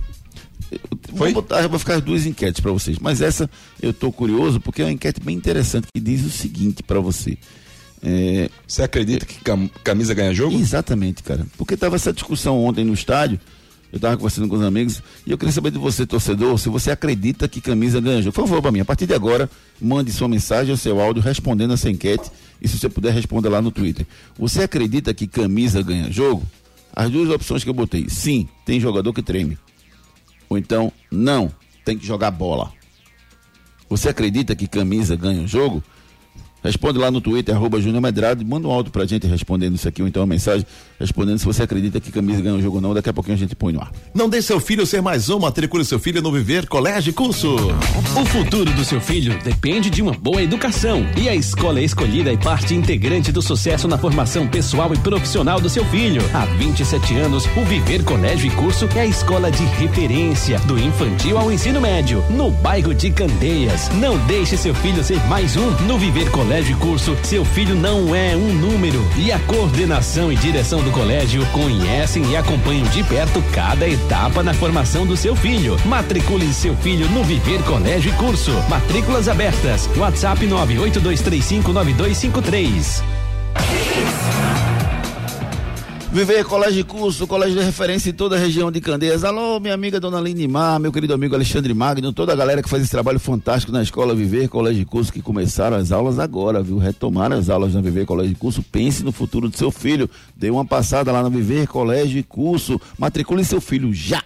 Foi? 1.16 1.33
Vou, 1.33 1.42
botar, 1.42 1.66
vou 1.68 1.78
ficar 1.78 1.94
as 1.96 2.02
duas 2.02 2.26
enquetes 2.26 2.61
para 2.61 2.70
vocês, 2.70 2.98
mas 2.98 3.20
essa 3.20 3.50
eu 3.83 3.90
estou 3.90 4.12
curioso 4.12 4.61
porque 4.61 4.83
é 4.83 4.85
uma 4.85 4.92
enquete 4.92 5.20
bem 5.20 5.37
interessante 5.37 5.88
que 5.92 6.00
diz 6.00 6.24
o 6.24 6.30
seguinte 6.30 6.83
para 6.83 7.00
você. 7.00 7.37
É, 8.02 8.48
você 8.66 8.83
acredita 8.83 9.26
que 9.26 9.38
camisa 9.85 10.14
ganha 10.14 10.33
jogo? 10.33 10.56
Exatamente, 10.59 11.22
cara. 11.22 11.46
Porque 11.59 11.76
tava 11.76 11.96
essa 11.96 12.12
discussão 12.12 12.62
ontem 12.64 12.85
no 12.85 12.94
estádio, 12.94 13.38
eu 13.92 13.96
estava 13.96 14.16
conversando 14.16 14.48
com 14.48 14.56
os 14.56 14.62
amigos, 14.62 15.02
e 15.26 15.33
eu 15.33 15.37
queria 15.37 15.52
saber 15.52 15.70
de 15.70 15.78
você, 15.78 16.06
torcedor, 16.06 16.56
se 16.59 16.68
você 16.68 16.90
acredita 16.90 17.48
que 17.48 17.61
camisa 17.61 18.00
ganha 18.00 18.22
jogo. 18.22 18.35
Por 18.35 18.46
favor, 18.46 18.62
para 18.62 18.70
mim, 18.70 18.80
a 18.80 18.85
partir 18.85 19.06
de 19.06 19.14
agora, 19.14 19.50
mande 19.80 20.12
sua 20.12 20.28
mensagem 20.28 20.70
ou 20.70 20.76
seu 20.76 21.00
áudio 21.00 21.22
respondendo 21.22 21.74
essa 21.74 21.90
enquete, 21.90 22.30
e 22.62 22.68
se 22.68 22.78
você 22.78 22.88
puder 22.88 23.12
responder 23.12 23.48
lá 23.48 23.61
no 23.61 23.70
Twitter. 23.70 24.06
Você 24.38 24.62
acredita 24.62 25.12
que 25.12 25.26
camisa 25.26 25.83
ganha 25.83 26.11
jogo? 26.11 26.44
As 26.94 27.11
duas 27.11 27.28
opções 27.30 27.64
que 27.64 27.70
eu 27.70 27.74
botei. 27.74 28.09
Sim, 28.09 28.48
tem 28.64 28.80
jogador 28.80 29.12
que 29.12 29.22
treme. 29.22 29.59
Ou 30.50 30.58
então, 30.58 30.92
não, 31.10 31.50
tem 31.84 31.96
que 31.96 32.04
jogar 32.04 32.32
bola. 32.32 32.72
Você 33.88 34.08
acredita 34.08 34.56
que 34.56 34.66
camisa 34.66 35.14
ganha 35.14 35.42
o 35.42 35.48
jogo? 35.48 35.82
Responde 36.62 36.99
lá 36.99 37.11
no 37.11 37.20
Twitter, 37.20 37.55
arroba 37.55 37.81
Júnior 37.81 38.03
Medrado, 38.03 38.44
manda 38.44 38.68
um 38.68 38.70
áudio 38.70 38.92
pra 38.92 39.07
gente 39.07 39.27
respondendo 39.27 39.77
isso 39.77 39.88
aqui, 39.88 40.03
ou 40.03 40.09
então 40.09 40.23
uma 40.23 40.27
mensagem 40.27 40.66
respondendo 40.99 41.38
se 41.38 41.46
você 41.46 41.62
acredita 41.62 41.99
que 41.99 42.12
camisa 42.12 42.42
ganha 42.42 42.55
o 42.55 42.61
jogo 42.61 42.77
ou 42.77 42.83
não, 42.83 42.92
daqui 42.92 43.09
a 43.09 43.12
pouquinho 43.12 43.35
a 43.35 43.38
gente 43.38 43.57
põe 43.57 43.73
no 43.73 43.81
ar. 43.81 43.90
Não 44.14 44.29
deixe 44.29 44.49
seu 44.49 44.61
filho 44.61 44.85
ser 44.85 45.01
mais 45.01 45.31
um, 45.31 45.38
matricule 45.38 45.85
seu 45.85 45.99
filho 45.99 46.20
no 46.20 46.31
Viver 46.31 46.66
Colégio 46.68 47.14
Curso. 47.14 47.57
O 48.14 48.27
futuro 48.27 48.70
do 48.73 48.85
seu 48.85 49.01
filho 49.01 49.38
depende 49.42 49.88
de 49.88 50.03
uma 50.03 50.12
boa 50.12 50.42
educação 50.42 51.07
e 51.16 51.29
a 51.29 51.35
escola 51.35 51.81
escolhida 51.81 52.31
é 52.31 52.37
parte 52.37 52.75
integrante 52.75 53.33
do 53.33 53.40
sucesso 53.40 53.88
na 53.88 53.96
formação 53.96 54.46
pessoal 54.46 54.92
e 54.92 54.99
profissional 54.99 55.61
do 55.61 55.70
seu 55.70 55.85
filho. 55.87 56.20
Há 56.35 56.44
27 56.44 57.14
anos, 57.16 57.46
o 57.57 57.64
Viver 57.64 58.05
Colégio 58.05 58.49
e 58.49 58.55
Curso 58.55 58.87
é 58.94 59.01
a 59.01 59.07
escola 59.07 59.51
de 59.51 59.64
referência 59.64 60.59
do 60.61 60.79
infantil 60.79 61.38
ao 61.38 61.51
ensino 61.51 61.81
médio, 61.81 62.23
no 62.29 62.51
bairro 62.51 62.94
de 62.94 63.11
Candeias. 63.11 63.88
Não 63.94 64.18
deixe 64.27 64.59
seu 64.59 64.75
filho 64.75 65.03
ser 65.03 65.18
mais 65.27 65.57
um 65.57 65.70
no 65.87 65.99
Viver 65.99 66.31
Colégio 66.31 66.49
Colégio 66.50 66.76
Curso, 66.78 67.16
seu 67.22 67.44
filho 67.44 67.76
não 67.76 68.12
é 68.12 68.36
um 68.36 68.52
número. 68.52 69.08
E 69.16 69.30
a 69.30 69.38
coordenação 69.38 70.32
e 70.32 70.36
direção 70.36 70.82
do 70.82 70.90
colégio 70.90 71.46
conhecem 71.52 72.28
e 72.28 72.36
acompanham 72.36 72.88
de 72.88 73.04
perto 73.04 73.40
cada 73.52 73.88
etapa 73.88 74.42
na 74.42 74.52
formação 74.52 75.06
do 75.06 75.16
seu 75.16 75.36
filho. 75.36 75.76
Matricule 75.84 76.52
seu 76.52 76.74
filho 76.74 77.08
no 77.10 77.22
Viver 77.22 77.62
Colégio 77.62 78.12
e 78.12 78.16
Curso. 78.16 78.50
Matrículas 78.68 79.28
abertas. 79.28 79.88
WhatsApp 79.96 80.44
982359253. 80.44 83.00
Viver 86.12 86.44
Colégio 86.44 86.75
de 86.75 86.85
Curso, 86.85 87.25
colégio 87.25 87.57
de 87.61 87.64
referência 87.64 88.11
em 88.11 88.12
toda 88.12 88.35
a 88.35 88.38
região 88.38 88.73
de 88.73 88.81
Candeias. 88.81 89.23
Alô, 89.23 89.61
minha 89.61 89.73
amiga 89.73 90.01
Dona 90.01 90.20
Linimar, 90.20 90.81
meu 90.81 90.90
querido 90.90 91.14
amigo 91.14 91.37
Alexandre 91.37 91.73
Magno, 91.73 92.12
toda 92.12 92.33
a 92.33 92.37
galera 92.37 92.61
que 92.61 92.68
faz 92.68 92.83
esse 92.83 92.90
trabalho 92.90 93.20
fantástico 93.20 93.70
na 93.70 93.81
escola 93.81 94.12
Viver 94.12 94.49
Colégio 94.49 94.81
de 94.81 94.85
Curso, 94.85 95.12
que 95.12 95.23
começaram 95.23 95.77
as 95.77 95.92
aulas 95.92 96.18
agora, 96.18 96.64
viu? 96.64 96.79
Retomaram 96.79 97.38
as 97.38 97.49
aulas 97.49 97.75
na 97.75 97.81
Viver 97.81 98.07
Colégio 98.07 98.35
de 98.35 98.40
Curso. 98.40 98.61
Pense 98.61 99.05
no 99.05 99.12
futuro 99.12 99.49
do 99.49 99.57
seu 99.57 99.70
filho. 99.70 100.11
Dê 100.37 100.51
uma 100.51 100.64
passada 100.64 101.12
lá 101.12 101.23
na 101.23 101.29
Viver 101.29 101.68
Colégio 101.68 102.16
de 102.16 102.25
Curso. 102.25 102.81
Matricule 102.99 103.44
seu 103.44 103.61
filho 103.61 103.94
já. 103.94 104.25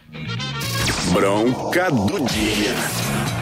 Bronca 1.12 1.90
do 1.90 2.18
dia. 2.25 2.75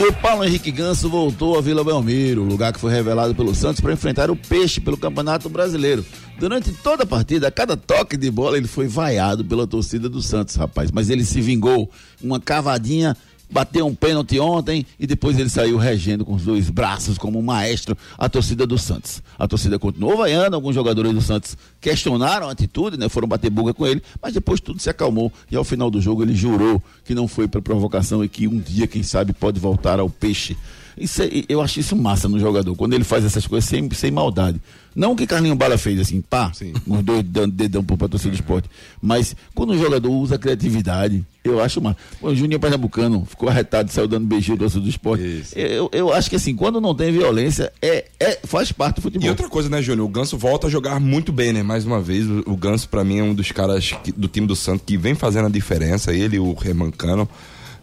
O 0.01 0.13
Paulo 0.15 0.43
Henrique 0.43 0.73
Ganso 0.73 1.09
voltou 1.09 1.57
a 1.57 1.61
Vila 1.61 1.85
Belmiro, 1.85 2.43
lugar 2.43 2.73
que 2.73 2.81
foi 2.81 2.91
revelado 2.93 3.35
pelo 3.35 3.55
Santos 3.55 3.81
para 3.81 3.93
enfrentar 3.93 4.31
o 4.31 4.37
Peixe 4.37 4.81
pelo 4.81 4.97
Campeonato 4.97 5.49
Brasileiro. 5.49 6.05
Durante 6.43 6.73
toda 6.73 7.05
a 7.05 7.07
partida, 7.07 7.47
a 7.47 7.53
cada 7.53 7.77
toque 7.77 8.17
de 8.17 8.29
bola, 8.29 8.57
ele 8.57 8.67
foi 8.67 8.89
vaiado 8.89 9.45
pela 9.45 9.65
torcida 9.65 10.09
do 10.09 10.21
Santos, 10.21 10.57
rapaz. 10.57 10.91
Mas 10.91 11.09
ele 11.09 11.25
se 11.25 11.41
vingou. 11.41 11.89
Uma 12.21 12.41
cavadinha 12.41 13.17
bateu 13.49 13.87
um 13.87 13.95
pênalti 13.95 14.41
ontem 14.41 14.85
e 14.99 15.07
depois 15.07 15.39
ele 15.39 15.49
saiu 15.49 15.77
regendo 15.77 16.25
com 16.25 16.35
os 16.35 16.43
dois 16.43 16.69
braços 16.69 17.17
como 17.17 17.39
um 17.39 17.43
maestro 17.43 17.97
a 18.19 18.29
torcida 18.29 18.67
do 18.67 18.77
Santos. 18.77 19.23
A 19.39 19.47
torcida 19.47 19.79
continuou 19.79 20.17
vaiando, 20.17 20.57
alguns 20.57 20.75
jogadores 20.75 21.13
do 21.13 21.21
Santos 21.21 21.57
questionaram 21.81 22.49
a 22.49 22.51
atitude, 22.51 22.97
né? 22.97 23.09
Foram 23.09 23.29
bater 23.29 23.49
buga 23.49 23.73
com 23.73 23.87
ele, 23.87 24.03
mas 24.21 24.35
depois 24.35 24.59
tudo 24.59 24.83
se 24.83 24.91
acalmou 24.91 25.33
e 25.49 25.55
ao 25.55 25.63
final 25.63 25.93
do 25.93 26.01
jogo 26.01 26.25
ele 26.25 26.35
jurou 26.35 26.83
que 27.05 27.15
não 27.15 27.29
foi 27.29 27.47
para 27.47 27.63
provocação 27.63 28.25
e 28.25 28.29
que 28.29 28.49
um 28.49 28.59
dia, 28.59 28.89
quem 28.89 29.05
sabe, 29.05 29.33
pode 29.33 29.61
voltar 29.61 30.01
ao 30.01 30.11
peixe. 30.11 30.57
Isso 30.97 31.23
é, 31.23 31.29
eu 31.49 31.61
acho 31.61 31.81
isso 31.81 31.97
massa 31.97 32.29
no 32.29 32.39
jogador, 32.39 32.75
quando 32.77 32.93
ele 32.95 33.05
faz 33.05 33.25
essas 33.25 33.47
coisas 33.47 33.69
sem, 33.69 33.89
sem 33.91 34.11
maldade. 34.11 34.61
Não 34.95 35.17
que 35.17 35.27
Carlinho 35.27 35.55
Bala 35.55 35.79
fez 35.79 35.99
assim, 35.99 36.21
pá, 36.21 36.53
Sim. 36.53 36.75
os 36.87 37.03
dois 37.03 37.25
dedão 37.51 37.83
pro 37.83 37.97
patrocínio 37.97 38.37
do 38.37 38.41
esporte. 38.41 38.69
Mas 39.01 39.35
quando 39.55 39.71
o 39.71 39.79
jogador 39.79 40.11
usa 40.11 40.35
a 40.35 40.39
criatividade, 40.39 41.25
eu 41.43 41.63
acho 41.63 41.81
massa. 41.81 41.97
O 42.21 42.35
Júnior 42.35 42.61
Pernambucano 42.61 43.25
ficou 43.25 43.49
arretado, 43.49 43.91
saiu 43.91 44.07
dando 44.07 44.27
beijinho 44.27 44.59
do 44.59 44.69
do 44.69 44.89
esporte. 44.89 45.43
Eu, 45.57 45.89
eu 45.93 46.13
acho 46.13 46.29
que 46.29 46.37
assim, 46.37 46.55
quando 46.55 46.81
não 46.81 46.95
tem 46.95 47.11
violência, 47.11 47.73
é, 47.81 48.05
é, 48.21 48.39
faz 48.45 48.71
parte 48.71 48.97
do 48.97 49.03
futebol. 49.03 49.27
E 49.27 49.31
outra 49.31 49.49
coisa, 49.49 49.69
né, 49.69 49.81
Júnior? 49.81 50.07
O 50.07 50.11
Ganso 50.11 50.37
volta 50.37 50.67
a 50.67 50.71
jogar 50.71 51.01
muito 51.01 51.33
bem, 51.33 51.53
né? 51.53 51.63
Mais 51.63 51.87
uma 51.87 52.01
vez, 52.01 52.29
o, 52.29 52.43
o 52.47 52.57
Ganso, 52.57 52.89
para 52.89 53.03
mim, 53.03 53.19
é 53.19 53.23
um 53.23 53.35
dos 53.35 53.51
caras 53.51 53.93
que, 54.05 54.13
do 54.13 54.29
time 54.29 54.47
do 54.47 54.55
Santos 54.55 54.83
que 54.87 54.97
vem 54.99 55.15
fazendo 55.15 55.47
a 55.47 55.51
diferença. 55.51 56.13
Ele 56.13 56.39
o 56.39 56.53
Remancano. 56.53 57.29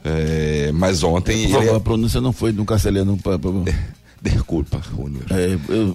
É, 0.03 0.71
mas 0.73 1.03
ontem. 1.03 1.43
Por 1.43 1.51
favor, 1.51 1.67
ele... 1.67 1.75
a 1.75 1.79
pronúncia 1.79 2.21
não 2.21 2.31
foi 2.31 2.51
no 2.51 2.65
castelhano. 2.65 3.17
Desculpa, 4.21 4.81
Júnior. 4.91 5.23
É, 5.29 5.57
eu. 5.69 5.93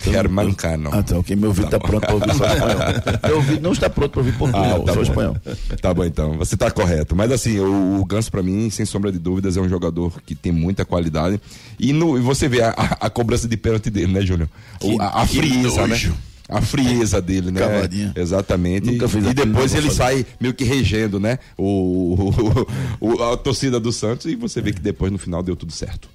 Ah, 0.91 1.03
tá, 1.03 1.19
ok. 1.19 1.37
Meu 1.37 1.51
ouvido 1.51 1.67
está 1.67 1.79
tá 1.79 1.87
pronto 1.87 2.07
para 2.07 2.15
ouvir 2.15 2.35
só 2.35 2.47
espanhol. 2.49 2.79
Meu 3.23 3.37
ouvido 3.37 3.61
não 3.61 3.73
está 3.73 3.91
pronto 3.91 4.13
para 4.13 4.21
ouvir 4.21 4.39
português, 4.39 4.73
ah, 4.73 4.81
tá 4.81 4.95
só 4.95 5.03
espanhol. 5.03 5.37
Tá 5.81 5.93
bom, 5.93 6.05
então. 6.05 6.39
Você 6.39 6.55
está 6.55 6.71
correto. 6.71 7.15
Mas 7.15 7.31
assim, 7.31 7.59
o, 7.59 8.01
o 8.01 8.05
Ganso, 8.07 8.31
para 8.31 8.43
mim, 8.43 8.71
sem 8.71 8.87
sombra 8.87 9.13
de 9.13 9.19
dúvidas, 9.19 9.59
é 9.59 9.61
um 9.61 9.69
jogador 9.69 10.11
que 10.25 10.35
tem 10.35 10.53
muita 10.53 10.87
qualidade. 10.87 11.39
E, 11.79 11.93
no, 11.93 12.17
e 12.17 12.21
você 12.23 12.49
vê 12.49 12.63
a, 12.63 12.71
a, 12.71 13.07
a 13.07 13.11
cobrança 13.11 13.47
de 13.47 13.59
pênalti 13.59 13.91
dele, 13.91 14.13
né, 14.13 14.23
Júnior? 14.23 14.49
A, 14.99 15.21
a 15.23 15.27
frieza, 15.27 15.87
né? 15.87 15.99
A 16.49 16.61
frieza 16.61 17.21
dele, 17.23 17.51
né? 17.51 17.61
Exatamente. 18.15 18.91
Nunca 18.91 19.09
fez 19.09 19.27
e 19.27 19.35
depois 19.35 19.75
ele 19.75 19.91
sai 19.91 20.27
meio 20.39 20.53
que 20.53 20.65
regendo, 20.65 21.19
né? 21.19 21.39
O, 21.57 22.31
o, 23.01 23.15
o, 23.15 23.23
a 23.23 23.37
torcida 23.37 23.81
do 23.81 23.93
Santos 23.93 24.27
e 24.27 24.37
você 24.37 24.61
vê 24.61 24.73
que 24.73 24.81
depois 24.81 25.11
no 25.11 25.19
final 25.19 25.43
deu 25.43 25.57
tudo 25.57 25.73
certo. 25.73 26.09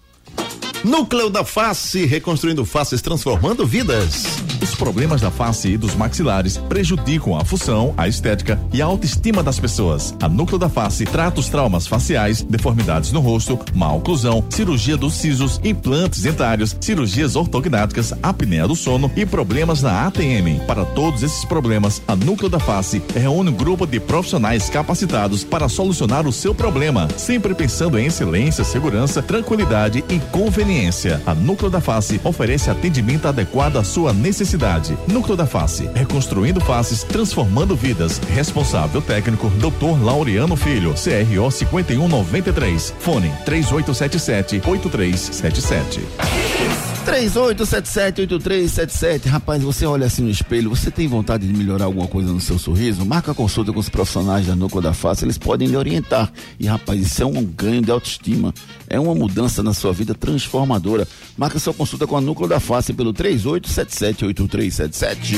Núcleo 0.84 1.30
da 1.30 1.44
Face, 1.44 2.06
reconstruindo 2.06 2.64
faces, 2.64 3.02
transformando 3.02 3.68
vidas. 3.68 4.24
Os 4.62 4.74
problemas 4.76 5.20
da 5.20 5.30
face 5.30 5.70
e 5.70 5.78
dos 5.78 5.94
maxilares 5.94 6.56
prejudicam 6.56 7.38
a 7.38 7.44
função, 7.44 7.94
a 7.98 8.08
estética 8.08 8.60
e 8.72 8.82
a 8.82 8.86
autoestima 8.86 9.44
das 9.44 9.60
pessoas. 9.60 10.16
A 10.22 10.30
Núcleo 10.30 10.58
da 10.58 10.70
Face 10.70 11.06
trata 11.06 11.42
os 11.42 11.50
traumas 11.50 11.86
faciais, 11.86 12.42
deformidades 12.44 13.12
no 13.12 13.20
rosto, 13.20 13.60
má 13.74 13.92
oclusão, 13.92 14.44
cirurgia 14.50 14.96
dos 14.96 15.16
sisos, 15.16 15.60
implantes 15.66 16.22
dentários, 16.22 16.76
cirurgias 16.80 17.36
ortognáticas, 17.36 18.14
apneia 18.24 18.68
do 18.68 18.76
sono 18.76 19.12
e 19.18 19.26
problemas 19.26 19.82
na 19.82 20.08
ATM. 20.08 20.66
Para 20.66 20.86
todos 20.86 21.24
esses 21.24 21.44
problemas, 21.44 22.02
a 22.08 22.16
Núcleo 22.16 22.50
da 22.50 22.60
Face 22.60 23.02
reúne 23.14 23.50
um 23.50 23.56
grupo 23.56 23.86
de 23.86 24.00
profissionais 24.00 24.70
capacitados 24.70 25.44
para 25.44 25.68
solucionar 25.68 26.26
o 26.26 26.32
seu 26.32 26.56
problema, 26.56 27.10
sempre 27.18 27.54
pensando 27.54 28.00
em 28.00 28.06
excelência, 28.06 28.64
segurança, 28.64 29.22
tranquilidade 29.22 30.06
e 30.10 30.20
conveniência 30.32 30.69
conveniência. 30.70 31.22
A 31.26 31.34
Núcleo 31.34 31.70
da 31.70 31.82
Face 31.82 32.22
oferece 32.24 32.70
atendimento 32.70 33.28
adequado 33.28 33.78
à 33.78 33.84
sua 33.84 34.14
necessidade. 34.14 34.96
Núcleo 35.08 35.36
da 35.36 35.48
Face, 35.48 35.90
reconstruindo 35.96 36.62
faces, 36.62 37.04
transformando 37.04 37.76
vidas. 37.76 38.22
Responsável 38.36 39.02
técnico, 39.02 39.50
Dr. 39.50 40.04
Laureano 40.04 40.56
Filho, 40.56 40.94
CRO 40.94 41.50
5193. 41.50 42.94
Fone 43.00 43.34
3877 43.46 44.62
8377. 44.64 46.89
38778377. 47.10 49.26
Rapaz, 49.26 49.64
você 49.64 49.86
olha 49.86 50.06
assim 50.06 50.22
no 50.22 50.30
espelho, 50.30 50.70
você 50.70 50.92
tem 50.92 51.08
vontade 51.08 51.48
de 51.48 51.54
melhorar 51.54 51.86
alguma 51.86 52.08
coisa 52.08 52.32
no 52.32 52.40
seu 52.40 52.60
sorriso? 52.60 53.04
Marca 53.04 53.34
consulta 53.34 53.74
com 53.74 53.80
os 53.80 53.90
profissionais 53.90 54.46
da 54.46 54.56
Núcleo 54.56 54.80
da 54.82 54.94
Face, 54.94 55.26
eles 55.26 55.36
podem 55.38 55.68
lhe 55.68 55.76
orientar. 55.76 56.32
E 56.60 56.68
rapaz, 56.68 57.02
isso 57.02 57.24
é 57.24 57.26
um 57.26 57.44
ganho 57.44 57.82
de 57.82 57.90
autoestima. 57.90 58.54
É 58.88 59.00
uma 59.00 59.16
mudança 59.16 59.64
na 59.64 59.74
sua 59.74 59.92
vida 59.92 60.14
transformadora. 60.14 61.08
Marca 61.36 61.58
sua 61.58 61.74
consulta 61.74 62.06
com 62.06 62.16
a 62.16 62.22
Núcleo 62.22 62.48
da 62.48 62.60
Face 62.60 62.94
pelo 62.94 63.12
38778377. 63.14 65.36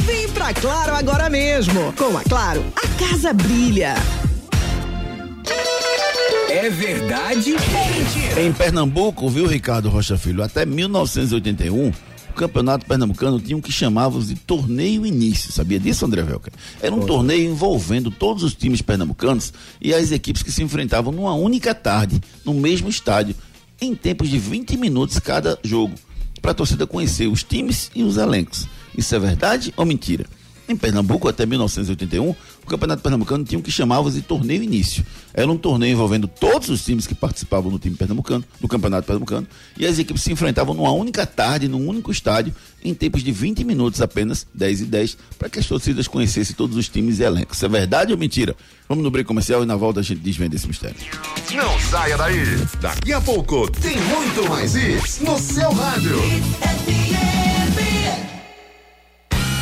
Vem 0.00 0.28
pra 0.30 0.52
Claro 0.52 0.96
agora 0.96 1.30
mesmo. 1.30 1.92
Com 1.92 2.18
a 2.18 2.24
Claro, 2.24 2.64
a 2.76 2.88
casa 2.98 3.32
brilha. 3.32 3.94
É 6.54 6.70
verdade 6.70 7.52
ou 7.52 7.58
mentira? 7.58 8.40
Em 8.40 8.52
Pernambuco, 8.52 9.28
viu, 9.28 9.44
Ricardo 9.44 9.88
Rocha 9.88 10.16
Filho, 10.16 10.40
até 10.40 10.64
1981, 10.64 11.88
o 11.88 12.32
campeonato 12.32 12.86
pernambucano 12.86 13.40
tinha 13.40 13.56
um 13.56 13.60
que 13.60 13.72
chamávamos 13.72 14.28
de 14.28 14.36
torneio 14.36 15.04
início. 15.04 15.50
Sabia 15.50 15.80
disso, 15.80 16.06
André 16.06 16.22
Velker? 16.22 16.52
Era 16.80 16.94
um 16.94 16.98
Foi. 16.98 17.08
torneio 17.08 17.50
envolvendo 17.50 18.08
todos 18.08 18.44
os 18.44 18.54
times 18.54 18.80
pernambucanos 18.80 19.52
e 19.82 19.92
as 19.92 20.12
equipes 20.12 20.44
que 20.44 20.52
se 20.52 20.62
enfrentavam 20.62 21.12
numa 21.12 21.34
única 21.34 21.74
tarde, 21.74 22.20
no 22.44 22.54
mesmo 22.54 22.88
estádio, 22.88 23.34
em 23.80 23.92
tempos 23.92 24.28
de 24.30 24.38
20 24.38 24.76
minutos 24.76 25.18
cada 25.18 25.58
jogo, 25.64 25.96
para 26.40 26.52
a 26.52 26.54
torcida 26.54 26.86
conhecer 26.86 27.26
os 27.26 27.42
times 27.42 27.90
e 27.96 28.04
os 28.04 28.16
elencos. 28.16 28.68
Isso 28.96 29.12
é 29.12 29.18
verdade 29.18 29.74
ou 29.76 29.84
mentira? 29.84 30.24
Em 30.68 30.76
Pernambuco, 30.76 31.28
até 31.28 31.44
1981, 31.44 32.34
o 32.64 32.70
Campeonato 32.70 33.02
Pernambucano 33.02 33.44
tinha 33.44 33.58
o 33.58 33.62
que 33.62 33.70
chamava-se 33.70 34.16
de 34.16 34.22
torneio 34.22 34.62
início. 34.62 35.04
Era 35.32 35.50
um 35.50 35.56
torneio 35.56 35.92
envolvendo 35.92 36.26
todos 36.26 36.68
os 36.68 36.84
times 36.84 37.06
que 37.06 37.14
participavam 37.14 37.70
do 37.70 37.78
time 37.78 37.96
pernambucano, 37.96 38.44
do 38.60 38.66
Campeonato 38.66 39.06
Pernambucano, 39.06 39.46
e 39.76 39.86
as 39.86 39.98
equipes 39.98 40.22
se 40.22 40.32
enfrentavam 40.32 40.74
numa 40.74 40.92
única 40.92 41.26
tarde, 41.26 41.68
num 41.68 41.86
único 41.86 42.10
estádio, 42.10 42.54
em 42.82 42.94
tempos 42.94 43.22
de 43.22 43.32
20 43.32 43.64
minutos 43.64 44.00
apenas, 44.00 44.46
10 44.54 44.82
e 44.82 44.84
10, 44.86 45.18
para 45.38 45.48
que 45.48 45.58
as 45.58 45.66
torcidas 45.66 46.08
conhecessem 46.08 46.54
todos 46.54 46.76
os 46.76 46.88
times 46.88 47.18
e 47.18 47.22
elencos. 47.22 47.56
Isso 47.56 47.66
é 47.66 47.68
verdade 47.68 48.12
ou 48.12 48.18
mentira? 48.18 48.56
Vamos 48.88 49.04
no 49.04 49.10
break 49.10 49.26
comercial 49.26 49.62
e 49.62 49.66
na 49.66 49.76
volta 49.76 50.00
a 50.00 50.02
gente 50.02 50.20
desvenda 50.20 50.56
esse 50.56 50.66
mistério. 50.66 50.96
Não 51.54 51.78
saia 51.80 52.16
daí. 52.16 52.44
Daqui 52.80 53.12
a 53.12 53.20
pouco 53.20 53.70
tem 53.70 53.96
muito 54.00 54.48
mais 54.48 54.74
isso 54.74 55.24
no 55.24 55.38
seu 55.38 55.70
rádio. 55.72 56.18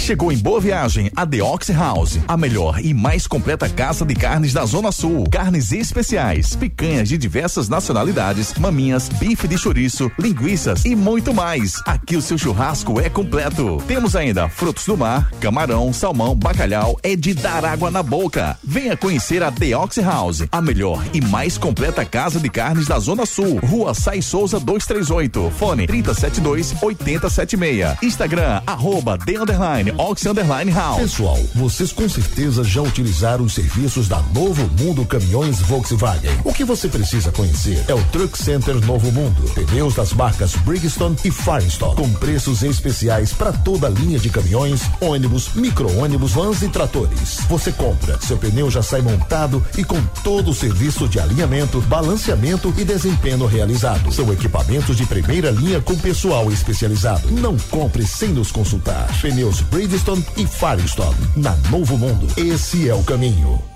Chegou 0.00 0.32
em 0.32 0.38
Boa 0.38 0.58
Viagem 0.60 1.12
a 1.14 1.26
The 1.26 1.42
Ox 1.42 1.68
House, 1.68 2.18
a 2.26 2.36
melhor 2.36 2.80
e 2.80 2.92
mais 2.92 3.26
completa 3.26 3.68
casa 3.68 4.04
de 4.04 4.14
carnes 4.14 4.52
da 4.52 4.64
Zona 4.64 4.90
Sul. 4.90 5.24
Carnes 5.30 5.72
especiais, 5.72 6.56
picanhas 6.56 7.08
de 7.08 7.18
diversas 7.18 7.68
nacionalidades, 7.68 8.54
maminhas, 8.54 9.08
bife 9.08 9.46
de 9.46 9.58
chouriço, 9.58 10.10
linguiças 10.18 10.84
e 10.84 10.96
muito 10.96 11.34
mais. 11.34 11.80
Aqui 11.86 12.16
o 12.16 12.22
seu 12.22 12.38
churrasco 12.38 12.98
é 12.98 13.08
completo. 13.10 13.76
Temos 13.86 14.16
ainda 14.16 14.48
frutos 14.48 14.86
do 14.86 14.96
mar, 14.96 15.30
camarão, 15.38 15.92
salmão, 15.92 16.34
bacalhau, 16.34 16.98
é 17.02 17.14
de 17.14 17.34
dar 17.34 17.64
água 17.64 17.90
na 17.90 18.02
boca. 18.02 18.58
Venha 18.64 18.96
conhecer 18.96 19.42
a 19.42 19.52
The 19.52 19.76
Ox 19.76 19.98
House, 19.98 20.44
a 20.50 20.62
melhor 20.62 21.04
e 21.12 21.20
mais 21.20 21.58
completa 21.58 22.04
casa 22.04 22.40
de 22.40 22.48
carnes 22.48 22.86
da 22.86 22.98
Zona 22.98 23.26
Sul. 23.26 23.60
Rua 23.62 23.94
Sai 23.94 24.22
Souza 24.22 24.58
238, 24.58 25.52
fone 25.56 25.86
372 25.86 26.74
8076. 26.82 27.98
Instagram, 28.02 28.62
arroba 28.66 29.18
The 29.18 29.38
Underline 29.38 29.89
Ox 29.98 30.24
Underline 30.24 30.70
House. 30.70 31.00
Pessoal, 31.00 31.38
vocês 31.54 31.92
com 31.92 32.08
certeza 32.08 32.62
já 32.62 32.80
utilizaram 32.80 33.44
os 33.44 33.54
serviços 33.54 34.06
da 34.08 34.20
Novo 34.34 34.70
Mundo 34.78 35.04
Caminhões 35.04 35.58
Volkswagen. 35.60 36.30
O 36.44 36.52
que 36.52 36.64
você 36.64 36.88
precisa 36.88 37.32
conhecer 37.32 37.84
é 37.88 37.94
o 37.94 38.02
Truck 38.04 38.38
Center 38.38 38.74
Novo 38.86 39.10
Mundo. 39.10 39.42
Pneus 39.54 39.94
das 39.94 40.12
marcas 40.12 40.54
Bridgestone 40.54 41.16
e 41.24 41.30
Firestone, 41.30 41.96
com 41.96 42.08
preços 42.14 42.62
especiais 42.62 43.32
para 43.32 43.52
toda 43.52 43.88
a 43.88 43.90
linha 43.90 44.18
de 44.18 44.30
caminhões, 44.30 44.82
ônibus, 45.00 45.50
micro-ônibus, 45.54 46.32
vans 46.32 46.62
e 46.62 46.68
tratores. 46.68 47.40
Você 47.48 47.72
compra, 47.72 48.18
seu 48.20 48.38
pneu 48.38 48.70
já 48.70 48.82
sai 48.82 49.02
montado 49.02 49.64
e 49.76 49.82
com 49.82 50.00
todo 50.22 50.52
o 50.52 50.54
serviço 50.54 51.08
de 51.08 51.18
alinhamento, 51.18 51.80
balanceamento 51.82 52.72
e 52.78 52.84
desempenho 52.84 53.46
realizado. 53.46 54.12
São 54.12 54.32
equipamentos 54.32 54.96
de 54.96 55.04
primeira 55.04 55.50
linha 55.50 55.80
com 55.80 55.96
pessoal 55.96 56.50
especializado. 56.52 57.30
Não 57.32 57.56
compre 57.56 58.06
sem 58.06 58.28
nos 58.28 58.52
consultar. 58.52 59.08
Pneus 59.20 59.60
Bridgestone 59.60 59.79
e 60.36 60.46
Firestone. 60.46 61.16
Na 61.36 61.56
Novo 61.70 61.96
Mundo, 61.96 62.26
esse 62.36 62.88
é 62.88 62.94
o 62.94 63.02
caminho. 63.02 63.69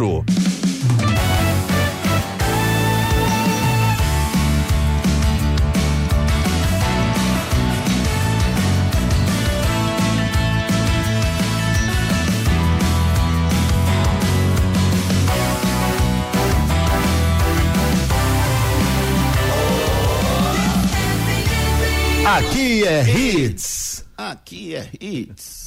Aqui 22.38 22.86
é 22.86 23.04
hits. 23.04 24.06
Aqui 24.16 24.76
é 24.76 24.88
hits. 25.02 25.67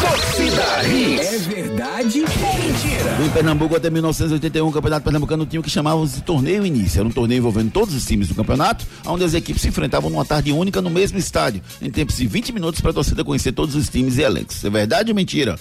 Torcida 0.00 0.88
Hits. 0.88 1.32
É 1.32 1.38
verdade 1.38 2.20
ou 2.20 2.26
mentira? 2.58 3.24
Em 3.24 3.30
Pernambuco, 3.30 3.76
até 3.76 3.90
1981, 3.90 4.66
o 4.66 4.72
Campeonato 4.72 5.04
Pernambucano 5.04 5.44
tinha 5.46 5.60
o 5.60 5.62
que 5.62 5.70
chamavam 5.70 6.06
de 6.06 6.22
torneio 6.22 6.64
início. 6.64 7.00
Era 7.00 7.08
um 7.08 7.12
torneio 7.12 7.38
envolvendo 7.38 7.70
todos 7.70 7.94
os 7.94 8.04
times 8.04 8.28
do 8.28 8.34
campeonato, 8.34 8.86
onde 9.06 9.24
as 9.24 9.34
equipes 9.34 9.62
se 9.62 9.68
enfrentavam 9.68 10.08
numa 10.10 10.24
tarde 10.24 10.52
única 10.52 10.80
no 10.80 10.88
mesmo 10.90 11.18
estádio, 11.18 11.62
em 11.82 11.90
tempos 11.90 12.16
de 12.16 12.26
20 12.26 12.52
minutos 12.52 12.80
para 12.80 12.90
a 12.90 12.94
torcida 12.94 13.22
conhecer 13.22 13.52
todos 13.52 13.74
os 13.74 13.88
times 13.88 14.16
e 14.16 14.22
elencos. 14.22 14.64
É 14.64 14.70
verdade 14.70 15.10
ou 15.10 15.14
mentira? 15.14 15.58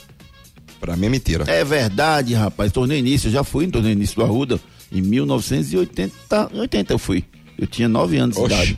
Pra 0.79 0.95
mim 0.95 1.07
é 1.07 1.09
mentira. 1.09 1.43
É 1.47 1.63
verdade, 1.65 2.33
rapaz. 2.33 2.71
Torneio 2.71 2.99
início, 2.99 3.27
eu 3.27 3.33
já 3.33 3.43
fui 3.43 3.65
em 3.65 3.69
torneio 3.69 3.93
início 3.93 4.15
do 4.15 4.23
Arruda. 4.23 4.59
Em 4.91 5.01
1980, 5.01 6.49
80 6.53 6.93
eu 6.93 6.97
fui. 6.97 7.25
Eu 7.57 7.67
tinha 7.67 7.89
9 7.89 8.17
anos 8.17 8.37
de 8.37 8.41
Oxe. 8.41 8.53
idade. 8.55 8.77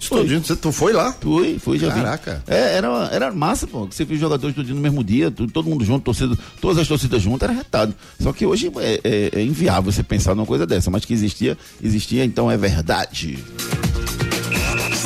Estudinho, 0.00 0.42
você 0.42 0.56
tu 0.56 0.72
foi 0.72 0.92
lá? 0.94 1.12
Fui, 1.20 1.58
fui, 1.58 1.78
já 1.78 1.88
vi. 1.90 2.00
Caraca. 2.00 2.42
É, 2.48 2.76
era, 2.78 2.88
era 3.12 3.30
massa, 3.30 3.66
pô. 3.66 3.86
que 3.86 3.94
Você 3.94 4.04
viu 4.04 4.14
os 4.14 4.20
jogadores 4.20 4.56
todo 4.56 4.64
dia 4.64 4.74
no 4.74 4.80
mesmo 4.80 5.04
dia, 5.04 5.30
tu- 5.30 5.46
todo 5.46 5.68
mundo 5.68 5.84
junto, 5.84 6.02
torcida, 6.02 6.36
todas 6.60 6.78
as 6.78 6.88
torcidas 6.88 7.20
juntas, 7.20 7.48
era 7.48 7.56
retado. 7.58 7.94
Só 8.18 8.32
que 8.32 8.46
hoje 8.46 8.72
é, 8.78 9.00
é- 9.04 9.30
é 9.40 9.42
inviável 9.42 9.92
você 9.92 10.02
pensar 10.02 10.34
numa 10.34 10.46
coisa 10.46 10.66
dessa, 10.66 10.90
mas 10.90 11.04
que 11.04 11.12
existia, 11.12 11.56
existia, 11.84 12.24
então 12.24 12.50
é 12.50 12.56
verdade. 12.56 13.38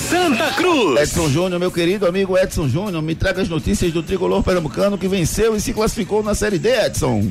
Santa 0.09 0.53
Cruz. 0.53 1.01
Edson 1.01 1.29
Júnior, 1.29 1.59
meu 1.59 1.71
querido 1.73 2.07
amigo 2.07 2.39
Edson 2.39 2.69
Júnior, 2.69 3.03
me 3.03 3.15
traga 3.15 3.43
as 3.43 3.49
notícias 3.49 3.93
do 3.93 4.03
tricolor 4.03 4.43
pernambucano 4.43 4.97
que 4.97 5.09
venceu 5.09 5.57
e 5.57 5.61
se 5.61 5.73
classificou 5.73 6.23
na 6.23 6.35
Série 6.35 6.59
D, 6.59 6.69
Edson. 6.87 7.29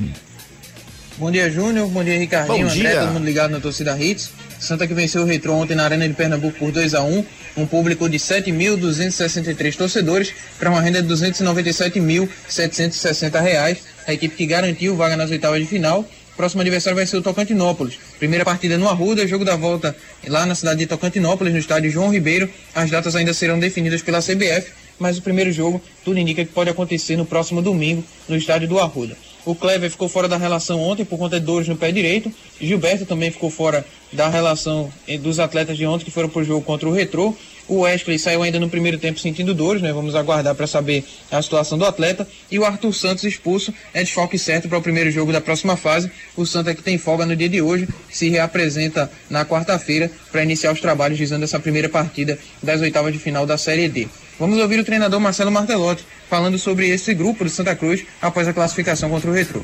Bom 1.18 1.32
dia, 1.32 1.50
Júnior. 1.50 1.88
Bom 1.90 2.04
dia, 2.04 2.18
Ricardinho. 2.18 2.58
Bom 2.58 2.64
André, 2.72 2.90
dia. 2.92 3.00
todo 3.02 3.14
mundo 3.14 3.24
ligado 3.26 3.52
na 3.52 3.60
torcida 3.60 3.98
Hits. 3.98 4.32
Santa 4.60 4.88
que 4.88 4.94
venceu 4.94 5.22
o 5.24 5.26
Retrô 5.26 5.54
ontem 5.54 5.76
na 5.76 5.84
Arena 5.84 6.08
de 6.08 6.14
Pernambuco 6.14 6.58
por 6.58 6.72
2 6.72 6.94
a 6.96 7.04
1 7.04 7.24
Um 7.56 7.68
público 7.68 8.10
de 8.10 8.18
7.263 8.18 9.76
torcedores 9.76 10.34
para 10.58 10.72
uma 10.72 10.82
renda 10.82 11.04
de 11.04 11.14
297.760 11.14 13.42
reais. 13.42 13.78
A 14.08 14.14
equipe 14.14 14.36
que 14.36 14.46
garantiu 14.46 14.96
vaga 14.96 15.16
nas 15.16 15.30
oitavas 15.30 15.60
de 15.60 15.68
final. 15.68 16.04
Próximo 16.36 16.62
adversário 16.62 16.96
vai 16.96 17.06
ser 17.06 17.18
o 17.18 17.22
Tocantinópolis. 17.22 18.00
Primeira 18.18 18.44
partida 18.44 18.76
no 18.76 18.90
Arruda, 18.90 19.28
jogo 19.28 19.46
da 19.46 19.56
volta 19.56 19.96
lá 20.28 20.48
na 20.48 20.56
cidade 20.56 20.80
de 20.80 20.88
Tocantinópolis, 20.88 21.54
no 21.54 21.60
estádio 21.60 21.92
João 21.92 22.12
Ribeiro. 22.12 22.50
As 22.74 22.90
datas 22.90 23.16
ainda 23.16 23.36
serão 23.36 23.60
definidas 23.60 24.02
pela 24.02 24.20
CBF, 24.20 24.72
mas 24.98 25.20
o 25.20 25.22
primeiro 25.22 25.52
jogo 25.52 25.80
tudo 26.04 26.20
indica 26.20 26.44
que 26.44 26.52
pode 26.52 26.72
acontecer 26.72 27.16
no 27.16 27.26
próximo 27.26 27.62
domingo 27.62 28.04
no 28.28 28.36
estádio 28.36 28.68
do 28.68 28.80
Arruda. 28.80 29.16
O 29.46 29.54
Clever 29.54 29.90
ficou 29.90 30.08
fora 30.08 30.28
da 30.28 30.38
relação 30.38 30.80
ontem 30.80 31.04
por 31.04 31.18
conta 31.20 31.40
de 31.40 31.46
dores 31.46 31.68
no 31.68 31.76
pé 31.76 31.92
direito. 31.92 32.32
Gilberto 32.62 33.06
também 33.06 33.30
ficou 33.30 33.50
fora 33.50 33.86
da 34.12 34.30
relação 34.30 34.92
eh, 35.08 35.18
dos 35.18 35.40
atletas 35.40 35.76
de 35.76 35.86
ontem 35.86 36.06
que 36.06 36.12
foram 36.12 36.30
para 36.30 36.42
o 36.42 36.46
jogo 36.46 36.62
contra 36.62 36.88
o 36.88 36.94
Retrô. 36.94 37.36
O 37.68 37.80
Wesley 37.82 38.20
saiu 38.20 38.44
ainda 38.44 38.60
no 38.60 38.70
primeiro 38.70 38.98
tempo 38.98 39.20
sentindo 39.20 39.54
dores, 39.54 39.82
né? 39.82 39.92
Vamos 39.92 40.16
aguardar 40.16 40.54
para 40.56 40.68
saber 40.68 41.04
a 41.32 41.42
situação 41.42 41.78
do 41.78 41.86
atleta. 41.86 42.28
E 42.52 42.58
o 42.60 42.66
Arthur 42.66 42.94
Santos 42.94 43.24
expulso 43.24 43.74
é 43.94 44.02
desfalque 44.02 44.38
certo 44.38 44.70
para 44.70 44.78
o 44.78 44.82
primeiro 44.82 45.12
jogo 45.12 45.32
da 45.32 45.42
próxima 45.42 45.76
fase. 45.76 46.10
O 46.38 46.46
Santa 46.46 46.74
que 46.74 46.82
tem 46.82 46.98
folga 46.98 47.26
no 47.26 47.36
dia 47.36 47.50
de 47.50 47.62
hoje 47.62 47.88
se 48.10 48.30
reapresenta 48.30 49.12
na 49.30 49.46
quarta-feira 49.46 50.12
para 50.32 50.44
iniciar 50.44 50.72
os 50.72 50.80
trabalhos 50.82 51.18
visando 51.18 51.44
essa 51.44 51.60
primeira 51.60 51.90
partida 51.90 52.38
das 52.62 52.82
oitavas 52.82 53.12
de 53.12 53.20
final 53.20 53.46
da 53.46 53.58
Série 53.58 53.90
D. 53.90 54.08
Vamos 54.40 54.58
ouvir 54.60 54.80
o 54.80 54.84
treinador 54.84 55.20
Marcelo 55.20 55.52
Martelotti 55.52 56.04
falando 56.30 56.58
sobre 56.58 56.90
esse 56.90 57.14
grupo 57.14 57.44
do 57.44 57.50
Santa 57.50 57.76
Cruz 57.76 58.06
após 58.22 58.48
a 58.48 58.54
classificação 58.54 59.10
contra 59.10 59.30
o 59.30 59.34
Retrô. 59.34 59.62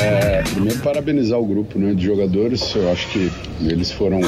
É, 0.00 0.42
primeiro 0.42 0.78
parabenizar 0.80 1.38
o 1.38 1.44
grupo 1.44 1.78
né, 1.78 1.92
de 1.92 2.04
jogadores, 2.04 2.74
eu 2.74 2.90
acho 2.90 3.06
que 3.08 3.30
eles 3.60 3.90
foram 3.90 4.20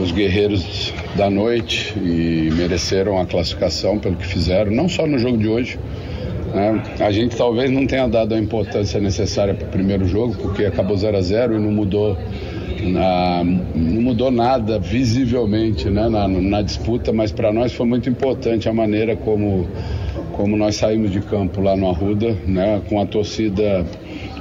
os 0.00 0.12
guerreiros 0.12 0.94
da 1.16 1.28
noite 1.28 1.92
e 1.98 2.50
mereceram 2.54 3.18
a 3.20 3.26
classificação 3.26 3.98
pelo 3.98 4.16
que 4.16 4.26
fizeram, 4.26 4.70
não 4.70 4.88
só 4.88 5.06
no 5.06 5.18
jogo 5.18 5.36
de 5.36 5.48
hoje. 5.48 5.78
né. 6.54 6.82
A 7.00 7.10
gente 7.10 7.36
talvez 7.36 7.70
não 7.70 7.86
tenha 7.86 8.06
dado 8.08 8.34
a 8.34 8.38
importância 8.38 9.00
necessária 9.00 9.52
para 9.54 9.66
o 9.66 9.70
primeiro 9.70 10.06
jogo, 10.06 10.34
porque 10.36 10.64
acabou 10.64 10.96
0 10.96 11.16
a 11.16 11.20
0 11.20 11.56
e 11.56 11.58
não 11.58 11.70
mudou, 11.70 12.16
não 12.84 14.02
mudou 14.02 14.30
nada 14.30 14.78
visivelmente 14.78 15.88
né, 15.88 16.08
na, 16.08 16.28
na 16.28 16.62
disputa, 16.62 17.12
mas 17.12 17.32
para 17.32 17.52
nós 17.52 17.72
foi 17.72 17.86
muito 17.86 18.08
importante 18.08 18.68
a 18.68 18.72
maneira 18.72 19.16
como, 19.16 19.66
como 20.32 20.56
nós 20.56 20.76
saímos 20.76 21.10
de 21.10 21.20
campo 21.20 21.60
lá 21.60 21.76
no 21.76 21.88
Arruda, 21.88 22.36
né, 22.46 22.82
com 22.88 23.00
a 23.00 23.06
torcida 23.06 23.86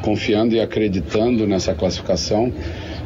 confiando 0.01 0.55
e 0.55 0.59
acreditando 0.59 1.47
nessa 1.47 1.73
classificação. 1.73 2.51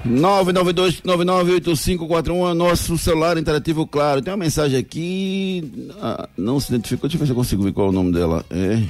992998541 0.07 2.51
é 2.51 2.55
nosso 2.55 2.99
celular 2.99 3.39
interativo, 3.39 3.87
claro. 3.87 4.21
Tem 4.21 4.33
uma 4.33 4.45
mensagem 4.45 4.77
aqui. 4.79 5.89
ah, 6.01 6.29
não 6.37 6.59
se 6.59 6.73
identificou. 6.73 7.09
Deixa 7.09 7.17
eu 7.17 7.21
ver 7.21 7.27
se 7.27 7.33
eu 7.33 7.37
consigo 7.37 7.63
ver 7.63 7.73
qual 7.73 7.87
é 7.87 7.91
o 7.91 7.93
nome 7.93 8.11
dela. 8.13 8.45
É. 8.51 8.83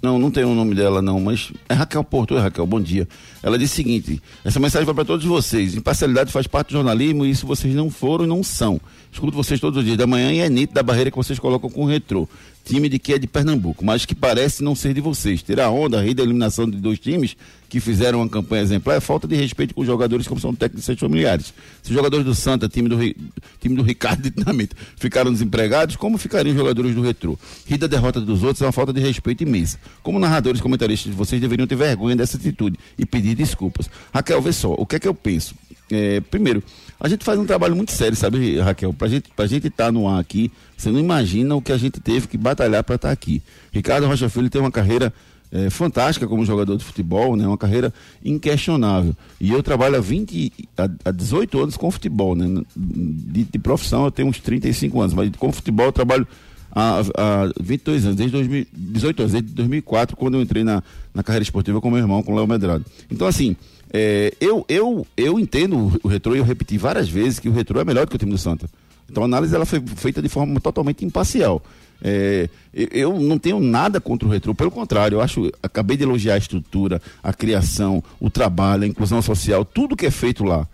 Não, 0.00 0.16
não 0.18 0.30
tem 0.30 0.44
o 0.44 0.54
nome 0.54 0.76
dela, 0.76 1.02
não, 1.02 1.20
mas 1.20 1.52
é 1.68 1.74
Raquel 1.74 2.04
Porto. 2.04 2.34
Oi, 2.34 2.40
Raquel, 2.40 2.64
bom 2.66 2.80
dia. 2.80 3.08
Ela 3.42 3.58
diz 3.58 3.70
o 3.72 3.74
seguinte: 3.74 4.22
essa 4.44 4.58
mensagem 4.58 4.84
vai 4.84 4.94
para 4.94 5.04
todos 5.04 5.24
vocês. 5.24 5.74
Imparcialidade 5.74 6.32
faz 6.32 6.46
parte 6.46 6.68
do 6.68 6.72
jornalismo 6.72 7.24
e 7.24 7.30
isso 7.30 7.46
vocês 7.46 7.74
não 7.74 7.90
foram 7.90 8.24
e 8.24 8.28
não 8.28 8.42
são. 8.42 8.80
Escuto 9.12 9.36
vocês 9.36 9.58
todos 9.58 9.78
os 9.78 9.84
dias 9.84 9.96
da 9.96 10.06
manhã 10.06 10.32
e 10.32 10.40
é 10.40 10.48
nítido 10.48 10.74
da 10.74 10.82
barreira 10.82 11.10
que 11.10 11.16
vocês 11.16 11.38
colocam 11.38 11.70
com 11.70 11.84
o 11.84 11.86
retrô. 11.86 12.28
Time 12.64 12.88
de 12.88 12.98
que 12.98 13.14
é 13.14 13.18
de 13.18 13.26
Pernambuco, 13.26 13.82
mas 13.82 14.04
que 14.04 14.14
parece 14.14 14.62
não 14.62 14.74
ser 14.74 14.92
de 14.92 15.00
vocês. 15.00 15.42
Ter 15.42 15.58
a 15.58 15.70
onda, 15.70 15.98
a 15.98 16.02
rir 16.02 16.12
da 16.12 16.22
eliminação 16.22 16.68
de 16.68 16.76
dois 16.76 16.98
times 16.98 17.34
que 17.68 17.80
fizeram 17.80 18.20
uma 18.20 18.28
campanha 18.28 18.62
exemplar 18.62 18.96
é 18.96 19.00
falta 19.00 19.28
de 19.28 19.34
respeito 19.36 19.74
com 19.74 19.82
os 19.82 19.86
jogadores 19.86 20.26
como 20.26 20.40
são 20.40 20.54
técnicos 20.54 20.82
e 20.82 20.86
seus 20.86 20.98
familiares. 20.98 21.52
Se 21.82 21.90
os 21.90 21.96
jogadores 21.96 22.24
do 22.24 22.34
Santa, 22.34 22.68
time 22.68 22.88
do, 22.88 22.98
time 23.60 23.74
do 23.74 23.82
Ricardo 23.82 24.22
de 24.22 24.30
Dinamite, 24.30 24.74
ficaram 24.96 25.32
desempregados, 25.32 25.96
como 25.96 26.18
ficariam 26.18 26.52
os 26.52 26.58
jogadores 26.58 26.94
do 26.94 27.02
Retrô? 27.02 27.38
Rir 27.66 27.78
da 27.78 27.86
derrota 27.86 28.20
dos 28.20 28.42
outros 28.42 28.62
é 28.62 28.66
uma 28.66 28.72
falta 28.72 28.92
de 28.92 29.00
respeito 29.00 29.42
imensa. 29.42 29.78
Como 30.02 30.18
narradores 30.18 30.60
comentaristas, 30.60 31.14
vocês 31.14 31.40
deveriam 31.40 31.66
ter 31.66 31.76
vergonha 31.76 32.16
dessa 32.16 32.36
atitude 32.36 32.78
e 32.98 33.04
pedir 33.04 33.27
desculpas. 33.34 33.88
Raquel, 34.12 34.40
vê 34.40 34.52
só, 34.52 34.72
o 34.72 34.86
que 34.86 34.96
é 34.96 34.98
que 34.98 35.08
eu 35.08 35.14
penso? 35.14 35.54
É, 35.90 36.20
primeiro, 36.20 36.62
a 37.00 37.08
gente 37.08 37.24
faz 37.24 37.38
um 37.38 37.46
trabalho 37.46 37.74
muito 37.74 37.92
sério, 37.92 38.16
sabe, 38.16 38.58
Raquel? 38.58 38.92
Pra 38.92 39.08
gente 39.08 39.30
pra 39.34 39.46
gente 39.46 39.68
estar 39.68 39.90
no 39.90 40.06
ar 40.08 40.20
aqui, 40.20 40.52
você 40.76 40.90
não 40.90 41.00
imagina 41.00 41.54
o 41.54 41.62
que 41.62 41.72
a 41.72 41.78
gente 41.78 42.00
teve 42.00 42.26
que 42.26 42.36
batalhar 42.36 42.84
para 42.84 42.96
estar 42.96 43.10
aqui. 43.10 43.42
Ricardo 43.72 44.06
Rocha 44.06 44.28
Filho 44.28 44.50
tem 44.50 44.60
uma 44.60 44.70
carreira 44.70 45.12
é, 45.50 45.70
fantástica 45.70 46.26
como 46.26 46.44
jogador 46.44 46.76
de 46.76 46.84
futebol, 46.84 47.36
né? 47.36 47.46
Uma 47.46 47.56
carreira 47.56 47.92
inquestionável. 48.22 49.16
E 49.40 49.50
eu 49.50 49.62
trabalho 49.62 49.96
há 49.96 50.00
20, 50.00 50.52
há, 50.76 50.88
há 51.06 51.10
18 51.10 51.58
anos 51.58 51.76
com 51.76 51.90
futebol, 51.90 52.34
né? 52.34 52.62
De, 52.76 53.44
de 53.44 53.58
profissão 53.58 54.04
eu 54.04 54.10
tenho 54.10 54.28
uns 54.28 54.38
35 54.40 55.00
anos, 55.00 55.14
mas 55.14 55.30
com 55.38 55.50
futebol 55.50 55.86
eu 55.86 55.92
trabalho 55.92 56.26
há, 56.78 57.00
há 57.00 57.52
22 57.60 58.04
anos, 58.04 58.16
desde 58.16 58.32
2000, 58.32 58.66
18 58.72 59.20
anos, 59.20 59.32
desde 59.32 59.52
2004, 59.52 60.16
quando 60.16 60.34
eu 60.34 60.42
entrei 60.42 60.64
na, 60.64 60.82
na 61.14 61.22
carreira 61.22 61.42
esportiva 61.42 61.80
com 61.80 61.90
meu 61.90 61.98
irmão, 61.98 62.22
com 62.22 62.32
o 62.32 62.36
Léo 62.36 62.46
Medrado. 62.46 62.84
Então, 63.10 63.26
assim, 63.26 63.56
é, 63.92 64.32
eu, 64.40 64.64
eu, 64.68 65.06
eu 65.16 65.38
entendo 65.38 65.98
o, 66.02 66.08
retrô 66.08 66.34
e 66.34 66.38
eu 66.38 66.44
repeti 66.44 66.76
várias 66.76 67.08
vezes 67.08 67.38
que 67.38 67.48
o 67.48 67.52
retrô 67.52 67.80
é 67.80 67.84
melhor 67.84 68.04
do 68.04 68.10
que 68.10 68.16
o 68.16 68.18
time 68.18 68.32
do 68.32 68.38
Santa. 68.38 68.68
Então 69.10 69.22
a 69.22 69.26
análise 69.26 69.54
ela 69.54 69.64
foi 69.64 69.80
feita 69.80 70.20
de 70.20 70.28
forma 70.28 70.60
totalmente 70.60 71.04
imparcial. 71.04 71.62
É, 72.02 72.48
eu 72.72 73.18
não 73.18 73.38
tenho 73.38 73.58
nada 73.58 74.00
contra 74.00 74.28
o 74.28 74.30
retrô, 74.30 74.54
pelo 74.54 74.70
contrário, 74.70 75.16
eu 75.16 75.20
acho, 75.20 75.50
acabei 75.62 75.96
de 75.96 76.04
elogiar 76.04 76.34
a 76.34 76.38
estrutura, 76.38 77.00
a 77.22 77.32
criação, 77.32 78.04
o 78.20 78.30
trabalho, 78.30 78.84
a 78.84 78.86
inclusão 78.86 79.20
social, 79.22 79.64
tudo 79.64 79.96
que 79.96 80.06
é 80.06 80.10
feito 80.10 80.44
lá. 80.44 80.68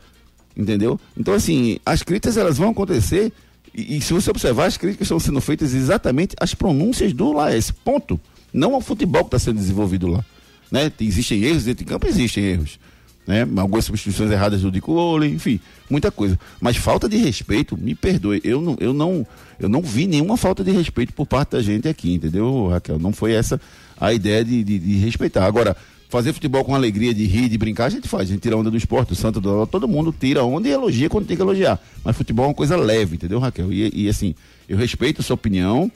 Entendeu? 0.57 1.01
Então, 1.17 1.35
assim, 1.35 1.79
as 1.85 2.03
críticas 2.03 2.37
elas 2.37 2.59
vão 2.59 2.71
acontecer 2.71 3.33
e, 3.75 3.97
e 3.97 4.01
se 4.01 4.13
você 4.13 4.31
observar, 4.31 4.67
as 4.67 4.77
críticas 4.77 5.07
estão 5.07 5.19
sendo 5.21 5.41
feitas 5.41 5.75
exatamente 5.75 6.35
às 6.41 6.55
pronúncias 6.55 7.13
do 7.13 7.33
Laes, 7.33 7.71
ponto. 7.71 8.21
Não 8.53 8.75
ao 8.75 8.81
futebol 8.81 9.23
que 9.23 9.29
está 9.29 9.39
sendo 9.39 9.57
desenvolvido 9.59 10.07
lá. 10.07 10.25
Né? 10.71 10.89
Tem- 10.91 11.09
Existem 11.09 11.43
erros 11.43 11.65
dentro 11.65 11.85
de 11.85 11.91
campo, 11.91 12.07
existem 12.07 12.45
erros. 12.45 12.79
Né? 13.27 13.41
Algumas 13.57 13.85
substituições 13.87 14.31
erradas 14.31 14.61
do 14.61 14.71
Dico 14.71 15.19
enfim, 15.25 15.59
muita 15.89 16.11
coisa. 16.11 16.39
Mas 16.61 16.77
falta 16.77 17.09
de 17.09 17.17
respeito, 17.17 17.77
me 17.77 17.95
perdoe, 17.95 18.41
eu 18.45 18.61
não, 18.61 18.77
eu 18.79 18.93
não, 18.93 19.27
eu 19.59 19.69
não 19.69 19.81
vi 19.81 20.07
nenhuma 20.07 20.37
falta 20.37 20.63
de 20.63 20.71
respeito 20.71 21.13
por 21.15 21.27
parte 21.27 21.53
da 21.53 21.63
gente 21.63 21.89
aqui, 21.89 22.13
entendeu, 22.15 22.69
Raquel? 22.69 22.99
Não 22.99 23.13
foi 23.13 23.33
essa 23.33 23.61
a 23.99 24.13
ideia 24.13 24.45
de, 24.45 24.63
de, 24.63 24.79
de 24.79 24.97
respeitar. 24.99 25.47
Agora, 25.47 25.75
fazer 26.15 26.33
futebol 26.33 26.65
com 26.65 26.77
alegria, 26.77 27.13
de 27.13 27.25
rir, 27.27 27.49
de 27.49 27.59
brincar, 27.59 27.87
a 27.87 27.89
gente 27.89 28.07
faz. 28.07 28.29
A 28.29 28.33
gente 28.33 28.41
tira 28.41 28.57
onda 28.57 28.71
do 28.71 28.77
esporte, 28.77 29.09
do 29.09 29.15
Santo, 29.17 29.41
do 29.41 29.67
todo 29.67 29.89
mundo 29.89 30.15
tira 30.17 30.45
onda 30.45 30.69
e 30.69 30.71
elogia 30.71 31.09
quando 31.11 31.27
tem 31.27 31.37
que 31.37 31.43
elogiar. 31.43 31.81
Mas 32.05 32.17
futebol 32.17 32.45
é 32.45 32.49
uma 32.51 32.55
coisa 32.55 32.77
leve, 32.77 33.17
entendeu, 33.17 33.41
Raquel? 33.41 33.73
E, 33.73 33.91
e 34.05 34.09
assim, 34.09 34.33
eu 34.69 34.77
respeito 34.79 35.21
a 35.21 35.25
sua 35.25 35.35
opinião 35.35 35.91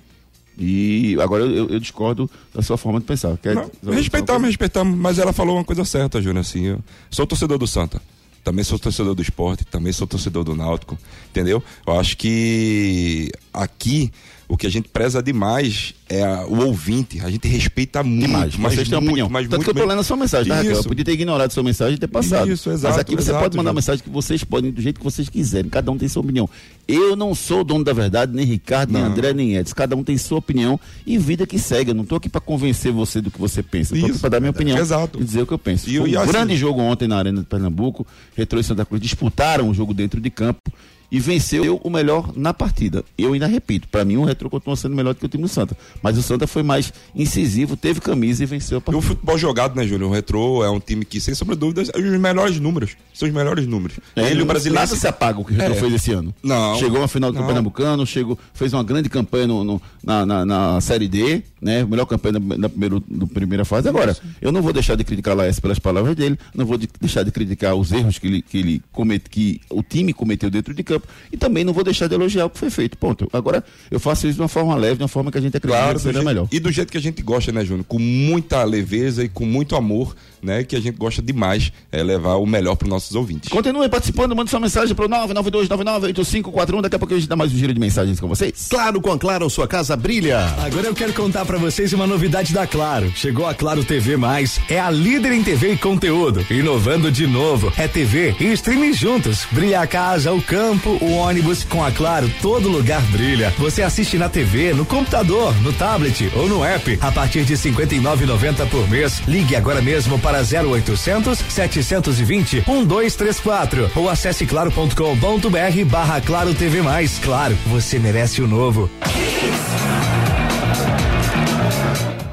e 0.58 1.16
agora 1.20 1.44
eu, 1.44 1.68
eu- 1.70 1.78
discordo 1.78 2.28
da 2.52 2.60
sua 2.62 2.76
forma 2.76 2.98
de 2.98 3.06
pensar. 3.06 3.36
Quer, 3.38 3.54
Não, 3.54 3.70
respeitamos, 3.92 4.48
respeitamos, 4.48 4.98
mas 4.98 5.20
ela 5.20 5.32
falou 5.32 5.54
uma 5.54 5.64
coisa 5.64 5.84
certa, 5.84 6.20
Júnior, 6.20 6.40
assim, 6.40 6.64
eu 6.64 6.80
sou 7.08 7.24
torcedor 7.24 7.56
do 7.58 7.66
Santa, 7.68 8.02
também 8.42 8.64
sou 8.64 8.76
torcedor 8.76 9.14
do 9.14 9.22
esporte, 9.22 9.64
também 9.64 9.92
sou 9.92 10.04
torcedor 10.06 10.42
do 10.42 10.56
Náutico, 10.56 10.98
entendeu? 11.30 11.62
Eu 11.86 12.00
acho 12.00 12.16
que 12.16 13.30
aqui 13.54 14.10
o 14.48 14.56
que 14.56 14.66
a 14.66 14.70
gente 14.70 14.88
preza 14.88 15.22
demais 15.22 15.94
é 16.08 16.24
a, 16.24 16.46
o 16.46 16.64
ouvinte. 16.64 17.20
A 17.20 17.30
gente 17.30 17.46
respeita 17.46 18.02
muito, 18.02 18.26
Demais. 18.26 18.56
mas 18.56 18.74
Vocês 18.74 18.88
têm 18.88 18.96
muito, 18.98 19.08
opinião. 19.10 19.28
mas 19.28 19.44
Tanto 19.44 19.56
muito 19.56 19.64
que 19.64 19.70
eu 19.78 19.82
tô 19.82 19.86
lendo 19.88 19.98
a 20.00 20.02
sua 20.02 20.16
mensagem, 20.16 20.50
tá? 20.50 20.64
Eu 20.64 20.82
podia 20.84 21.04
ter 21.04 21.12
ignorado 21.12 21.48
a 21.48 21.52
sua 21.52 21.62
mensagem 21.62 21.96
e 21.96 21.98
ter 21.98 22.06
passado. 22.06 22.50
Isso, 22.50 22.70
exato, 22.70 22.94
Mas 22.94 23.00
aqui 23.02 23.14
você 23.14 23.30
exato, 23.30 23.40
pode 23.44 23.56
mandar 23.58 23.68
João. 23.68 23.74
mensagem 23.74 24.02
que 24.02 24.08
vocês 24.08 24.42
podem, 24.42 24.70
do 24.70 24.80
jeito 24.80 24.98
que 24.98 25.04
vocês 25.04 25.28
quiserem. 25.28 25.68
Cada 25.70 25.90
um 25.90 25.98
tem 25.98 26.08
sua 26.08 26.22
opinião. 26.22 26.48
Eu 26.88 27.14
não 27.14 27.34
sou 27.34 27.60
o 27.60 27.64
dono 27.64 27.84
da 27.84 27.92
verdade, 27.92 28.34
nem 28.34 28.46
Ricardo, 28.46 28.90
nem 28.90 29.02
Não. 29.02 29.10
André, 29.10 29.34
nem 29.34 29.54
Edson. 29.56 29.74
Cada 29.74 29.94
um 29.94 30.02
tem 30.02 30.16
sua 30.16 30.38
opinião 30.38 30.80
e 31.06 31.18
vida 31.18 31.46
que 31.46 31.58
segue. 31.58 31.90
Eu 31.90 31.94
não 31.94 32.06
tô 32.06 32.16
aqui 32.16 32.30
pra 32.30 32.40
convencer 32.40 32.90
você 32.90 33.20
do 33.20 33.30
que 33.30 33.38
você 33.38 33.62
pensa. 33.62 33.94
Eu 33.94 34.00
tô 34.00 34.06
aqui 34.06 34.18
pra 34.18 34.30
dar 34.30 34.40
minha 34.40 34.50
opinião. 34.50 34.78
Exato. 34.78 35.20
E 35.20 35.24
dizer 35.24 35.42
o 35.42 35.46
que 35.46 35.52
eu 35.52 35.58
penso. 35.58 35.90
E 35.90 35.98
Foi 35.98 36.08
e 36.10 36.16
um 36.16 36.20
assim- 36.22 36.32
grande 36.32 36.56
jogo 36.56 36.80
ontem 36.80 37.06
na 37.06 37.18
Arena 37.18 37.40
de 37.40 37.46
Pernambuco. 37.46 38.06
Retrô 38.34 38.58
e 38.58 38.64
Santa 38.64 38.86
Cruz 38.86 39.02
disputaram 39.02 39.68
o 39.68 39.74
jogo 39.74 39.92
dentro 39.92 40.18
de 40.22 40.30
campo 40.30 40.72
e 41.10 41.18
venceu 41.18 41.80
o 41.82 41.88
melhor 41.90 42.32
na 42.36 42.52
partida. 42.52 43.02
Eu 43.16 43.32
ainda 43.32 43.46
repito, 43.46 43.88
pra 43.88 44.04
mim 44.04 44.16
o 44.16 44.24
Retrô 44.24 44.50
continua 44.50 44.76
sendo 44.76 44.94
melhor 44.94 45.14
do 45.14 45.20
que 45.20 45.24
o 45.26 45.28
time 45.28 45.42
do 45.42 45.48
Santa. 45.48 45.76
Mas 46.02 46.18
o 46.18 46.22
Santa 46.22 46.46
foi 46.46 46.62
mais 46.62 46.92
incisivo, 47.14 47.76
teve 47.76 48.00
camisa 48.00 48.42
e 48.42 48.46
venceu 48.46 48.76
a 48.76 48.80
E 48.80 48.82
partida. 48.82 48.98
o 48.98 49.02
futebol 49.08 49.38
jogado, 49.38 49.74
né, 49.74 49.86
Júnior? 49.86 50.10
O 50.10 50.12
Retrô 50.12 50.62
é 50.64 50.70
um 50.70 50.78
time 50.80 51.04
que, 51.04 51.20
sem 51.20 51.34
sombra 51.34 51.54
de 51.56 51.60
dúvidas, 51.60 51.90
é 51.94 51.98
os 51.98 52.20
melhores 52.20 52.60
números. 52.60 52.96
São 53.14 53.26
os 53.28 53.34
melhores 53.34 53.66
números. 53.66 53.98
É, 54.14 54.30
Ele, 54.30 54.42
o 54.42 54.46
brasileiro. 54.46 54.80
Nada 54.84 54.94
se 54.96 55.06
apaga 55.06 55.40
o 55.40 55.44
que 55.44 55.52
o 55.52 55.56
Retro 55.56 55.74
É. 55.74 55.76
fez 55.80 55.94
esse 55.94 56.12
ano. 56.12 56.34
Não. 56.42 56.76
Chegou 56.78 57.02
à 57.02 57.08
final 57.08 57.32
do. 57.32 57.38
Pernambucano, 57.42 58.06
chegou, 58.06 58.38
fez 58.52 58.72
uma 58.74 58.84
grande 58.84 59.08
campanha 59.08 59.46
no, 59.46 59.64
no- 59.64 59.82
na, 60.04 60.26
na, 60.26 60.44
na 60.44 60.80
Série 60.80 61.08
D, 61.08 61.42
né? 61.60 61.84
Melhor 61.84 62.06
campanha 62.06 62.38
da, 62.40 62.56
da 62.56 62.68
primeiro, 62.68 63.00
do 63.08 63.26
primeira 63.26 63.64
fase. 63.64 63.88
Agora, 63.88 64.16
eu 64.40 64.50
não 64.52 64.62
vou 64.62 64.72
deixar 64.72 64.94
de 64.96 65.04
criticar 65.04 65.34
o 65.34 65.38
Laércio 65.38 65.60
pelas 65.62 65.78
palavras 65.78 66.14
dele, 66.16 66.38
não 66.54 66.64
vou 66.66 66.76
de- 66.78 66.88
deixar 67.00 67.22
de 67.22 67.30
criticar 67.30 67.74
os 67.74 67.92
erros 67.92 68.18
que 68.18 68.26
ele, 68.26 68.42
que 68.42 68.58
ele 68.58 68.82
comete, 68.92 69.28
que 69.30 69.60
o 69.70 69.82
time 69.82 70.12
cometeu 70.12 70.50
dentro 70.50 70.72
de 70.74 70.82
campo, 70.82 71.06
e 71.32 71.36
também 71.36 71.64
não 71.64 71.72
vou 71.72 71.84
deixar 71.84 72.06
de 72.08 72.14
elogiar 72.14 72.46
o 72.46 72.50
que 72.50 72.58
foi 72.58 72.70
feito. 72.70 72.96
Ponto. 72.98 73.28
Agora, 73.32 73.64
eu 73.90 73.98
faço 74.00 74.26
isso 74.26 74.36
de 74.36 74.42
uma 74.42 74.48
forma 74.48 74.74
leve, 74.74 74.96
de 74.96 75.02
uma 75.02 75.08
forma 75.08 75.30
que 75.30 75.38
a 75.38 75.40
gente 75.40 75.56
acredita 75.56 75.80
Claro, 75.82 75.96
que 75.96 76.02
seja 76.02 76.12
jeito- 76.14 76.26
melhor. 76.26 76.48
E 76.50 76.60
do 76.60 76.70
jeito 76.72 76.90
que 76.90 76.98
a 76.98 77.00
gente 77.02 77.22
gosta, 77.22 77.52
né, 77.52 77.64
Júnior? 77.64 77.84
Com 77.86 77.98
muita 77.98 78.62
leveza 78.64 79.24
e 79.24 79.28
com 79.28 79.44
muito 79.46 79.76
amor, 79.76 80.14
né? 80.42 80.64
Que 80.64 80.76
a 80.76 80.80
gente 80.80 80.96
gosta 80.96 81.20
demais 81.22 81.72
é 81.90 82.02
levar 82.02 82.36
o 82.36 82.46
melhor 82.46 82.76
para 82.76 82.86
os 82.86 82.90
nossos 82.90 83.14
ouvintes. 83.14 83.48
Continue 83.48 83.88
participando, 83.88 84.34
mande 84.34 84.50
sua 84.50 84.60
mensagem 84.60 84.94
para 84.94 85.06
o 85.06 85.08
992998541. 85.08 86.82
Daqui 86.82 86.96
a 86.96 86.98
pouco 86.98 87.14
a 87.14 87.18
gente 87.18 87.28
dá 87.28 87.36
mais 87.36 87.52
um 87.52 87.56
giro 87.56 87.72
de 87.72 87.80
mensagens 87.80 88.18
com 88.20 88.28
vocês. 88.28 88.66
Claro, 88.70 89.00
com 89.00 89.12
a 89.12 89.18
Claro, 89.18 89.48
sua 89.50 89.66
casa 89.66 89.96
brilha. 89.96 90.38
Agora 90.64 90.86
eu 90.86 90.94
quero 90.94 91.12
contar 91.12 91.44
pra 91.44 91.58
vocês 91.58 91.92
uma 91.92 92.06
novidade 92.06 92.52
da 92.52 92.66
Claro. 92.66 93.10
Chegou 93.14 93.46
a 93.46 93.54
Claro 93.54 93.84
TV 93.84 94.16
Mais, 94.16 94.60
é 94.68 94.78
a 94.78 94.90
líder 94.90 95.32
em 95.32 95.42
TV 95.42 95.72
e 95.72 95.76
conteúdo. 95.76 96.44
Inovando 96.50 97.10
de 97.10 97.26
novo, 97.26 97.72
é 97.76 97.88
TV 97.88 98.34
e 98.40 98.52
streaming 98.52 98.92
juntos. 98.92 99.46
Brilha 99.50 99.80
a 99.80 99.86
casa, 99.86 100.32
o 100.32 100.40
campo, 100.42 100.90
o 101.00 101.12
ônibus. 101.12 101.64
Com 101.64 101.84
a 101.84 101.90
Claro, 101.90 102.30
todo 102.40 102.68
lugar 102.68 103.02
brilha. 103.10 103.52
Você 103.58 103.82
assiste 103.82 104.16
na 104.18 104.28
TV, 104.28 104.72
no 104.72 104.84
computador, 104.86 105.54
no 105.62 105.72
tablet 105.72 106.30
ou 106.36 106.48
no 106.48 106.64
app 106.64 106.98
a 107.00 107.10
partir 107.10 107.44
de 107.44 107.54
R$ 107.54 107.60
59,90 107.60 108.68
por 108.68 108.88
mês. 108.88 109.20
Ligue 109.26 109.56
agora 109.56 109.82
mesmo 109.82 110.18
para 110.18 110.27
0800 110.36 111.38
720 111.38 112.64
1234 112.66 113.90
ou 113.96 114.08
acesse 114.08 114.46
claro.com.br 114.46 115.84
barra 115.90 116.20
Claro 116.20 116.54
TV 116.54 116.82
Mais. 116.82 117.18
Claro, 117.18 117.56
você 117.66 117.98
merece 117.98 118.42
o 118.42 118.46
novo. 118.46 118.90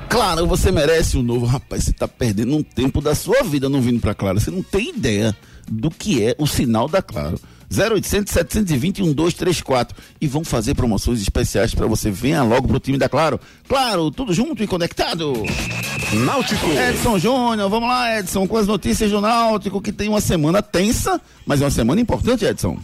Claro, 0.10 0.48
você 0.48 0.72
merece 0.72 1.18
o 1.18 1.24
novo. 1.24 1.46
Rapaz, 1.46 1.84
você 1.84 1.93
tá 1.93 2.08
perdendo 2.08 2.56
um 2.56 2.64
tempo 2.64 3.02
da 3.02 3.14
sua 3.14 3.43
vida 3.43 3.68
não 3.68 3.82
vindo 3.82 4.00
pra 4.00 4.14
Claro. 4.14 4.39
Você 4.39 4.50
não 4.50 4.64
tem 4.64 4.89
ideia 4.89 5.36
do 5.70 5.89
que 5.89 6.24
é 6.24 6.36
o 6.38 6.48
sinal 6.48 6.88
da 6.88 7.02
Claro. 7.02 7.39
0800 7.72 8.32
720 8.32 9.01
1234 9.01 9.97
e 10.20 10.28
vão 10.28 10.43
fazer 10.43 10.76
promoções 10.76 11.22
especiais 11.22 11.74
para 11.74 11.88
você. 11.88 12.11
Venha 12.11 12.43
logo 12.43 12.68
pro 12.68 12.80
time 12.80 12.97
da 12.97 13.09
Claro. 13.09 13.39
Claro, 13.68 14.11
tudo 14.11 14.34
junto 14.34 14.63
e 14.63 14.68
conectado. 14.68 15.34
Náutico. 16.26 16.68
Edson 16.70 17.18
Júnior, 17.20 17.70
vamos 17.70 17.89
lá, 17.89 18.20
Edson, 18.20 18.47
com 18.47 18.57
as 18.57 18.68
notícias 18.68 19.09
do 19.11 19.22
Náutico, 19.22 19.82
que 19.82 19.91
tem 19.91 20.07
uma 20.09 20.22
semana 20.22 20.61
tensa, 20.61 21.20
mas 21.45 21.61
é 21.61 21.66
uma 21.66 21.72
semana 21.72 22.01
importante, 22.01 22.45
Edson. 22.45 22.78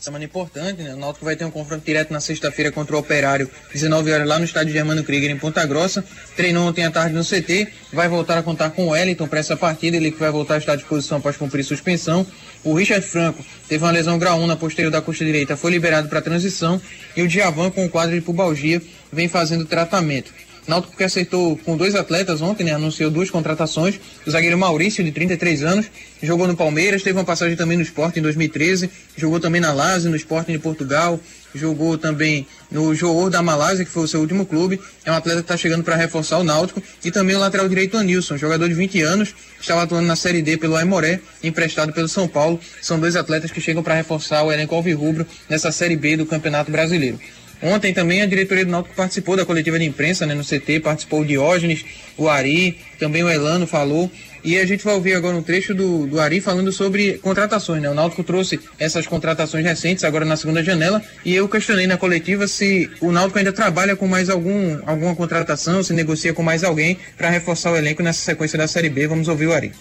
Semana 0.00 0.24
importante, 0.24 0.80
né? 0.80 0.94
O 0.94 0.96
Náutico 0.96 1.26
vai 1.26 1.36
ter 1.36 1.44
um 1.44 1.50
confronto 1.50 1.84
direto 1.84 2.10
na 2.10 2.22
sexta-feira 2.22 2.72
contra 2.72 2.96
o 2.96 2.98
Operário, 2.98 3.50
19 3.70 4.10
horas 4.10 4.26
lá 4.26 4.38
no 4.38 4.46
estádio 4.46 4.72
Germano 4.72 5.04
Krieger, 5.04 5.30
em 5.30 5.36
Ponta 5.36 5.64
Grossa. 5.66 6.02
Treinou 6.34 6.66
ontem 6.66 6.86
à 6.86 6.90
tarde 6.90 7.14
no 7.14 7.22
CT, 7.22 7.68
vai 7.92 8.08
voltar 8.08 8.38
a 8.38 8.42
contar 8.42 8.70
com 8.70 8.86
o 8.86 8.88
Wellington 8.92 9.28
para 9.28 9.40
essa 9.40 9.58
partida, 9.58 9.98
ele 9.98 10.10
que 10.10 10.18
vai 10.18 10.30
voltar 10.30 10.54
a 10.54 10.56
estar 10.56 10.72
à 10.72 10.76
disposição 10.76 11.18
após 11.18 11.36
cumprir 11.36 11.62
suspensão. 11.64 12.26
O 12.64 12.72
Richard 12.72 13.06
Franco 13.06 13.44
teve 13.68 13.84
uma 13.84 13.90
lesão 13.90 14.18
grau 14.18 14.40
1 14.40 14.46
na 14.46 14.56
posterior 14.56 14.90
da 14.90 15.02
costa 15.02 15.22
direita, 15.22 15.54
foi 15.54 15.70
liberado 15.70 16.08
para 16.08 16.22
transição. 16.22 16.80
E 17.14 17.20
o 17.20 17.28
Djavan, 17.28 17.70
com 17.70 17.84
o 17.84 17.90
quadro 17.90 18.14
de 18.14 18.22
pubalgia, 18.22 18.80
vem 19.12 19.28
fazendo 19.28 19.66
tratamento. 19.66 20.32
Náutico 20.66 20.96
que 20.96 21.04
acertou 21.04 21.56
com 21.58 21.76
dois 21.76 21.94
atletas 21.94 22.40
ontem, 22.40 22.64
né? 22.64 22.72
Anunciou 22.72 23.10
duas 23.10 23.30
contratações. 23.30 23.98
O 24.26 24.30
zagueiro 24.30 24.56
Maurício, 24.58 25.02
de 25.02 25.10
33 25.10 25.62
anos, 25.62 25.86
jogou 26.22 26.46
no 26.46 26.56
Palmeiras, 26.56 27.02
teve 27.02 27.18
uma 27.18 27.24
passagem 27.24 27.56
também 27.56 27.76
no 27.76 27.82
Sport 27.82 28.16
em 28.16 28.22
2013, 28.22 28.90
jogou 29.16 29.40
também 29.40 29.60
na 29.60 29.72
Lazio, 29.72 30.10
no 30.10 30.16
Sporting 30.16 30.52
de 30.52 30.58
Portugal, 30.58 31.18
jogou 31.54 31.98
também 31.98 32.46
no 32.70 32.94
Joor 32.94 33.30
da 33.30 33.42
Malásia, 33.42 33.84
que 33.84 33.90
foi 33.90 34.04
o 34.04 34.08
seu 34.08 34.20
último 34.20 34.46
clube. 34.46 34.80
É 35.04 35.10
um 35.10 35.14
atleta 35.14 35.38
que 35.38 35.44
está 35.44 35.56
chegando 35.56 35.82
para 35.82 35.96
reforçar 35.96 36.38
o 36.38 36.44
Náutico. 36.44 36.82
E 37.04 37.10
também 37.10 37.34
o 37.34 37.38
lateral 37.38 37.68
direito 37.68 37.96
Anilson, 37.96 38.36
jogador 38.36 38.68
de 38.68 38.74
20 38.74 39.02
anos, 39.02 39.34
estava 39.60 39.82
atuando 39.82 40.06
na 40.06 40.16
Série 40.16 40.42
D 40.42 40.56
pelo 40.56 40.76
Aimoré, 40.76 41.20
emprestado 41.42 41.92
pelo 41.92 42.08
São 42.08 42.28
Paulo. 42.28 42.60
São 42.80 42.98
dois 43.00 43.16
atletas 43.16 43.50
que 43.50 43.60
chegam 43.60 43.82
para 43.82 43.94
reforçar 43.94 44.42
o 44.42 44.52
elenco 44.52 44.74
alvirrubro 44.74 45.26
nessa 45.48 45.72
Série 45.72 45.96
B 45.96 46.16
do 46.16 46.26
Campeonato 46.26 46.70
Brasileiro. 46.70 47.18
Ontem 47.62 47.92
também 47.92 48.22
a 48.22 48.26
diretoria 48.26 48.64
do 48.64 48.70
Náutico 48.70 48.94
participou 48.94 49.36
da 49.36 49.44
coletiva 49.44 49.78
de 49.78 49.84
imprensa 49.84 50.24
né, 50.24 50.34
no 50.34 50.44
CT, 50.44 50.80
participou 50.80 51.20
o 51.20 51.24
Diógenes, 51.24 51.84
o 52.16 52.28
Ari, 52.28 52.78
também 52.98 53.22
o 53.22 53.28
Elano 53.28 53.66
falou. 53.66 54.10
E 54.42 54.58
a 54.58 54.66
gente 54.66 54.82
vai 54.82 54.94
ouvir 54.94 55.14
agora 55.14 55.36
um 55.36 55.42
trecho 55.42 55.74
do, 55.74 56.06
do 56.06 56.18
Ari 56.18 56.40
falando 56.40 56.72
sobre 56.72 57.18
contratações. 57.18 57.82
Né? 57.82 57.90
O 57.90 57.94
Náutico 57.94 58.24
trouxe 58.24 58.58
essas 58.78 59.06
contratações 59.06 59.64
recentes, 59.64 60.02
agora 60.02 60.24
na 60.24 60.36
segunda 60.36 60.62
janela, 60.64 61.02
e 61.24 61.34
eu 61.34 61.46
questionei 61.46 61.86
na 61.86 61.98
coletiva 61.98 62.46
se 62.46 62.90
o 63.00 63.12
Náutico 63.12 63.38
ainda 63.38 63.52
trabalha 63.52 63.94
com 63.94 64.08
mais 64.08 64.30
algum, 64.30 64.78
alguma 64.86 65.14
contratação, 65.14 65.82
se 65.82 65.92
negocia 65.92 66.32
com 66.32 66.42
mais 66.42 66.64
alguém 66.64 66.96
para 67.18 67.28
reforçar 67.28 67.72
o 67.72 67.76
elenco 67.76 68.02
nessa 68.02 68.22
sequência 68.22 68.56
da 68.56 68.66
Série 68.66 68.88
B. 68.88 69.06
Vamos 69.06 69.28
ouvir 69.28 69.48
o 69.48 69.52
Ari. 69.52 69.72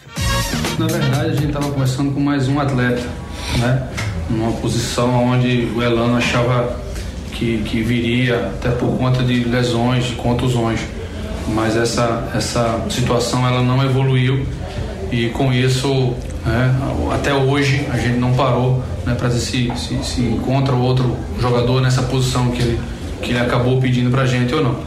Na 0.77 0.87
verdade, 0.87 1.31
a 1.31 1.33
gente 1.33 1.47
estava 1.47 1.71
conversando 1.71 2.11
com 2.11 2.19
mais 2.19 2.49
um 2.49 2.59
atleta, 2.59 3.03
né? 3.59 3.89
Numa 4.29 4.51
posição 4.53 5.23
onde 5.23 5.69
o 5.75 5.81
Elano 5.81 6.17
achava 6.17 6.88
que, 7.39 7.59
que 7.59 7.81
viria 7.81 8.51
até 8.53 8.69
por 8.69 8.97
conta 8.97 9.23
de 9.23 9.45
lesões, 9.45 10.05
de 10.05 10.15
contusões. 10.15 10.81
Mas 11.47 11.75
essa, 11.77 12.29
essa 12.35 12.81
situação 12.89 13.47
ela 13.47 13.63
não 13.63 13.81
evoluiu 13.83 14.45
e 15.11 15.29
com 15.29 15.51
isso, 15.51 16.13
né, 16.45 16.75
até 17.11 17.33
hoje, 17.33 17.87
a 17.91 17.97
gente 17.97 18.17
não 18.17 18.33
parou 18.33 18.83
né, 19.05 19.15
para 19.15 19.29
ver 19.29 19.39
se, 19.39 19.71
se, 19.75 20.03
se 20.03 20.21
encontra 20.21 20.75
outro 20.75 21.15
jogador 21.39 21.81
nessa 21.81 22.03
posição 22.03 22.51
que 22.51 22.61
ele, 22.61 22.79
que 23.21 23.31
ele 23.31 23.39
acabou 23.39 23.79
pedindo 23.79 24.11
para 24.11 24.23
a 24.23 24.27
gente 24.27 24.53
ou 24.53 24.61
não. 24.61 24.77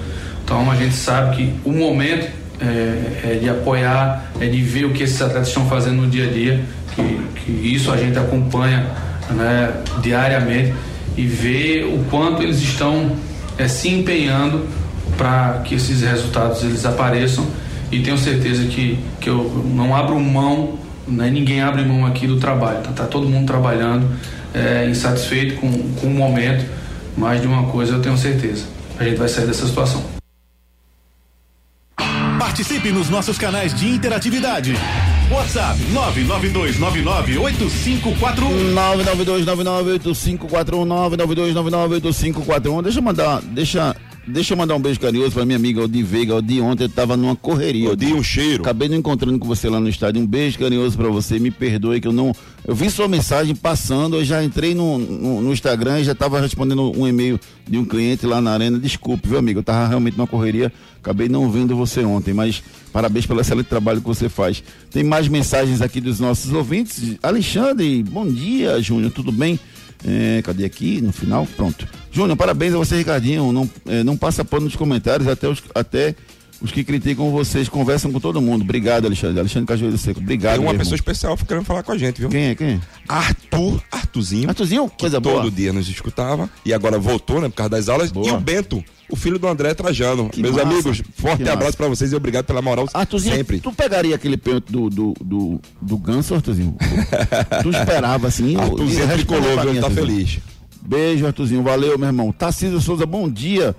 Então 0.45 0.71
a 0.71 0.77
gente 0.77 0.95
sabe 0.95 1.37
que 1.37 1.55
o 1.65 1.73
momento 1.73 2.31
é, 2.61 3.33
é 3.33 3.39
de 3.41 3.49
apoiar, 3.49 4.31
é 4.39 4.47
de 4.47 4.61
ver 4.61 4.85
o 4.85 4.93
que 4.93 5.03
esses 5.03 5.21
atletas 5.21 5.49
estão 5.49 5.67
fazendo 5.67 6.03
no 6.03 6.07
dia 6.07 6.29
a 6.29 6.33
dia, 6.33 6.61
que, 6.95 7.21
que 7.41 7.75
isso 7.75 7.91
a 7.91 7.97
gente 7.97 8.17
acompanha 8.19 8.87
né, 9.31 9.73
diariamente 10.03 10.75
e 11.17 11.27
ver 11.27 11.85
o 11.85 12.05
quanto 12.11 12.43
eles 12.43 12.61
estão 12.61 13.17
é, 13.59 13.69
se 13.69 13.89
empenhando 13.89 14.67
para 15.17 15.61
que 15.65 15.75
esses 15.75 16.03
resultados 16.03 16.63
eles 16.63 16.85
apareçam 16.85 17.47
e 17.91 18.01
tenho 18.01 18.17
certeza 18.17 18.65
que, 18.65 18.99
que 19.21 19.29
eu 19.29 19.65
não 19.75 19.95
abro 19.95 20.19
mão, 20.19 20.79
né, 21.07 21.31
ninguém 21.31 21.61
abre 21.61 21.85
mão 21.85 22.07
aqui 22.07 22.27
do 22.27 22.39
trabalho, 22.39 22.81
tá, 22.83 22.91
tá 22.91 23.07
todo 23.07 23.29
mundo 23.29 23.47
trabalhando, 23.47 24.09
é, 24.55 24.89
insatisfeito 24.89 25.57
com, 25.57 25.71
com 25.95 26.07
o 26.07 26.15
momento, 26.15 26.65
mas 27.17 27.41
de 27.41 27.47
uma 27.47 27.65
coisa 27.65 27.95
eu 27.95 28.01
tenho 28.01 28.17
certeza, 28.17 28.65
a 28.99 29.05
gente 29.05 29.17
vai 29.17 29.29
sair 29.29 29.47
dessa 29.47 29.67
situação. 29.67 30.03
Participe 32.39 32.91
nos 32.91 33.09
nossos 33.09 33.39
canais 33.39 33.75
de 33.75 33.89
interatividade. 33.89 34.75
WhatsApp 35.31 35.79
992998541 35.93 38.75
992998541 40.87 42.83
Deixa 42.83 42.99
eu 42.99 43.03
mandar, 43.03 43.41
deixa, 43.43 43.95
deixa 44.27 44.55
eu 44.55 44.57
mandar 44.57 44.75
um 44.75 44.81
beijo 44.81 45.01
carinhoso 45.01 45.33
pra 45.33 45.45
minha 45.45 45.57
amiga 45.57 45.83
Odi 45.83 46.03
Veiga. 46.03 46.35
Odi 46.35 46.61
ontem 46.61 46.89
tava 46.89 47.17
numa 47.17 47.37
correria. 47.37 47.91
Odi, 47.91 48.13
um 48.13 48.23
cheiro. 48.23 48.63
Acabei 48.63 48.89
não 48.89 48.97
encontrando 48.97 49.39
com 49.39 49.47
você 49.47 49.69
lá 49.69 49.81
no 49.81 49.89
estádio. 49.89 50.21
Um 50.21 50.27
beijo 50.27 50.59
carinhoso 50.59 50.97
pra 50.97 51.09
você. 51.09 51.39
Me 51.39 51.51
perdoe 51.51 52.01
que 52.01 52.09
eu 52.09 52.13
não. 52.13 52.35
Eu 52.67 52.75
vi 52.75 52.91
sua 52.91 53.09
mensagem 53.09 53.55
passando, 53.55 54.17
eu 54.17 54.25
já 54.25 54.43
entrei 54.43 54.75
no, 54.75 54.99
no, 54.99 55.41
no 55.43 55.53
Instagram 55.53 56.01
e 56.01 56.05
já 56.05 56.15
tava 56.15 56.41
respondendo 56.41 56.93
um 56.97 57.07
e-mail 57.09 57.39
de 57.69 57.77
um 57.79 57.85
cliente 57.85 58.25
lá 58.27 58.41
na 58.41 58.53
arena. 58.53 58.79
Desculpe, 58.79 59.29
viu, 59.29 59.39
amigo? 59.39 59.61
Eu 59.61 59.65
tava 59.65 59.89
realmente 59.89 60.17
numa 60.17 60.27
correria. 60.27 60.73
Acabei 61.01 61.29
não 61.29 61.51
vendo 61.51 61.75
você 61.75 62.05
ontem, 62.05 62.33
mas 62.33 62.63
parabéns 62.93 63.27
pelo 63.27 63.41
excelente 63.41 63.67
trabalho 63.67 64.01
que 64.01 64.07
você 64.07 64.29
faz. 64.29 64.63
Tem 64.91 65.03
mais 65.03 65.27
mensagens 65.27 65.83
aqui 65.83 66.01
dos 66.01 66.21
nossos 66.21 66.53
ouvintes. 66.53 67.17
Alexandre, 67.21 68.05
bom 68.05 68.27
dia, 68.27 68.81
Júnior, 68.81 69.11
tudo 69.11 69.33
bem? 69.33 69.59
É, 70.05 70.43
cadê 70.43 70.65
aqui? 70.65 71.01
No 71.01 71.13
final, 71.13 71.47
pronto. 71.57 71.87
Júnior, 72.11 72.37
parabéns 72.37 72.75
a 72.75 72.79
você, 72.79 72.97
Ricardinho. 72.97 73.53
Não, 73.53 73.71
é, 73.87 74.03
não 74.03 74.17
passa 74.17 74.45
pano 74.45 74.65
nos 74.65 74.77
comentários, 74.77 75.29
até 75.29 75.49
os, 75.49 75.63
até 75.75 76.15
os 76.63 76.71
que 76.71 76.85
criticam 76.85 77.31
vocês 77.31 77.69
conversam 77.69 78.13
com 78.13 78.21
todo 78.21 78.41
mundo. 78.41 78.63
Obrigado, 78.63 79.07
Alexandre. 79.07 79.41
Alexandre 79.41 79.67
Cajueiro 79.67 79.99
Seco. 79.99 80.21
Obrigado. 80.21 80.59
Tem 80.59 80.63
uma 80.63 80.73
pessoa 80.75 80.95
irmão. 80.95 80.95
especial 80.95 81.37
querendo 81.37 81.65
falar 81.65 81.83
com 81.83 81.93
a 81.93 81.99
gente, 81.99 82.21
viu? 82.21 82.29
Quem 82.31 82.45
é? 82.51 82.55
Quem 82.55 82.69
é? 82.69 82.81
Arthur, 83.09 83.83
Arthurzinho. 83.91 84.49
Arthurzinho, 84.49 84.91
coisa 84.99 85.17
que 85.19 85.23
boa. 85.23 85.43
Todo 85.43 85.51
dia 85.51 85.73
nos 85.73 85.89
escutava 85.89 86.49
e 86.65 86.73
agora 86.73 86.99
voltou, 86.99 87.41
né, 87.41 87.49
por 87.49 87.57
causa 87.57 87.71
das 87.71 87.89
aulas. 87.89 88.11
E 88.15 88.31
o 88.31 88.41
Bento, 88.41 88.83
o 89.11 89.17
filho 89.17 89.39
do 89.39 89.47
André 89.49 89.75
Trajano. 89.75 90.29
Que 90.31 90.41
Meus 90.41 90.55
massa, 90.55 90.69
amigos, 90.69 91.03
forte 91.17 91.43
que 91.43 91.49
abraço 91.49 91.77
pra 91.77 91.89
vocês 91.89 92.13
e 92.13 92.17
obrigado 92.17 92.45
pela 92.47 92.63
moral 92.63 92.89
Arthurzinho, 92.95 93.35
sempre. 93.37 93.59
tu 93.61 93.73
pegaria 93.73 94.15
aquele 94.15 94.37
pênalti 94.37 94.71
do, 94.71 94.89
do, 94.89 95.15
do, 95.21 95.61
do 95.81 95.97
Ganso, 95.99 96.35
Arthurzinho? 96.35 96.77
tu 97.63 97.71
esperava 97.71 98.29
assim? 98.29 98.57
Responde 98.57 99.13
tricolor, 99.15 99.43
mim, 99.67 99.81
Tá 99.81 99.87
Arthurzinho. 99.87 99.91
feliz. 99.95 100.39
Beijo, 100.85 101.27
Arthurzinho. 101.27 101.63
Valeu, 101.63 101.99
meu 101.99 102.09
irmão. 102.09 102.33
Tarcísio 102.33 102.81
Souza, 102.81 103.07
bom 103.07 103.29
dia. 103.31 103.75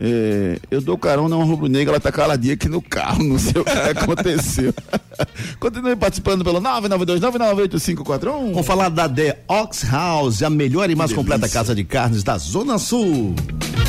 É, 0.00 0.58
eu 0.70 0.80
dou 0.80 0.98
carona 0.98 1.36
a 1.36 1.38
uma 1.38 1.44
rubro-negra, 1.44 1.92
ela 1.92 2.00
tá 2.00 2.10
caladinha 2.10 2.54
aqui 2.54 2.68
no 2.68 2.82
carro, 2.82 3.22
não 3.24 3.38
sei 3.38 3.60
o 3.60 3.64
que 3.64 3.70
aconteceu. 3.70 4.74
Continue 5.60 5.94
participando 5.94 6.44
pelo 6.44 6.60
992-998-541. 6.60 8.24
Vamos 8.24 8.66
falar 8.66 8.88
da 8.88 9.08
The 9.08 9.38
Ox 9.46 9.84
House, 9.84 10.42
a 10.42 10.50
melhor 10.50 10.90
e 10.90 10.96
mais 10.96 11.12
completa 11.12 11.48
casa 11.48 11.74
de 11.74 11.84
carnes 11.84 12.24
da 12.24 12.36
Zona 12.36 12.78
Sul. 12.78 13.34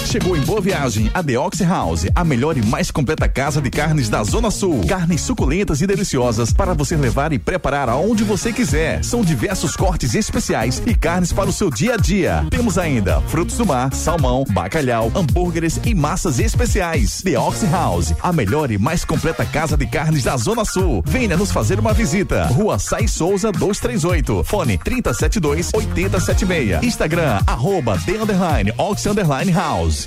Chegou 0.05 0.37
em 0.37 0.41
Boa 0.41 0.61
Viagem 0.61 1.09
a 1.13 1.23
The 1.23 1.37
Ox 1.39 1.61
House, 1.61 2.05
a 2.15 2.23
melhor 2.23 2.55
e 2.55 2.61
mais 2.61 2.91
completa 2.91 3.27
casa 3.27 3.59
de 3.59 3.71
carnes 3.71 4.07
da 4.07 4.23
Zona 4.23 4.51
Sul. 4.51 4.85
Carnes 4.87 5.21
suculentas 5.21 5.81
e 5.81 5.87
deliciosas 5.87 6.53
para 6.53 6.73
você 6.73 6.95
levar 6.95 7.33
e 7.33 7.39
preparar 7.39 7.89
aonde 7.89 8.23
você 8.23 8.53
quiser. 8.53 9.03
São 9.03 9.23
diversos 9.23 9.75
cortes 9.75 10.13
especiais 10.13 10.81
e 10.85 10.93
carnes 10.93 11.33
para 11.33 11.49
o 11.49 11.53
seu 11.53 11.71
dia 11.71 11.95
a 11.95 11.97
dia. 11.97 12.45
Temos 12.51 12.77
ainda 12.77 13.19
frutos 13.21 13.57
do 13.57 13.65
mar, 13.65 13.93
salmão, 13.93 14.45
bacalhau, 14.51 15.11
hambúrgueres 15.15 15.79
e 15.83 15.94
massas 15.95 16.39
especiais. 16.39 17.21
The 17.23 17.37
Ox 17.39 17.63
House, 17.71 18.13
a 18.21 18.31
melhor 18.33 18.69
e 18.71 18.77
mais 18.77 19.03
completa 19.05 19.45
casa 19.45 19.75
de 19.77 19.85
carnes 19.87 20.23
da 20.23 20.35
Zona 20.37 20.65
Sul. 20.65 21.01
Venha 21.05 21.35
nos 21.37 21.51
fazer 21.51 21.79
uma 21.79 21.93
visita. 21.93 22.45
Rua 22.47 22.77
Sai 22.77 23.07
Souza 23.07 23.51
238. 23.51 24.43
Fone 24.43 24.77
372 24.77 25.71
8076. 25.73 26.83
Instagram, 26.83 27.39
arroba 27.47 27.97
The 28.05 28.11
Underline 28.21 28.73
Ox 28.77 29.05
Underline 29.05 29.51
House. 29.51 30.05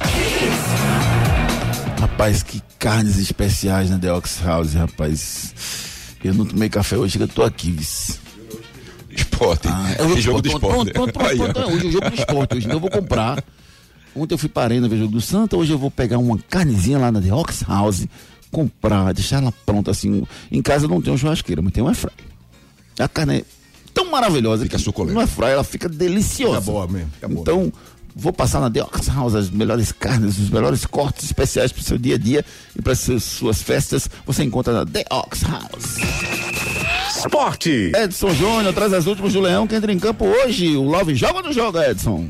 Rapaz, 2.00 2.42
que 2.42 2.62
carnes 2.78 3.18
especiais 3.18 3.90
na 3.90 3.98
The 3.98 4.12
Ox 4.12 4.40
House, 4.44 4.74
rapaz. 4.74 5.54
Eu 6.22 6.34
não 6.34 6.44
tomei 6.44 6.68
café 6.68 6.96
hoje 6.96 7.16
que 7.16 7.24
eu 7.24 7.28
tô 7.28 7.42
aqui. 7.42 7.76
Esporte. 9.10 9.68
Ah, 9.68 9.94
eu 9.98 10.08
vou- 10.08 10.20
jogo 10.20 10.42
do 10.42 10.48
esporte. 10.48 10.92
pronto, 10.92 11.12
pronto, 11.12 11.12
pronto, 11.52 11.60
hoje 11.70 11.84
é 11.86 11.88
o 11.88 11.92
jogo 11.92 12.10
do 12.10 12.14
esporte, 12.14 12.56
hoje 12.56 12.68
eu 12.70 12.80
vou 12.80 12.90
comprar. 12.90 13.42
Ontem 14.18 14.34
eu 14.34 14.38
fui 14.38 14.48
para 14.48 14.62
a 14.62 14.66
Arena 14.66 14.88
ver 14.88 14.96
o 14.96 14.98
jogo 14.98 15.12
do 15.12 15.20
Santa, 15.20 15.56
hoje 15.56 15.72
eu 15.72 15.78
vou 15.78 15.90
pegar 15.90 16.18
uma 16.18 16.38
carnezinha 16.50 16.98
lá 16.98 17.12
na 17.12 17.20
The 17.20 17.32
Ox 17.32 17.62
House, 17.62 18.06
comprar, 18.50 19.12
deixar 19.14 19.40
ela 19.40 19.52
pronta 19.64 19.90
assim. 19.90 20.24
Em 20.50 20.60
casa 20.60 20.88
não 20.88 21.00
tem 21.00 21.12
uma 21.12 21.18
churrasqueira, 21.18 21.62
mas 21.62 21.72
tem 21.72 21.82
um 21.82 21.88
airfry. 21.88 22.10
A 22.98 23.08
carne 23.08 23.38
é 23.38 23.44
tão 23.94 24.10
maravilhosa 24.10 24.64
fica 24.64 24.78
suculenta. 24.78 25.14
No 25.14 25.20
airfry 25.20 25.46
ela 25.46 25.64
fica 25.64 25.88
deliciosa. 25.88 26.60
Fica 26.60 26.72
boa 26.72 26.86
mesmo, 26.88 27.10
fica 27.12 27.28
boa 27.28 27.40
então, 27.40 27.72
vou 28.14 28.32
passar 28.32 28.60
na 28.60 28.68
The 28.68 28.82
Ox 28.82 29.06
House 29.08 29.34
as 29.36 29.50
melhores 29.50 29.92
carnes, 29.92 30.38
os 30.38 30.50
melhores 30.50 30.84
cortes 30.84 31.24
especiais 31.24 31.70
para 31.70 31.80
o 31.80 31.84
seu 31.84 31.96
dia 31.96 32.16
a 32.16 32.18
dia 32.18 32.44
e 32.76 32.82
para 32.82 32.94
suas 32.96 33.62
festas, 33.62 34.10
você 34.26 34.42
encontra 34.42 34.72
na 34.72 34.84
The 34.84 35.04
Ox 35.10 35.42
House. 35.42 35.96
Esporte. 37.16 37.92
Edson 37.96 38.32
Júnior 38.34 38.72
traz 38.72 38.92
as 38.92 39.06
últimas 39.06 39.32
do 39.32 39.40
Leão 39.40 39.66
que 39.66 39.74
entra 39.74 39.92
em 39.92 39.98
campo 39.98 40.24
hoje. 40.24 40.76
O 40.76 40.82
Love 40.82 41.14
joga 41.14 41.38
ou 41.38 41.42
não 41.42 41.52
joga, 41.52 41.90
Edson? 41.90 42.28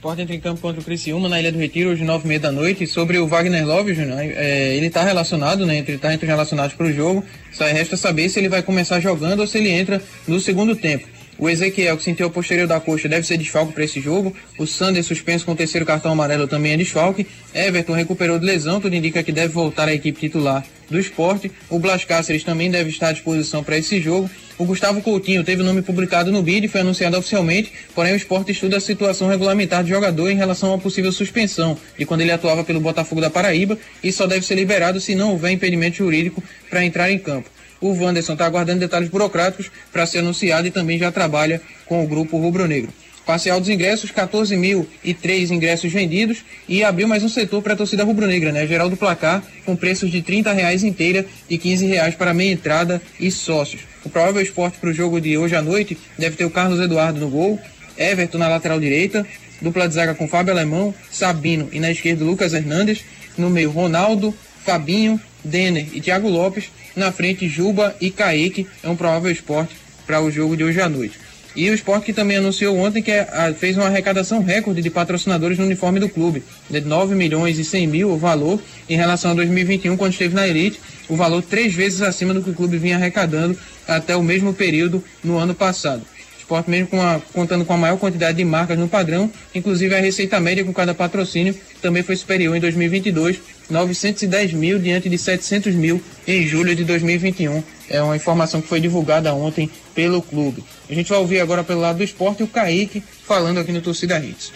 Sport 0.00 0.18
entra 0.18 0.34
em 0.34 0.40
campo 0.40 0.62
contra 0.62 0.80
o 0.80 0.84
Criciúma 0.84 1.28
na 1.28 1.38
Ilha 1.38 1.52
do 1.52 1.58
Retiro 1.58 1.90
hoje 1.90 2.02
nove 2.04 2.24
e 2.24 2.28
meia 2.28 2.40
da 2.40 2.50
noite. 2.50 2.86
Sobre 2.86 3.18
o 3.18 3.26
Wagner 3.26 3.66
Love, 3.66 3.92
Júnior, 3.92 4.18
é, 4.18 4.74
ele 4.74 4.86
está 4.86 5.04
relacionado, 5.04 5.66
né? 5.66 5.76
Ele 5.76 5.92
está 5.92 6.14
entre 6.14 6.24
os 6.24 6.30
relacionados 6.30 6.74
para 6.74 6.86
o 6.86 6.92
jogo. 6.92 7.22
Só 7.52 7.66
resta 7.66 7.98
saber 7.98 8.30
se 8.30 8.40
ele 8.40 8.48
vai 8.48 8.62
começar 8.62 8.98
jogando 8.98 9.40
ou 9.40 9.46
se 9.46 9.58
ele 9.58 9.68
entra 9.68 10.02
no 10.26 10.40
segundo 10.40 10.74
tempo. 10.74 11.06
O 11.38 11.50
Ezequiel, 11.50 11.98
que 11.98 12.02
sentiu 12.02 12.28
a 12.28 12.30
posterior 12.30 12.66
da 12.66 12.80
coxa, 12.80 13.10
deve 13.10 13.26
ser 13.26 13.36
desfalque 13.36 13.74
para 13.74 13.84
esse 13.84 14.00
jogo. 14.00 14.34
O 14.58 14.66
Sander, 14.66 15.04
suspenso 15.04 15.44
com 15.44 15.52
o 15.52 15.56
terceiro 15.56 15.84
cartão 15.84 16.12
amarelo, 16.12 16.48
também 16.48 16.72
é 16.72 16.76
desfalque. 16.78 17.26
Everton 17.54 17.92
recuperou 17.92 18.38
de 18.38 18.46
lesão, 18.46 18.80
tudo 18.80 18.96
indica 18.96 19.22
que 19.22 19.32
deve 19.32 19.52
voltar 19.52 19.86
à 19.86 19.92
equipe 19.92 20.18
titular 20.18 20.64
do 20.90 20.98
esporte. 20.98 21.50
O 21.68 21.78
Blas 21.78 22.04
Cáceres 22.04 22.44
também 22.44 22.70
deve 22.70 22.90
estar 22.90 23.08
à 23.08 23.12
disposição 23.12 23.62
para 23.62 23.78
esse 23.78 24.00
jogo. 24.00 24.28
O 24.58 24.64
Gustavo 24.64 25.00
Coutinho 25.00 25.42
teve 25.42 25.62
o 25.62 25.64
nome 25.64 25.80
publicado 25.80 26.30
no 26.30 26.42
BID 26.42 26.66
e 26.66 26.68
foi 26.68 26.82
anunciado 26.82 27.16
oficialmente, 27.16 27.72
porém 27.94 28.12
o 28.12 28.16
esporte 28.16 28.52
estuda 28.52 28.76
a 28.76 28.80
situação 28.80 29.28
regulamentar 29.28 29.82
do 29.82 29.88
jogador 29.88 30.28
em 30.28 30.36
relação 30.36 30.68
uma 30.68 30.78
possível 30.78 31.10
suspensão 31.12 31.78
de 31.96 32.04
quando 32.04 32.20
ele 32.20 32.32
atuava 32.32 32.62
pelo 32.62 32.80
Botafogo 32.80 33.20
da 33.20 33.30
Paraíba 33.30 33.78
e 34.04 34.12
só 34.12 34.26
deve 34.26 34.44
ser 34.44 34.56
liberado 34.56 35.00
se 35.00 35.14
não 35.14 35.30
houver 35.30 35.50
impedimento 35.50 35.96
jurídico 35.96 36.42
para 36.68 36.84
entrar 36.84 37.10
em 37.10 37.18
campo. 37.18 37.48
O 37.80 37.94
Wanderson 37.94 38.34
está 38.34 38.44
aguardando 38.44 38.80
detalhes 38.80 39.08
burocráticos 39.08 39.70
para 39.90 40.04
ser 40.04 40.18
anunciado 40.18 40.68
e 40.68 40.70
também 40.70 40.98
já 40.98 41.10
trabalha 41.10 41.62
com 41.86 42.04
o 42.04 42.06
grupo 42.06 42.36
rubro-negro. 42.36 42.92
Parcial 43.26 43.60
dos 43.60 43.68
ingressos, 43.68 44.10
14.003 44.10 45.50
ingressos 45.50 45.92
vendidos 45.92 46.38
e 46.68 46.82
abriu 46.82 47.06
mais 47.06 47.22
um 47.22 47.28
setor 47.28 47.62
para 47.62 47.74
a 47.74 47.76
torcida 47.76 48.02
rubro-negra, 48.02 48.50
né? 48.50 48.66
Geral 48.66 48.88
do 48.88 48.96
placar, 48.96 49.42
com 49.64 49.76
preços 49.76 50.10
de 50.10 50.22
30 50.22 50.52
reais 50.52 50.82
inteira 50.82 51.24
e 51.48 51.56
15 51.56 51.86
reais 51.86 52.14
para 52.14 52.34
meia 52.34 52.52
entrada 52.52 53.00
e 53.18 53.30
sócios. 53.30 53.82
O 54.04 54.10
provável 54.10 54.42
esporte 54.42 54.78
para 54.78 54.90
o 54.90 54.92
jogo 54.92 55.20
de 55.20 55.36
hoje 55.36 55.54
à 55.54 55.62
noite 55.62 55.96
deve 56.18 56.36
ter 56.36 56.44
o 56.44 56.50
Carlos 56.50 56.80
Eduardo 56.80 57.20
no 57.20 57.28
gol, 57.28 57.60
Everton 57.96 58.38
na 58.38 58.48
lateral 58.48 58.80
direita, 58.80 59.26
dupla 59.60 59.86
de 59.86 59.94
zaga 59.94 60.14
com 60.14 60.26
Fábio 60.26 60.52
Alemão, 60.52 60.94
Sabino 61.10 61.68
e 61.70 61.78
na 61.78 61.90
esquerda 61.90 62.24
Lucas 62.24 62.54
Hernandes, 62.54 63.04
no 63.36 63.50
meio 63.50 63.70
Ronaldo, 63.70 64.34
Fabinho, 64.64 65.20
Denner 65.44 65.86
e 65.92 66.00
Thiago 66.00 66.28
Lopes, 66.28 66.70
na 66.96 67.12
frente 67.12 67.48
Juba 67.48 67.94
e 68.00 68.10
Kaique, 68.10 68.66
é 68.82 68.88
um 68.88 68.96
provável 68.96 69.30
esporte 69.30 69.74
para 70.06 70.20
o 70.20 70.30
jogo 70.30 70.56
de 70.56 70.64
hoje 70.64 70.80
à 70.80 70.88
noite. 70.88 71.29
E 71.56 71.68
o 71.68 71.74
esporte 71.74 72.06
que 72.06 72.12
também 72.12 72.36
anunciou 72.36 72.78
ontem 72.78 73.02
que 73.02 73.10
ah, 73.10 73.52
fez 73.58 73.76
uma 73.76 73.86
arrecadação 73.86 74.42
recorde 74.42 74.80
de 74.80 74.88
patrocinadores 74.90 75.58
no 75.58 75.64
uniforme 75.64 75.98
do 75.98 76.08
clube, 76.08 76.42
de 76.70 76.80
9 76.80 77.14
milhões 77.14 77.58
e 77.58 77.64
100 77.64 77.86
mil 77.88 78.10
o 78.10 78.16
valor 78.16 78.62
em 78.88 78.96
relação 78.96 79.32
a 79.32 79.34
2021, 79.34 79.96
quando 79.96 80.12
esteve 80.12 80.34
na 80.34 80.46
elite, 80.46 80.80
o 81.08 81.16
valor 81.16 81.42
três 81.42 81.74
vezes 81.74 82.02
acima 82.02 82.32
do 82.32 82.40
que 82.42 82.50
o 82.50 82.54
clube 82.54 82.78
vinha 82.78 82.96
arrecadando 82.96 83.58
até 83.88 84.14
o 84.16 84.22
mesmo 84.22 84.54
período 84.54 85.02
no 85.24 85.38
ano 85.38 85.54
passado. 85.54 86.02
O 86.02 86.38
esporte 86.40 86.70
mesmo 86.70 86.86
com 86.88 87.00
a- 87.00 87.20
contando 87.32 87.64
com 87.64 87.72
a 87.72 87.76
maior 87.76 87.96
quantidade 87.96 88.38
de 88.38 88.44
marcas 88.44 88.78
no 88.78 88.88
padrão, 88.88 89.30
inclusive 89.54 89.94
a 89.94 90.00
receita 90.00 90.38
média 90.40 90.64
com 90.64 90.72
cada 90.72 90.94
patrocínio 90.94 91.54
também 91.82 92.02
foi 92.04 92.14
superior 92.16 92.56
em 92.56 92.60
2022, 92.60 93.38
910 93.68 94.52
mil 94.52 94.78
diante 94.78 95.08
de 95.08 95.16
700 95.18 95.74
mil 95.74 96.00
em 96.26 96.46
julho 96.46 96.74
de 96.74 96.84
2021. 96.84 97.62
É 97.88 98.00
uma 98.02 98.14
informação 98.16 98.60
que 98.60 98.68
foi 98.68 98.80
divulgada 98.80 99.32
ontem 99.34 99.68
pelo 100.00 100.22
clube. 100.22 100.64
A 100.88 100.94
gente 100.94 101.10
vai 101.10 101.18
ouvir 101.18 101.40
agora 101.40 101.62
pelo 101.62 101.80
lado 101.80 101.98
do 101.98 102.02
esporte 102.02 102.42
o 102.42 102.46
Kaique 102.46 103.02
falando 103.26 103.58
aqui 103.58 103.70
no 103.70 103.82
Torcida 103.82 104.18
Hits. 104.18 104.50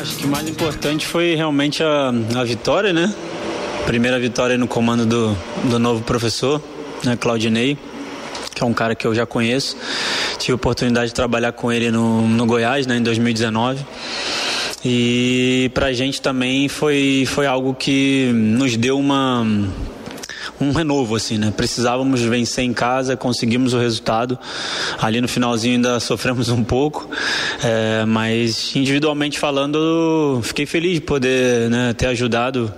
Acho 0.00 0.16
que 0.16 0.24
o 0.24 0.28
mais 0.28 0.48
importante 0.48 1.06
foi 1.06 1.34
realmente 1.34 1.82
a, 1.82 2.08
a 2.34 2.42
vitória, 2.42 2.90
né? 2.90 3.12
Primeira 3.84 4.18
vitória 4.18 4.56
no 4.56 4.66
comando 4.66 5.04
do, 5.04 5.36
do 5.64 5.78
novo 5.78 6.02
professor, 6.02 6.62
né, 7.04 7.16
Claudinei, 7.16 7.76
que 8.54 8.62
é 8.62 8.66
um 8.66 8.72
cara 8.72 8.94
que 8.94 9.06
eu 9.06 9.14
já 9.14 9.26
conheço. 9.26 9.76
Tive 10.38 10.52
a 10.52 10.54
oportunidade 10.54 11.08
de 11.08 11.14
trabalhar 11.14 11.52
com 11.52 11.70
ele 11.70 11.90
no, 11.90 12.26
no 12.26 12.46
Goiás, 12.46 12.86
né, 12.86 12.96
em 12.96 13.02
2019. 13.02 13.84
E 14.82 15.70
pra 15.74 15.92
gente 15.92 16.22
também 16.22 16.66
foi, 16.66 17.24
foi 17.26 17.46
algo 17.46 17.74
que 17.74 18.30
nos 18.32 18.74
deu 18.74 18.98
uma 18.98 19.46
um 20.60 20.72
renovo 20.72 21.16
assim, 21.16 21.38
né? 21.38 21.52
Precisávamos 21.54 22.20
vencer 22.22 22.64
em 22.64 22.72
casa, 22.72 23.16
conseguimos 23.16 23.74
o 23.74 23.78
resultado. 23.78 24.38
Ali 24.98 25.20
no 25.20 25.28
finalzinho 25.28 25.74
ainda 25.74 25.98
sofremos 26.00 26.48
um 26.48 26.64
pouco, 26.64 27.08
é, 27.62 28.04
mas 28.04 28.74
individualmente 28.74 29.38
falando, 29.38 30.40
fiquei 30.42 30.66
feliz 30.66 30.94
de 30.94 31.00
poder 31.00 31.70
né, 31.70 31.92
ter 31.92 32.06
ajudado 32.06 32.72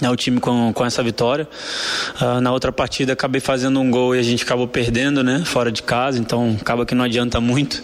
né, 0.00 0.10
o 0.10 0.16
time 0.16 0.40
com, 0.40 0.72
com 0.72 0.84
essa 0.84 1.02
vitória. 1.02 1.48
Ah, 2.20 2.40
na 2.40 2.52
outra 2.52 2.72
partida 2.72 3.12
acabei 3.12 3.40
fazendo 3.40 3.80
um 3.80 3.90
gol 3.90 4.14
e 4.14 4.18
a 4.18 4.22
gente 4.22 4.42
acabou 4.42 4.68
perdendo, 4.68 5.22
né? 5.22 5.42
Fora 5.44 5.70
de 5.70 5.82
casa, 5.82 6.18
então 6.18 6.56
acaba 6.60 6.84
que 6.84 6.94
não 6.94 7.04
adianta 7.04 7.40
muito. 7.40 7.82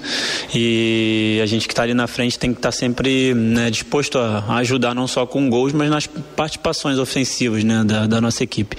E 0.55 1.41
a 1.43 1.47
gente 1.47 1.67
que 1.67 1.73
está 1.73 1.83
ali 1.83 1.95
na 1.95 2.07
frente 2.07 2.39
tem 2.39 2.53
que 2.53 2.59
estar 2.59 2.73
sempre 2.73 3.35
né, 3.35 3.71
disposto 3.71 4.19
a 4.19 4.43
a 4.49 4.57
ajudar 4.57 4.95
não 4.95 5.07
só 5.07 5.27
com 5.27 5.49
gols, 5.49 5.73
mas 5.73 5.91
nas 5.91 6.07
participações 6.07 6.99
ofensivas 6.99 7.65
né, 7.65 7.83
da, 7.85 8.07
da 8.07 8.21
nossa 8.21 8.43
equipe. 8.43 8.77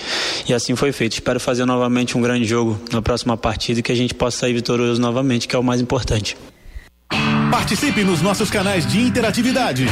E 0.48 0.54
assim 0.54 0.76
foi 0.76 0.92
feito. 0.92 1.14
Espero 1.14 1.40
fazer 1.40 1.66
novamente 1.66 2.18
um 2.18 2.22
grande 2.22 2.46
jogo 2.46 2.80
na 2.92 3.02
próxima 3.02 3.38
partida 3.38 3.80
e 3.80 3.84
que 3.84 3.92
a 3.92 3.96
gente 3.96 4.14
possa 4.14 4.40
sair 4.40 4.54
vitorioso 4.54 5.02
novamente, 5.02 5.48
que 5.48 5.56
é 5.56 5.60
o 5.60 5.64
mais 5.64 5.82
importante. 5.82 6.38
Participe 7.54 8.04
nos 8.04 8.20
nossos 8.20 8.50
canais 8.50 8.84
de 8.84 9.00
interatividade. 9.00 9.86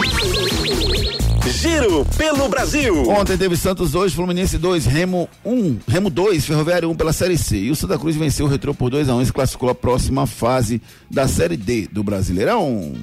Giro 1.51 2.05
pelo 2.16 2.49
Brasil. 2.49 3.09
Ontem 3.09 3.36
teve 3.36 3.57
Santos 3.57 3.92
2, 3.92 4.12
Fluminense 4.12 4.59
2, 4.59 4.86
Remo 4.86 5.28
1, 5.44 5.78
Remo 5.88 6.11
2, 6.11 6.44
Ferroviário 6.44 6.90
1 6.90 6.94
pela 6.94 7.12
Série 7.12 7.38
C. 7.38 7.57
E 7.57 7.70
o 7.70 7.76
Santa 7.76 7.99
Cruz 7.99 8.16
venceu 8.16 8.47
o 8.47 8.49
Retrô 8.49 8.74
por 8.74 8.90
2 8.90 9.09
a 9.09 9.14
1 9.14 9.22
e 9.22 9.26
se 9.26 9.32
classificou 9.32 9.68
à 9.68 9.74
próxima 9.74 10.26
fase 10.26 10.82
da 11.11 11.28
Série 11.28 11.57
D 11.57 11.88
do 11.90 12.03
Brasileirão. 12.03 12.94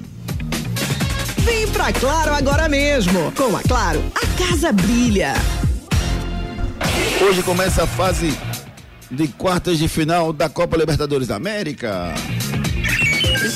Vem 1.38 1.66
pra 1.68 1.92
Claro 1.92 2.34
agora 2.34 2.68
mesmo. 2.68 3.32
Com 3.32 3.56
a 3.56 3.62
Claro, 3.62 4.02
a 4.14 4.26
casa 4.38 4.72
brilha. 4.72 5.34
Hoje 7.26 7.42
começa 7.42 7.84
a 7.84 7.86
fase 7.86 8.36
de 9.10 9.28
quartas 9.28 9.78
de 9.78 9.88
final 9.88 10.32
da 10.32 10.48
Copa 10.48 10.76
Libertadores 10.76 11.28
da 11.28 11.36
América. 11.36 12.14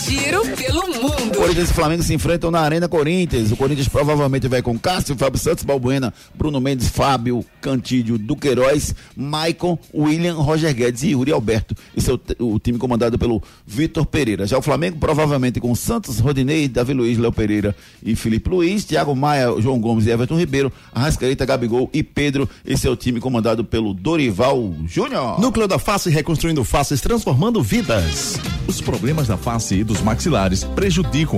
Giro 0.05 0.43
pelo 0.57 0.86
mundo. 0.89 1.28
Corinthians 1.49 1.70
e 1.70 1.72
Flamengo 1.72 2.03
se 2.03 2.12
enfrentam 2.12 2.51
na 2.51 2.61
Arena 2.61 2.86
Corinthians. 2.86 3.51
O 3.51 3.57
Corinthians 3.57 3.88
provavelmente 3.88 4.46
vai 4.49 4.61
com 4.61 4.78
Cássio, 4.78 5.16
Fábio 5.16 5.38
Santos, 5.40 5.64
Balbuena, 5.64 6.12
Bruno 6.34 6.61
Mendes, 6.61 6.90
Fábio, 6.90 7.42
Cantídio, 7.59 8.18
Duqueiroz, 8.18 8.94
Maicon, 9.16 9.78
William, 9.94 10.34
Roger 10.34 10.74
Guedes 10.74 11.05
e 11.05 11.12
Yuri 11.12 11.32
Alberto. 11.32 11.74
Esse 11.96 12.11
é 12.11 12.12
o, 12.12 12.53
o 12.53 12.59
time 12.59 12.76
comandado 12.76 13.18
pelo 13.18 13.42
Vitor 13.66 14.05
Pereira. 14.05 14.46
Já 14.46 14.59
o 14.59 14.62
Flamengo 14.62 14.99
provavelmente 14.99 15.59
com 15.59 15.74
Santos, 15.74 16.18
Rodinei, 16.18 16.68
Davi 16.68 16.92
Luiz, 16.92 17.16
Léo 17.16 17.32
Pereira 17.32 17.74
e 18.03 18.14
Felipe 18.14 18.51
Luiz, 18.51 18.84
Thiago 18.84 19.16
Maia, 19.16 19.59
João 19.59 19.80
Gomes 19.80 20.05
e 20.05 20.11
Everton 20.11 20.36
Ribeiro, 20.36 20.70
Arrascaeta, 20.92 21.46
Gabigol 21.46 21.88
e 21.94 22.03
Pedro. 22.03 22.46
Esse 22.62 22.86
é 22.86 22.90
o 22.90 22.96
time 22.96 23.20
comandado 23.20 23.64
pelo 23.64 23.94
Dorival 23.94 24.74
Júnior. 24.86 25.40
Núcleo 25.40 25.66
da 25.66 25.78
Face 25.78 26.11
reconstruindo 26.11 26.62
faces, 26.62 27.01
transformando 27.01 27.62
vidas. 27.62 28.38
Os 28.66 28.82
problemas 28.82 29.28
da 29.28 29.38
face 29.38 29.76
e 29.76 29.84
dos 29.84 30.03
maxilares 30.03 30.62
prejudicam 30.62 31.38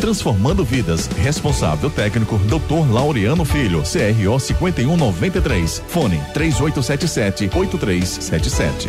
transformando 0.00 0.64
vidas. 0.64 1.06
Responsável 1.18 1.90
técnico, 1.90 2.38
Dr. 2.38 2.90
Laureano 2.90 3.44
Filho, 3.44 3.82
CRO 3.82 4.40
5193. 4.40 5.82
Fone 5.88 6.18
3877 6.32 7.50
8377. 7.54 8.88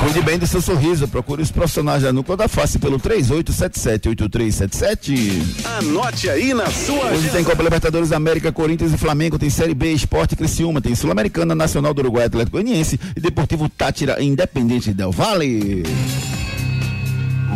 Cuide, 0.00 0.22
bem 0.22 0.38
do 0.38 0.46
seu 0.46 0.62
sorriso. 0.62 1.06
Procure 1.06 1.42
os 1.42 1.50
profissionais 1.50 2.02
da 2.02 2.10
Núcleo 2.12 2.36
da 2.36 2.48
Face 2.48 2.78
pelo 2.78 2.98
3877-8377. 2.98 5.66
Anote 5.78 6.30
aí 6.30 6.54
na 6.54 6.70
sua 6.70 7.12
Hoje 7.12 7.28
tem 7.28 7.44
Copa 7.44 7.62
Libertadores 7.62 8.08
da 8.08 8.16
América, 8.16 8.50
Corinthians 8.50 8.94
e 8.94 8.96
Flamengo, 8.96 9.38
tem 9.38 9.50
Série 9.50 9.74
B, 9.74 9.92
Esporte 9.92 10.34
Criciúma, 10.34 10.80
tem 10.80 10.94
Sul-Americana, 10.94 11.54
Nacional 11.54 11.92
do 11.92 12.00
Uruguai, 12.00 12.24
Atlético 12.24 12.56
Goianiense 12.56 12.98
e 13.14 13.20
Deportivo 13.20 13.68
Tátira 13.68 14.22
Independente 14.22 14.94
Del 14.94 15.12
Vale. 15.12 15.82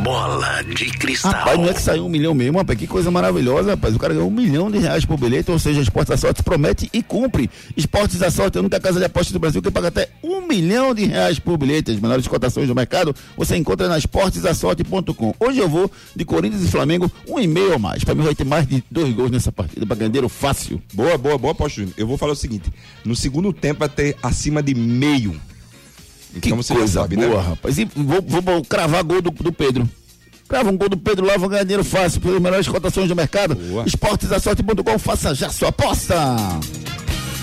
Bola 0.02 0.62
de 0.62 0.86
cristal. 0.86 1.32
Rapaz, 1.32 1.58
não 1.58 1.68
é 1.68 1.72
que 1.72 1.80
saiu 1.80 2.04
um 2.04 2.08
milhão 2.08 2.34
mesmo, 2.34 2.58
rapaz, 2.58 2.78
que 2.78 2.86
coisa 2.86 3.10
maravilhosa, 3.10 3.70
rapaz. 3.70 3.94
O 3.94 3.98
cara 3.98 4.12
ganhou 4.12 4.28
um 4.28 4.32
milhão 4.32 4.70
de 4.70 4.78
reais 4.78 5.04
por 5.04 5.18
bilhete, 5.18 5.50
ou 5.50 5.58
seja, 5.58 5.80
Esportes 5.80 6.10
da 6.10 6.16
Sorte 6.16 6.42
promete 6.42 6.90
e 6.92 7.02
cumpre. 7.02 7.48
Esportes 7.76 8.18
da 8.18 8.30
Sorte 8.30 8.56
é 8.56 8.58
a 8.58 8.60
única 8.60 8.80
casa 8.80 8.98
de 8.98 9.04
apostas 9.04 9.32
do 9.32 9.38
Brasil 9.38 9.62
que 9.62 9.70
paga 9.70 9.88
até 9.88 10.08
um 10.22 10.46
milhão 10.46 10.94
de 10.94 11.04
reais 11.04 11.38
por 11.38 11.56
bilhete. 11.56 11.92
As 11.92 12.00
menores 12.00 12.26
cotações 12.26 12.66
do 12.66 12.74
mercado 12.74 13.14
você 13.36 13.56
encontra 13.56 13.88
na 13.88 13.96
esportesdasorte.com. 13.96 15.34
Hoje 15.38 15.58
eu 15.60 15.68
vou 15.68 15.90
de 16.14 16.24
Corinthians 16.24 16.62
e 16.62 16.68
Flamengo, 16.68 17.10
um 17.28 17.38
e 17.38 17.46
meio 17.46 17.72
ou 17.72 17.78
mais. 17.78 18.02
Pra 18.02 18.14
mim 18.14 18.22
vai 18.22 18.34
ter 18.34 18.44
mais 18.44 18.66
de 18.66 18.82
dois 18.90 19.14
gols 19.14 19.30
nessa 19.30 19.52
partida, 19.52 19.86
pra 19.86 19.96
gandeiro 19.96 20.28
fácil. 20.28 20.82
Boa, 20.92 21.16
boa, 21.16 21.38
boa 21.38 21.52
aposta, 21.52 21.80
Júnior. 21.80 21.94
Eu 21.96 22.06
vou 22.06 22.18
falar 22.18 22.32
o 22.32 22.36
seguinte: 22.36 22.72
no 23.04 23.14
segundo 23.14 23.52
tempo 23.52 23.80
vai 23.80 23.88
ter 23.88 24.16
acima 24.22 24.62
de 24.62 24.74
meio. 24.74 25.40
Então 26.36 26.56
você 26.56 26.72
já 26.72 26.80
coisa 26.80 27.00
sabe, 27.00 27.16
boa, 27.16 27.42
né? 27.42 27.48
rapaz. 27.48 27.78
E 27.78 27.84
vou, 27.84 28.22
vou 28.22 28.64
cravar 28.64 29.02
gol 29.02 29.22
do, 29.22 29.30
do 29.30 29.52
Pedro. 29.52 29.88
Crava 30.48 30.70
um 30.70 30.76
gol 30.76 30.88
do 30.88 30.96
Pedro 30.96 31.24
lá, 31.24 31.36
vou 31.38 31.48
ganhar 31.48 31.62
dinheiro 31.62 31.84
fácil 31.84 32.20
pelas 32.20 32.40
melhores 32.40 32.68
cotações 32.68 33.08
do 33.08 33.16
mercado. 33.16 33.56
Esportesdasorte.com, 33.86 34.98
faça 34.98 35.34
já 35.34 35.48
sua 35.48 35.70
aposta. 35.70 36.14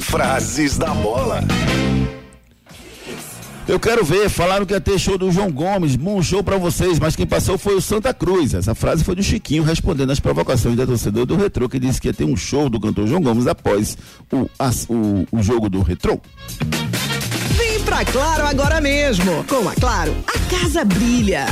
Frases 0.00 0.76
da 0.78 0.88
bola. 0.94 1.40
Eu 3.68 3.78
quero 3.78 4.04
ver, 4.04 4.28
falaram 4.28 4.66
que 4.66 4.72
ia 4.72 4.80
ter 4.80 4.98
show 4.98 5.16
do 5.16 5.30
João 5.30 5.52
Gomes, 5.52 5.94
bom 5.94 6.20
show 6.20 6.42
pra 6.42 6.56
vocês, 6.56 6.98
mas 6.98 7.14
quem 7.14 7.24
passou 7.26 7.56
foi 7.56 7.76
o 7.76 7.80
Santa 7.80 8.12
Cruz. 8.12 8.52
Essa 8.52 8.74
frase 8.74 9.04
foi 9.04 9.14
do 9.14 9.22
Chiquinho 9.22 9.62
respondendo 9.62 10.10
às 10.10 10.18
provocações 10.18 10.74
da 10.76 10.84
torcedor 10.84 11.24
do 11.24 11.36
Retrô, 11.36 11.68
que 11.68 11.78
disse 11.78 12.00
que 12.00 12.08
ia 12.08 12.14
ter 12.14 12.24
um 12.24 12.36
show 12.36 12.68
do 12.68 12.80
cantor 12.80 13.06
João 13.06 13.20
Gomes 13.22 13.46
após 13.46 13.96
o, 14.32 14.48
as- 14.58 14.86
o, 14.88 15.24
o 15.30 15.40
jogo 15.42 15.68
do 15.68 15.82
Retrô. 15.82 16.18
Vem 17.56 17.80
pra 17.84 18.04
Claro 18.04 18.46
agora 18.46 18.80
mesmo. 18.80 19.44
Com 19.44 19.68
a 19.68 19.74
Claro, 19.74 20.16
a 20.26 20.38
casa 20.60 20.84
brilha. 20.84 21.46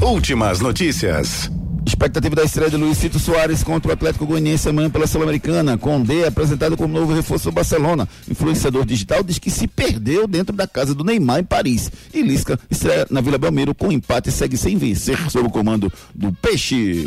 Últimas 0.00 0.60
notícias. 0.60 1.50
Expectativa 1.96 2.36
da 2.36 2.44
estreia 2.44 2.68
de 2.68 2.76
Luiz 2.76 2.98
Cito 2.98 3.18
Soares 3.18 3.64
contra 3.64 3.88
o 3.90 3.94
Atlético 3.94 4.26
Goianiense 4.26 4.68
amanhã 4.68 4.90
pela 4.90 5.06
Sul-Americana. 5.06 5.78
Condé, 5.78 6.26
apresentado 6.26 6.76
como 6.76 6.92
novo 6.92 7.14
reforço 7.14 7.46
do 7.46 7.52
Barcelona. 7.52 8.06
Influenciador 8.30 8.84
digital 8.84 9.24
diz 9.24 9.38
que 9.38 9.50
se 9.50 9.66
perdeu 9.66 10.28
dentro 10.28 10.54
da 10.54 10.68
casa 10.68 10.94
do 10.94 11.02
Neymar 11.02 11.40
em 11.40 11.44
Paris. 11.44 11.90
E 12.12 12.20
Lisca 12.20 12.60
estreia 12.70 13.06
na 13.10 13.22
Vila 13.22 13.38
Belmiro 13.38 13.74
com 13.74 13.90
empate 13.90 14.28
e 14.28 14.32
segue 14.32 14.58
sem 14.58 14.76
vencer 14.76 15.18
sob 15.30 15.48
o 15.48 15.50
comando 15.50 15.90
do 16.14 16.30
Peixe. 16.34 17.06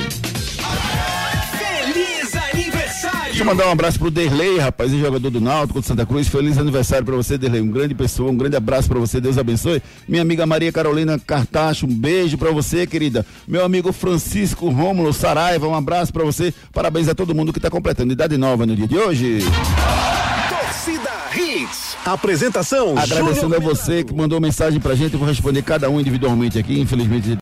Deixa 3.39 3.49
eu 3.49 3.55
mandar 3.55 3.69
um 3.69 3.71
abraço 3.71 3.97
pro 3.97 4.11
Derlei, 4.11 4.59
rapaz, 4.59 4.91
jogador 4.91 5.29
do 5.29 5.39
Náutico 5.39 5.79
de 5.79 5.87
Santa 5.87 6.05
Cruz. 6.05 6.27
Feliz 6.27 6.57
aniversário 6.57 7.05
pra 7.05 7.15
você, 7.15 7.37
Derlei. 7.37 7.61
Um 7.61 7.71
grande 7.71 7.95
pessoa, 7.95 8.29
um 8.29 8.35
grande 8.35 8.57
abraço 8.57 8.89
pra 8.89 8.99
você. 8.99 9.21
Deus 9.21 9.37
abençoe. 9.37 9.81
Minha 10.09 10.23
amiga 10.23 10.45
Maria 10.45 10.73
Carolina 10.73 11.17
Cartacho, 11.17 11.85
um 11.85 11.95
beijo 11.95 12.37
pra 12.37 12.51
você, 12.51 12.85
querida. 12.85 13.25
Meu 13.47 13.63
amigo 13.63 13.93
Francisco 13.93 14.67
Rômulo 14.67 15.13
Saraiva, 15.13 15.69
um 15.69 15.73
abraço 15.73 16.11
pra 16.11 16.25
você. 16.25 16.53
Parabéns 16.73 17.07
a 17.07 17.15
todo 17.15 17.33
mundo 17.33 17.53
que 17.53 17.61
tá 17.61 17.69
completando 17.69 18.11
idade 18.11 18.35
nova 18.35 18.65
no 18.65 18.75
dia 18.75 18.89
de 18.89 18.97
hoje. 18.97 19.39
Torcida 20.49 21.09
Hits. 21.33 21.95
Apresentação 22.05 22.97
Agradecendo 22.97 23.53
Júnior 23.53 23.55
a 23.55 23.59
você 23.59 24.03
que 24.03 24.13
mandou 24.13 24.41
mensagem 24.41 24.79
pra 24.79 24.95
gente, 24.95 25.13
eu 25.13 25.19
vou 25.19 25.27
responder 25.27 25.61
cada 25.61 25.89
um 25.89 25.99
individualmente 25.99 26.59
aqui. 26.59 26.77
Infelizmente 26.77 27.37